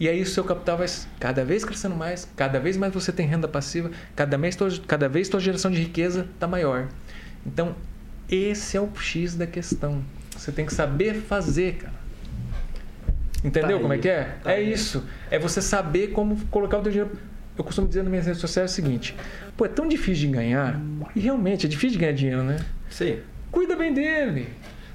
[0.00, 0.86] E aí o seu capital vai
[1.18, 5.28] cada vez crescendo mais, cada vez mais você tem renda passiva, cada, mês cada vez
[5.28, 6.88] tua geração de riqueza está maior.
[7.44, 7.74] Então,
[8.30, 10.02] esse é o X da questão.
[10.36, 11.98] Você tem que saber fazer, cara.
[13.42, 14.24] Entendeu Tá como é aí, que é?
[14.42, 14.72] tá é aí.
[14.72, 15.04] isso.
[15.30, 17.18] É você saber como colocar o teu dinheiro.
[17.56, 19.16] Eu costumo dizer nas minhas redes sociais o seguinte:
[19.56, 20.80] pô, é tão difícil de ganhar,
[21.14, 22.56] e realmente é difícil de ganhar dinheiro, né?
[22.88, 23.18] Sim.
[23.50, 24.48] Cuida bem dele.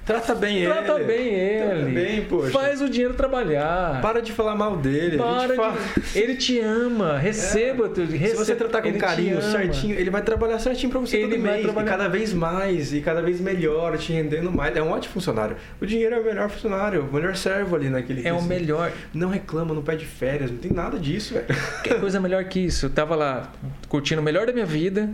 [0.06, 0.74] Trata bem ele.
[0.74, 1.64] Trata bem ele.
[1.66, 2.52] Trata bem, poxa.
[2.52, 4.02] Faz o dinheiro trabalhar.
[4.02, 5.18] Para de falar mal dele.
[5.18, 5.78] Para fala...
[5.98, 6.20] de...
[6.20, 7.18] Ele te ama.
[7.18, 7.88] Receba.
[7.88, 11.18] teu- Se receba- você tratar com ele carinho, certinho, ele vai trabalhar certinho pra você
[11.18, 11.64] Ele todo vai mês.
[11.64, 14.76] trabalhar- E cada vez mais, e cada vez melhor, te rendendo mais.
[14.76, 15.56] É um ótimo funcionário.
[15.80, 18.92] O dinheiro é o melhor funcionário, o melhor servo ali naquele É o melhor.
[19.14, 21.46] Não reclama, não pede férias, não tem nada disso, velho.
[21.82, 22.88] Que coisa melhor que isso?
[22.88, 23.52] Eu tava lá
[23.88, 25.10] curtindo o melhor da minha vida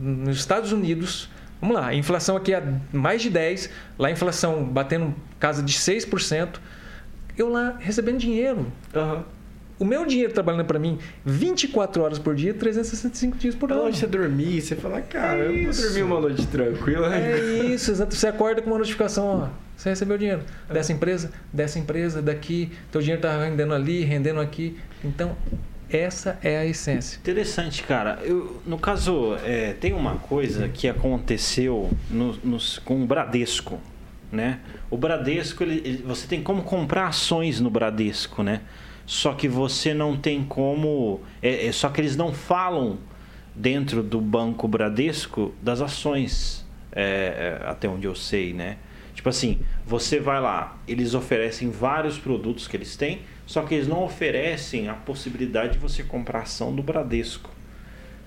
[0.00, 1.28] nos Estados Unidos.
[1.60, 5.72] Vamos lá, a inflação aqui é mais de 10, lá a inflação batendo casa de
[5.74, 6.58] 6%.
[7.36, 8.66] Eu lá recebendo dinheiro.
[8.94, 9.24] Aham.
[9.78, 13.90] O meu dinheiro trabalhando para mim 24 horas por dia, 365 dias por Pra ano.
[13.94, 17.14] você dormir, você fala, cara, É eu vou dormir uma noite tranquila.
[17.16, 18.14] É isso, exato.
[18.14, 19.48] Você acorda com uma notificação, ó.
[19.74, 24.76] Você recebeu dinheiro dessa empresa, dessa empresa, daqui, teu dinheiro tá rendendo ali, rendendo aqui.
[25.02, 25.34] Então,
[25.92, 27.18] essa é a essência.
[27.18, 28.18] Interessante, cara.
[28.22, 33.78] Eu, no caso, é, tem uma coisa que aconteceu no- nos- com o Bradesco,
[34.30, 34.60] né?
[34.90, 38.60] O Bradesco, ele- ele- você tem como comprar ações no Bradesco, né?
[39.06, 41.20] Só que você não tem como...
[41.42, 42.98] É, é só que eles não falam
[43.54, 48.76] dentro do Banco Bradesco das ações, é, é, até onde eu sei, né?
[49.14, 53.20] Tipo assim, você vai lá, eles oferecem vários produtos que eles têm,
[53.50, 57.50] só que eles não oferecem a possibilidade de você comprar ação do Bradesco.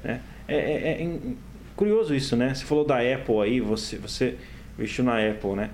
[0.03, 0.19] Né?
[0.49, 1.17] É, é- é
[1.77, 2.53] curioso isso, né?
[2.53, 4.35] Você falou da Apple aí, você, você
[4.77, 5.69] investiu na Apple, né?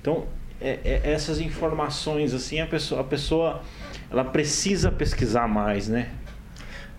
[0.00, 0.28] Então,
[0.60, 3.62] é- é- essas informações, assim, a pessoa, a pessoa
[4.08, 6.10] ela precisa pesquisar mais, né?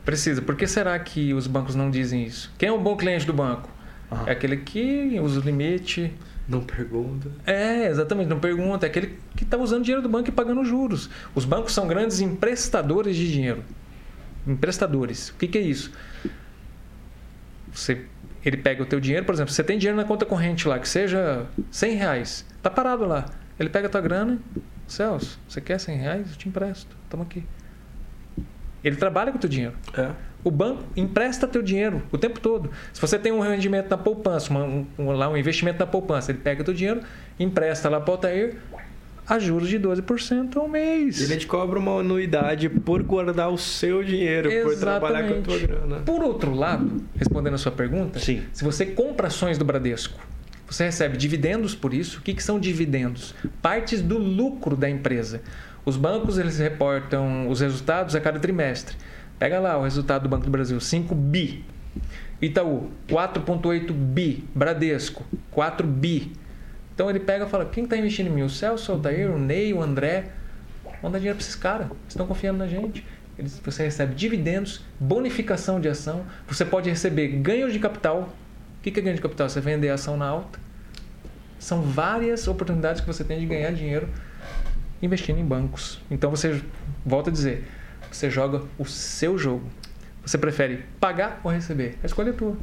[0.04, 0.42] Precisa.
[0.42, 2.52] Por que será que os bancos não dizem isso?
[2.58, 3.70] Quem é um bom cliente do banco?
[4.12, 4.26] Aham.
[4.28, 6.12] É aquele que usa o limite.
[6.48, 7.32] Não pergunta.
[7.46, 8.86] É, exatamente, não pergunta.
[8.86, 11.10] É aquele que está usando dinheiro do banco e pagando juros.
[11.34, 13.64] Os bancos são grandes emprestadores de dinheiro.
[14.46, 15.30] Emprestadores.
[15.30, 15.92] O que, que é isso?
[17.72, 18.06] Você,
[18.44, 20.88] ele pega o teu dinheiro, por exemplo, você tem dinheiro na conta corrente lá, que
[20.88, 22.46] seja 100 reais.
[22.62, 23.26] Tá parado lá.
[23.58, 24.40] Ele pega a tua grana.
[24.86, 26.30] Celso, você quer 100 reais?
[26.30, 26.96] Eu te empresto.
[27.10, 27.44] Toma aqui.
[28.84, 29.76] Ele trabalha com o teu dinheiro.
[29.98, 30.12] É.
[30.44, 32.70] O banco empresta teu dinheiro o tempo todo.
[32.92, 36.32] Se você tem um rendimento na poupança, uma- um, um- lá um investimento na poupança,
[36.32, 37.02] ele pega teu dinheiro,
[37.40, 38.56] empresta lá para o Altair
[39.26, 41.22] a juros de 12% ao mês.
[41.22, 45.58] Ele te cobra uma anuidade por guardar o seu dinheiro, por trabalhar com a tua
[45.60, 45.96] grana.
[46.06, 48.44] Por outro lado, respondendo a sua pergunta, Sim.
[48.52, 50.20] se você compra ações do Bradesco,
[50.70, 52.20] você recebe dividendos por isso.
[52.20, 53.34] O que, que são dividendos?
[53.62, 55.42] Partes do lucro da empresa.
[55.86, 58.96] Os bancos eles reportam os resultados a cada trimestre.
[59.40, 61.64] Pega lá o resultado do Banco do Brasil, 5 bi.
[62.42, 64.44] Itaú, 4,8 bi.
[64.54, 66.32] Bradesco, 4 bi.
[66.94, 68.42] Então ele pega e fala: quem está investindo em mim?
[68.44, 70.26] O Celso, o Altair, o Ney, o André.
[71.02, 71.88] Dar dinheiro para esses caras.
[72.08, 73.06] Estão confiando na gente.
[73.38, 76.24] Eles- Você recebe dividendos, bonificação de ação.
[76.48, 78.30] Você pode receber ganho de capital.
[78.80, 79.50] O que que é ganho de capital?
[79.50, 80.60] Você vender a ação na alta.
[81.60, 84.08] São várias oportunidades que você tem de ganhar dinheiro
[85.02, 86.00] investindo em bancos.
[86.10, 86.62] Então você,
[87.06, 87.66] volta a dizer,
[88.16, 89.64] você joga o seu jogo.
[90.26, 91.98] Você prefere pagar ou receber?
[92.02, 92.58] A escolha é tua.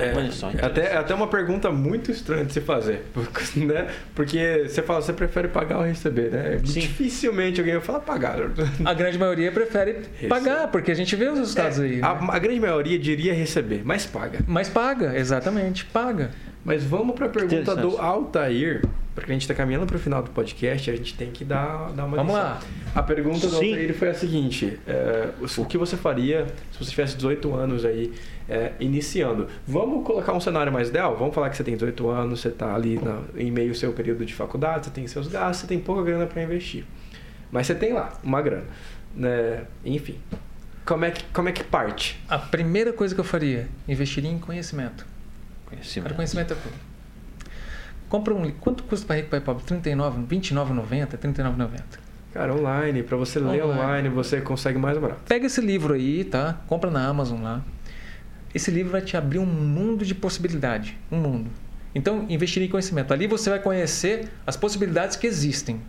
[0.00, 3.04] É, Olha só, é até, é até uma pergunta muito estranha de se fazer.
[3.56, 3.88] Né?
[4.14, 6.58] Porque você fala, você prefere pagar ou receber, né?
[6.64, 6.80] Sim.
[6.80, 8.38] Dificilmente alguém vai falar pagar.
[8.84, 9.94] A grande maioria prefere
[10.28, 12.00] pagar, porque a gente vê os resultados aí.
[12.00, 12.28] É, a, né?
[12.30, 14.38] a grande maioria diria receber, mas paga.
[14.46, 16.30] Mas paga, exatamente, paga.
[16.64, 18.82] Mas vamos para a pergunta do Altair,
[19.14, 21.90] porque a gente está caminhando para o final do podcast, a gente tem que dar,
[21.92, 22.48] dar uma Vamos lição.
[22.48, 22.60] lá.
[22.94, 23.54] A pergunta do.
[23.56, 28.12] Altair foi a seguinte: é, o que você faria se você tivesse 18 anos aí
[28.48, 29.48] é, iniciando?
[29.66, 31.16] Vamos colocar um cenário mais ideal?
[31.16, 33.92] Vamos falar que você tem 18 anos, você está ali na- em meio ao seu
[33.92, 36.84] período de faculdade, você tem seus gastos, você tem pouca grana para investir.
[37.52, 38.64] Mas você tem lá uma grana.
[39.14, 39.64] Né?
[39.84, 40.18] Enfim.
[40.86, 42.18] Como é, que, como é que parte?
[42.28, 45.04] A primeira coisa que eu faria, investiria em conhecimento.
[45.04, 45.10] Cara,
[45.76, 46.14] Conhecimento.
[46.14, 46.74] conhecimento é tudo.
[48.10, 48.58] Compra um livro.
[48.60, 49.62] Quanto custa para rico para pobre?
[49.64, 51.80] 39, 29,90, 39,90.
[52.34, 53.80] Cara, online, para você ler Online.
[53.80, 55.22] online, você consegue mais barato.
[55.26, 56.60] Pega esse livro aí, tá?
[56.66, 57.64] Compra na Amazon lá.
[58.52, 61.50] Esse livro vai te abrir um mundo de possibilidade, um mundo.
[61.94, 63.12] Então, investir em conhecimento.
[63.12, 65.80] Ali você vai conhecer as possibilidades que existem.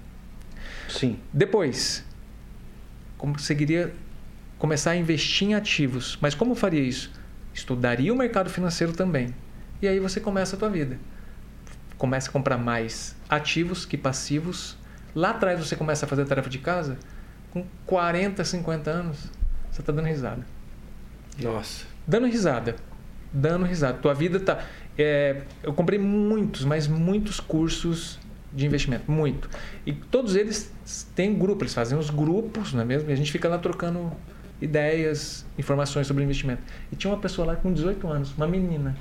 [0.87, 1.17] Sim.
[1.33, 2.05] Depois,
[3.17, 3.93] conseguiria
[4.59, 6.19] começar a investir em ativos.
[6.21, 7.11] Mas como faria isso?
[7.51, 9.33] Estudaria o mercado financeiro também.
[9.81, 10.99] E aí você começa a tua vida.
[12.01, 14.75] Começa a comprar mais ativos que passivos.
[15.13, 16.97] Lá atrás você começa a fazer a tarefa de casa.
[17.51, 19.29] Com 40, 50 anos,
[19.69, 20.43] você está dando risada.
[21.39, 21.85] Nossa.
[22.07, 22.75] Dando risada.
[23.31, 23.99] Dando risada.
[23.99, 24.63] Tua vida tá.
[24.97, 28.19] é, eu comprei muitos, mas muitos cursos
[28.51, 29.11] de investimento.
[29.11, 29.47] Muito.
[29.85, 30.73] E todos eles
[31.13, 33.11] têm grupo, eles fazem os grupos, não é mesmo?
[33.11, 34.11] E a gente fica lá trocando
[34.59, 36.63] ideias, informações sobre investimento.
[36.91, 38.97] E tinha uma pessoa lá com 18 anos, uma menina.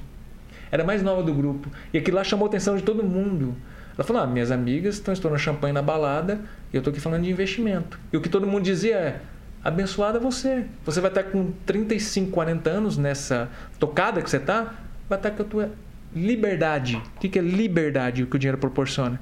[0.70, 1.68] Era mais nova do grupo.
[1.92, 3.54] E aquilo lá chamou a atenção de todo mundo.
[3.96, 6.40] Ela falou: ah, minhas amigas estão estourando champanhe na balada
[6.72, 7.98] e eu estou aqui falando de investimento.
[8.12, 9.20] E o que todo mundo dizia é:
[9.62, 10.64] abençoada você.
[10.84, 13.48] Você vai estar com 35, 40 anos nessa
[13.78, 14.74] tocada que você está,
[15.08, 15.70] vai estar com a tua
[16.14, 16.96] liberdade.
[16.96, 18.22] O que que é liberdade?
[18.22, 19.20] O que o dinheiro proporciona?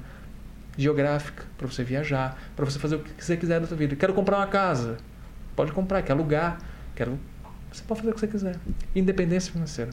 [0.77, 3.95] Geográfica, para você viajar, para você fazer o que você quiser da sua vida.
[3.95, 4.97] Quero comprar uma casa.
[5.55, 6.57] Pode comprar, quer alugar,
[6.95, 7.19] quero.
[7.69, 8.55] Você pode fazer o que você quiser.
[8.95, 9.91] Independência financeira.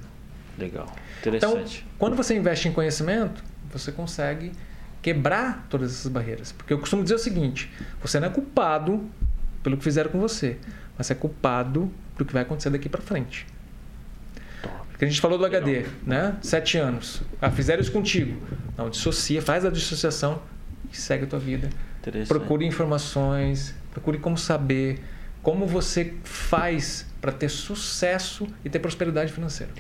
[0.59, 0.95] Legal.
[1.21, 1.87] Então, Interessante.
[1.99, 3.43] quando você investe em conhecimento,
[3.73, 4.53] você consegue
[5.03, 6.53] quebrar todas essas barreiras.
[6.53, 7.71] Porque eu costumo dizer o seguinte:
[8.01, 9.05] você não é culpado
[9.63, 10.57] pelo que fizeram com você,
[10.97, 13.47] mas é culpado pelo que vai acontecer daqui para frente.
[14.97, 16.39] Porque a gente falou do HD, né?
[16.41, 17.21] Sete anos.
[17.39, 18.41] Ah, fizeram isso contigo.
[18.79, 20.41] Não, dissocia, faz a dissociação
[20.91, 21.69] e segue a tua vida.
[22.01, 22.29] Interessante.
[22.29, 25.01] Procure informações, procure como saber,
[25.43, 29.73] como você faz para ter sucesso e ter prosperidade financeira.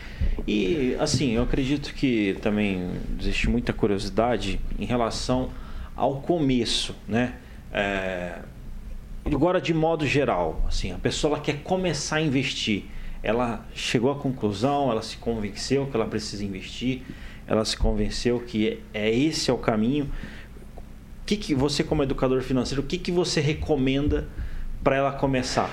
[0.46, 2.90] E assim, eu acredito que também
[3.20, 5.50] existe muita curiosidade em relação
[5.94, 7.34] ao começo, né?
[7.72, 8.38] É,
[9.24, 12.84] agora de modo geral, assim, a pessoa quer começar a investir,
[13.22, 17.02] ela chegou à conclusão, ela se convenceu que ela precisa investir,
[17.46, 20.04] ela se convenceu que é esse é o caminho.
[21.22, 24.28] O que, que você como educador financeiro, o que, que você recomenda
[24.82, 25.70] para ela começar?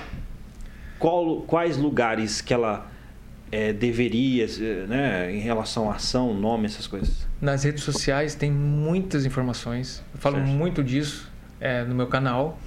[1.04, 2.90] Qual- quais lugares que ela
[3.52, 7.26] é, deveria, eh, né, em relação à ação, nome, essas coisas?
[7.42, 10.02] Nas redes sociais tem muitas informações.
[10.14, 10.48] Eu falo Certo.
[10.48, 12.58] muito disso é, no meu canal.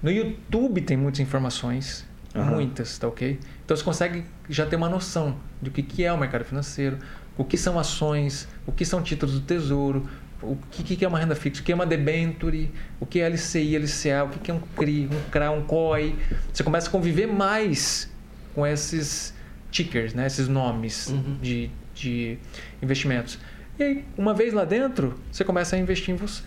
[0.00, 2.06] No YouTube tem muitas informações.
[2.32, 2.52] Aham.
[2.54, 3.40] Muitas, tá ok?
[3.64, 6.96] Então você consegue já ter uma noção do que, que é o mercado financeiro,
[7.36, 10.08] o que são ações, o que são títulos do tesouro,
[10.42, 13.28] o que, que é uma renda fixa, o que é uma debenture, o que é
[13.28, 16.16] LCI, LCA, o que é um CRI, um CRA, um COI.
[16.52, 18.10] Você começa a conviver mais
[18.54, 19.34] com esses
[19.70, 20.26] tickers, né?
[20.26, 21.38] esses nomes Uhum.
[21.40, 22.38] de, de
[22.82, 23.38] investimentos.
[23.78, 26.42] E aí, uma vez lá dentro, você começa a investir em você.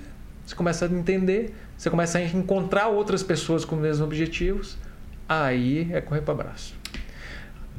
[0.46, 4.78] Você começa a entender, você começa a encontrar outras pessoas com os mesmos objetivos.
[5.28, 6.76] Aí é correr para abraço.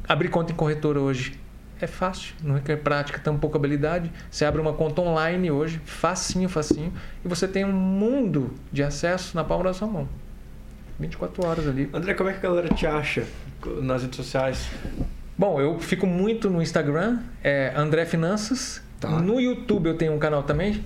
[0.07, 1.33] Abrir conta em corretora hoje
[1.79, 4.11] é fácil, não requer prática, tem um pouco habilidade.
[4.29, 6.93] Você abre uma conta online hoje, facinho, facinho,
[7.23, 10.07] e você tem um mundo de acesso na palma da sua mão.
[10.99, 11.89] 24 horas ali.
[11.93, 13.25] André, como é que a galera te acha
[13.81, 14.69] nas redes sociais?
[15.37, 18.81] Bom, eu fico muito no Instagram, é André Finanças.
[18.99, 19.09] Tá.
[19.09, 20.81] No YouTube eu tenho um canal também,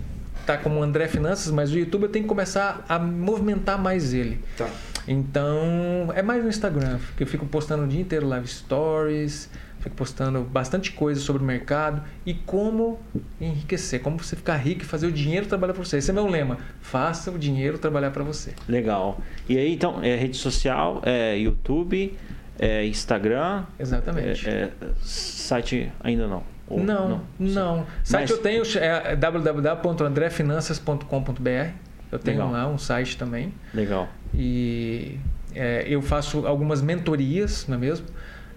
[0.46, 4.40] tá como André Finanças, mas o YouTube eu tenho que começar a movimentar mais ele.
[4.58, 4.68] Tá.
[5.08, 9.50] Então, é mais no Instagram, que eu fico postando o dia inteiro live stories,
[9.80, 13.00] fico postando bastante coisa sobre o mercado e como
[13.40, 15.98] enriquecer, como você ficar rico e fazer o dinheiro trabalhar para você.
[15.98, 18.54] Esse é meu lema: faça o dinheiro trabalhar para você.
[18.68, 19.20] Legal.
[19.48, 22.18] E aí, então, é rede social, é YouTube,
[22.60, 24.48] é Instagram, Exatamente.
[24.50, 26.44] é, é site ainda não.
[26.68, 31.70] Ou- não, não, Site Mas- eu tenho é www.andrefinanças.com.br.
[32.12, 32.52] Eu tenho Legal.
[32.52, 33.54] lá um site também.
[33.74, 34.08] Legal.
[34.34, 35.18] E
[35.56, 38.06] é, eu faço algumas mentorias, não é mesmo?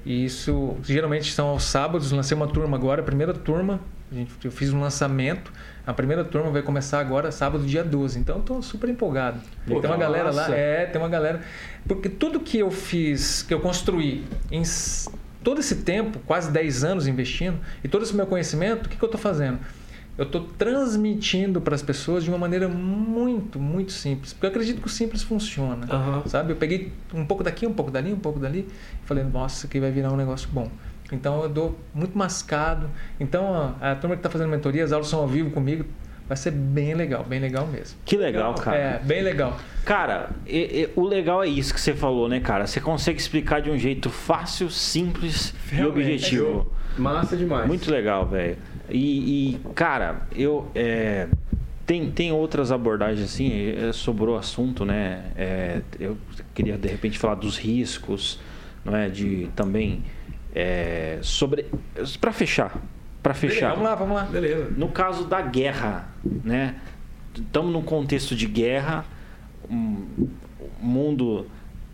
[0.05, 2.11] E isso geralmente são aos sábados.
[2.13, 3.81] Lancei uma turma agora, a primeira turma.
[4.11, 5.53] a gente- Eu fiz um lançamento.
[5.87, 8.19] A primeira turma vai começar agora, sábado, dia 12.
[8.19, 9.41] Então, estou super empolgado.
[9.67, 10.43] Pô, tem uma galera lá.
[10.43, 10.55] massa.
[10.55, 11.41] É, tem uma galera.
[11.89, 14.63] Porque tudo que eu fiz, que eu construí em
[15.43, 19.03] todo esse tempo, quase 10 anos investindo, e todo esse meu conhecimento, o que, que
[19.03, 19.59] eu estou fazendo?
[20.19, 24.33] Eu estou transmitindo para as pessoas de uma maneira muito, muito simples.
[24.33, 25.87] Porque eu acredito que o simples funciona.
[25.91, 26.23] Aham.
[26.27, 26.53] Sabe?
[26.53, 28.69] Eu peguei um pouco daqui, um pouco dali, um pouco dali,
[29.03, 30.69] e falei, nossa, isso aqui vai virar um negócio bom.
[31.11, 32.89] Então eu dou muito mascado.
[33.19, 35.85] Então a, a turma que está fazendo mentoria, as aulas são ao vivo comigo,
[36.29, 37.99] vai ser bem legal, bem legal mesmo.
[38.05, 38.77] Que legal, cara.
[38.77, 39.57] É, bem legal.
[39.85, 42.67] Cara, e- e- o legal é isso que você falou, né, cara?
[42.67, 45.99] Você consegue explicar de um jeito fácil, simples e Realmente.
[46.01, 46.73] objetivo.
[46.99, 47.67] Massa demais.
[47.67, 48.57] Muito legal, velho.
[48.91, 50.71] E, e, cara, eu.
[50.75, 51.29] é,
[51.87, 55.25] tem, tem outras abordagens assim, é, sobrou assunto, né?
[55.37, 56.17] É, eu
[56.55, 58.39] queria de repente falar dos riscos,
[58.85, 59.09] não é?
[59.09, 60.03] De também.
[60.55, 61.67] É, sobre.
[62.21, 62.77] Para fechar.
[63.23, 63.71] Para fechar.
[63.71, 64.25] Vamos lá, vamos lá.
[64.25, 64.71] Beleza.
[64.77, 66.77] No caso da guerra, né?
[67.35, 69.05] Estamos num contexto de guerra,
[69.71, 70.29] um-
[70.81, 71.47] o mundo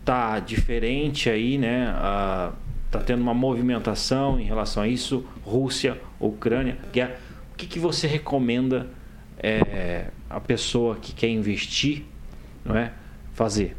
[0.03, 1.87] tá diferente aí, né?
[1.95, 2.51] Ah,
[2.91, 5.25] tá tendo uma movimentação em relação a isso.
[5.43, 7.15] Rússia, Ucrânia, guerra.
[7.53, 8.87] O que, que você recomenda
[9.37, 12.03] é, a pessoa que quer investir,
[12.63, 12.91] não é,
[13.33, 13.75] fazer?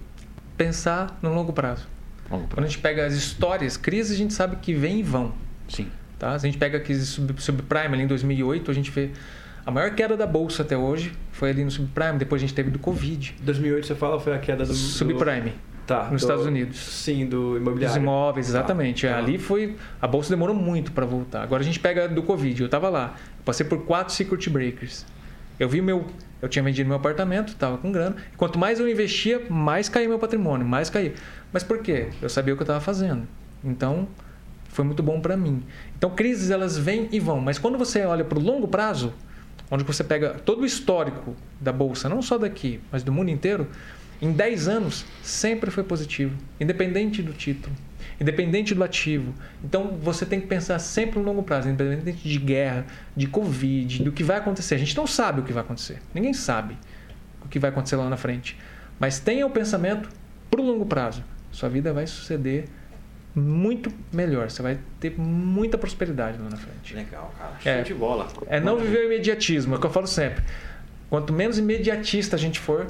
[0.57, 1.89] Pensar no longo prazo.
[2.29, 5.33] Vamos Quando a gente pega as histórias, crises a gente sabe que vem e vão.
[5.69, 5.89] Sim.
[6.19, 6.39] Tá?
[6.39, 9.11] Se a gente pega a crise sub- subprime ali em 2008, a gente vê
[9.65, 12.19] a maior queda da bolsa até hoje foi ali no subprime.
[12.19, 13.35] Depois a gente teve do Covid.
[13.43, 14.75] 2008 você fala foi a queda do...
[14.75, 15.51] Subprime.
[15.51, 16.03] do- Tá.
[16.05, 16.79] nos do- Estados Unidos.
[16.79, 18.01] Sim, do Dos imobiliário.
[18.03, 19.07] imóveis, exatamente.
[19.07, 19.19] Tá, tá.
[19.19, 19.77] Ali foi.
[20.01, 21.43] A bolsa demorou muito para voltar.
[21.43, 22.61] Agora a gente pega do Covid.
[22.61, 23.15] Eu estava lá.
[23.45, 25.05] Passei por quatro circuit breakers.
[25.59, 26.07] Eu vi meu.
[26.41, 28.17] Eu tinha vendido meu apartamento, estava com grana.
[28.37, 31.13] Quanto mais eu investia, mais caía meu patrimônio, mais caía.
[31.53, 32.09] Mas por quê?
[32.23, 33.27] Eu sabia o que eu estava fazendo.
[33.63, 34.09] Então,
[34.71, 35.63] foi muito bom para mim.
[35.99, 37.41] Então, crises elas vêm e vão.
[37.41, 39.13] Mas quando você olha para o longo prazo,
[39.71, 43.67] onde você pega todo o histórico da bolsa, não só daqui, mas do mundo inteiro,
[44.21, 47.75] em 10 anos sempre foi positivo, independente do título,
[48.21, 49.33] independente do ativo.
[49.65, 52.87] Então você tem que pensar sempre no longo prazo, independente de guerra,
[53.17, 54.75] de Covid, do que vai acontecer.
[54.75, 56.77] A gente não sabe o que vai acontecer, ninguém sabe
[57.43, 58.59] o que vai acontecer lá na frente.
[58.99, 60.11] Mas tenha o pensamento
[60.51, 61.25] para o longo prazo.
[61.51, 62.67] Sua vida vai suceder
[63.35, 66.95] muito melhor, você vai ter muita prosperidade lá na frente.
[66.95, 67.57] Legal, cara.
[67.65, 67.77] É.
[67.77, 68.29] Show de bola.
[68.47, 70.43] É não viver o imediatismo, é o que eu falo sempre.
[71.09, 72.87] Quanto menos imediatista a gente for,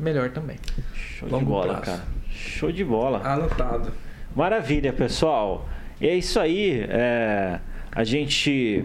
[0.00, 0.56] melhor também.
[0.94, 1.84] Show de Longo bola, prazo.
[1.84, 2.02] cara.
[2.30, 3.20] Show de bola.
[3.24, 3.92] Anotado.
[4.34, 5.68] Maravilha, pessoal.
[6.00, 6.86] E é isso aí.
[6.88, 7.58] é,
[7.92, 8.84] a gente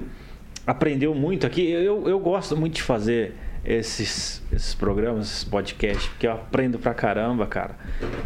[0.65, 1.69] aprendeu muito aqui.
[1.69, 6.93] Eu, eu gosto muito de fazer esses, esses programas, esses podcasts, porque eu aprendo pra
[6.93, 7.75] caramba, cara.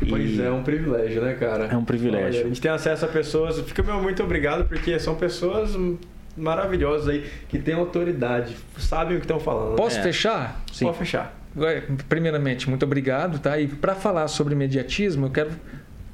[0.02, 1.66] E- Pois é, é um privilégio, né, cara?
[1.66, 2.40] É um privilégio.
[2.40, 3.60] Olha, a gente tem acesso a pessoas.
[3.62, 5.78] Fica meu muito obrigado, porque são pessoas
[6.38, 9.76] maravilhosas aí, que têm autoridade, sabem o que estão falando.
[9.76, 10.04] Posso É.
[10.04, 10.62] fechar?
[10.72, 10.86] Sim.
[10.86, 11.38] Pode fechar.
[12.08, 13.60] Primeiramente, muito obrigado, tá?
[13.60, 15.52] E para falar sobre imediatismo, eu quero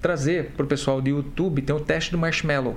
[0.01, 2.73] trazer para o pessoal do YouTube, tem o teste do marshmallow.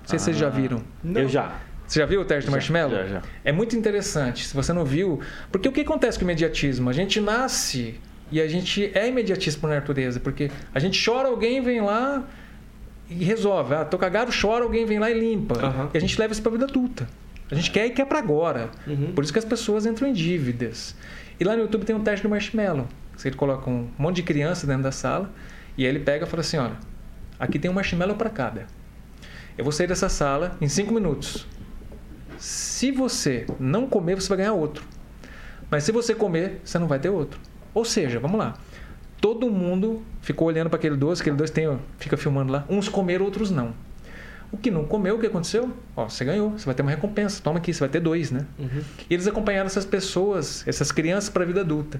[0.00, 0.82] Não sei se vocês já Ah, viram.
[1.14, 1.58] Eu já.
[1.86, 2.90] Você já viu o teste do Já, marshmallow?
[2.96, 3.22] já, já.
[3.44, 4.46] É muito interessante.
[4.46, 5.20] Se você não viu,
[5.50, 6.88] porque o que acontece com o imediatismo?
[6.88, 7.96] A gente nasce
[8.30, 12.24] e a gente é imediatista por natureza, porque a gente chora, alguém vem lá
[13.10, 13.74] e resolve.
[13.74, 15.58] Ah, tô cagado, chora, alguém vem lá e limpa.
[15.58, 15.90] Aham.
[15.92, 17.06] E a gente leva isso para a vida adulta.
[17.50, 18.70] A gente quer e quer para agora.
[18.86, 19.12] Uhum.
[19.12, 20.96] Por isso que as pessoas entram em dívidas.
[21.42, 22.86] E lá no YouTube tem um teste do marshmallow.
[23.16, 25.28] Você coloca um monte de criança dentro da sala
[25.76, 26.76] e aí ele pega e fala assim: olha,
[27.36, 28.68] aqui tem um marshmallow para cada.
[29.58, 31.44] Eu vou sair dessa sala em cinco minutos.
[32.38, 34.84] Se você não comer, você vai ganhar outro.
[35.68, 37.40] Mas se você comer, você não vai ter outro.
[37.74, 38.54] Ou seja, vamos lá.
[39.20, 42.64] Todo mundo ficou olhando para aquele doce, aquele doce tem, ó, fica filmando lá.
[42.68, 43.74] Uns comeram, outros não.
[44.52, 45.72] O que não comeu, o que aconteceu?
[45.96, 47.42] Ó, você ganhou, você vai ter uma recompensa.
[47.42, 48.44] Toma aqui, você vai ter dois, né?
[48.58, 48.82] Uhum.
[49.08, 51.98] E eles acompanharam essas pessoas, essas crianças para a vida adulta.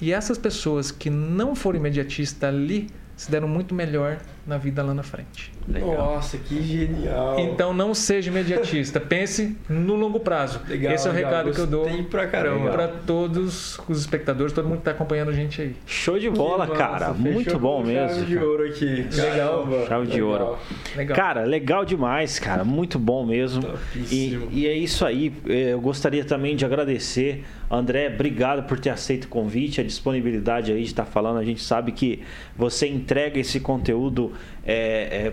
[0.00, 4.94] E essas pessoas que não foram imediatistas ali se deram muito melhor na vida lá
[4.94, 5.52] na frente.
[5.66, 7.38] Nossa, que genial.
[7.40, 10.60] Então não seja imediatista, pense no longo prazo.
[10.68, 11.30] Legal, Esse é o legal.
[11.32, 12.70] recado que eu dou pra caramba.
[12.70, 15.74] para todos os espectadores, todo mundo que está acompanhando a gente aí.
[15.86, 17.12] Show de bola, Nossa, cara.
[17.14, 18.08] fechou Muito bom mesmo.
[18.16, 18.84] Chave de ouro aqui.
[19.12, 19.64] Legal.
[19.66, 19.86] Caramba.
[19.86, 20.28] Chave de Legal.
[20.48, 20.58] ouro.
[20.96, 21.16] Legal.
[21.16, 22.64] Cara, legal demais, cara.
[22.64, 23.62] Muito bom mesmo.
[24.10, 25.32] E, e é isso aí.
[25.48, 27.44] Eh, Eu gostaria também de agradecer.
[27.68, 31.38] André, obrigado por ter aceito o convite, a disponibilidade aí de estar falando.
[31.38, 32.22] A gente sabe que
[32.56, 34.32] você entrega esse conteúdo.
[34.64, 35.32] É, é,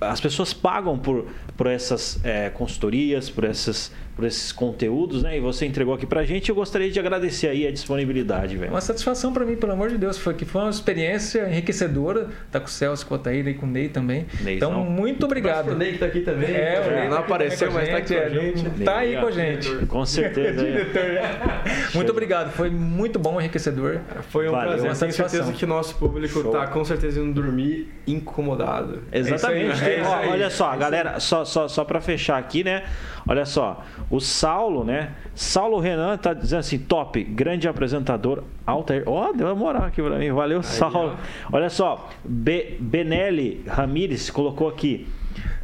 [0.00, 1.26] as pessoas pagam por,
[1.56, 5.36] por essas é, consultorias, por, essas, por esses conteúdos, né?
[5.38, 6.48] E você entregou aqui pra gente.
[6.50, 8.72] Eu gostaria de agradecer aí a disponibilidade, É velho.
[8.72, 10.18] uma satisfação para mim, pelo amor de Deus.
[10.18, 12.28] Foi que foi uma experiência enriquecedora.
[12.50, 14.26] Tá com o Celso, com o Otaíra e com o Ney também.
[14.42, 14.70] Neizão.
[14.72, 15.70] Então, muito obrigado.
[15.72, 16.50] O Ney que tá aqui também.
[16.54, 18.66] É, o Ney não tá apareceu, mas tá aqui com a gente.
[18.66, 19.86] é, Tá aí com a gente.
[19.86, 20.62] Com certeza.
[20.62, 20.74] aí.
[21.94, 22.50] Muito obrigado.
[22.52, 24.00] Foi muito bom, enriquecedor.
[24.30, 24.68] Foi um Valeu.
[24.68, 24.80] prazer.
[24.90, 25.28] Uma Tenho satisfação.
[25.30, 26.50] certeza que o nosso público Show.
[26.52, 29.02] tá com certeza indo dormir incomodado.
[29.12, 29.82] Exatamente.
[29.82, 30.28] É aí, é Ó, isso aí.
[30.30, 32.84] olha só, galera, só, só, só para fechar aqui, né?
[33.30, 35.10] Olha só, o Saulo, né?
[35.36, 39.04] Saulo Renan tá dizendo assim: top, grande apresentador, Altair.
[39.06, 41.16] Ó, deu uma moral aqui pra mim, valeu, Saulo.
[41.52, 45.06] Olha só, Be Benelli Ramires colocou aqui.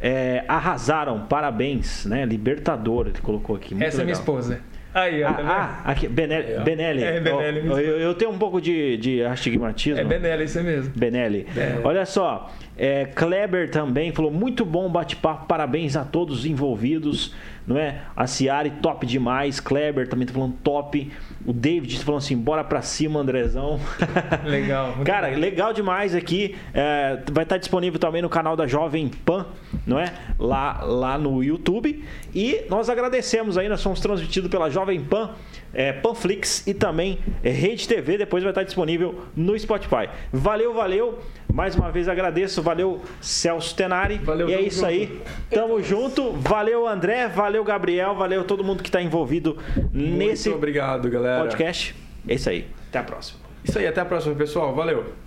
[0.01, 2.23] é, arrasaram, parabéns, né?
[2.23, 3.75] Libertador, ele colocou aqui.
[3.75, 4.21] Muito Essa é minha legal.
[4.21, 4.61] esposa.
[4.93, 5.51] Aí, ó, tá vendo?
[5.51, 6.63] Ah, ah, aqui, Benelli.
[6.63, 7.03] Benelli.
[7.03, 9.99] É, Benelli, Ó, eu, eu tenho um pouco de, de astigmatismo.
[9.99, 10.91] É Benelli, isso mesmo.
[10.95, 11.45] Benelli.
[11.83, 17.33] Olha só, é, Kleber também falou muito bom bate-papo, parabéns a todos os envolvidos,
[17.65, 18.03] não é?
[18.15, 19.59] A Ciari, top demais.
[19.59, 21.11] Kleber também tá falando top.
[21.45, 23.79] O David tá falando assim, bora pra cima, Andrezão.
[24.45, 24.93] Legal.
[25.03, 26.55] Cara, legal demais aqui.
[26.73, 29.47] É, vai estar disponível também no canal da Jovem Pan,
[29.85, 30.13] não é?
[30.37, 32.03] Lá, lá no YouTube.
[32.33, 35.31] E nós agradecemos aí, nós somos transmitidos pela Jovem Pan,
[35.77, 38.17] é, Panflix e também é, Rede TV.
[38.17, 40.09] Depois vai estar disponível no Spotify.
[40.33, 41.19] Valeu, valeu.
[41.53, 42.63] Mais uma vez agradeço.
[42.63, 44.17] Valeu, Celso Tenari.
[44.17, 44.87] Valeu, e é isso junto.
[44.87, 45.21] aí.
[45.51, 46.31] Tamo junto.
[46.33, 47.27] Valeu, André.
[47.27, 48.15] Valeu, Gabriel.
[48.15, 49.55] Valeu todo mundo que está envolvido
[49.93, 51.43] nesse Muito obrigado, galera.
[51.43, 51.95] podcast.
[52.27, 52.65] É isso aí.
[52.89, 53.39] Até a próxima.
[53.63, 54.73] Isso aí, até a próxima, pessoal.
[54.73, 55.26] Valeu.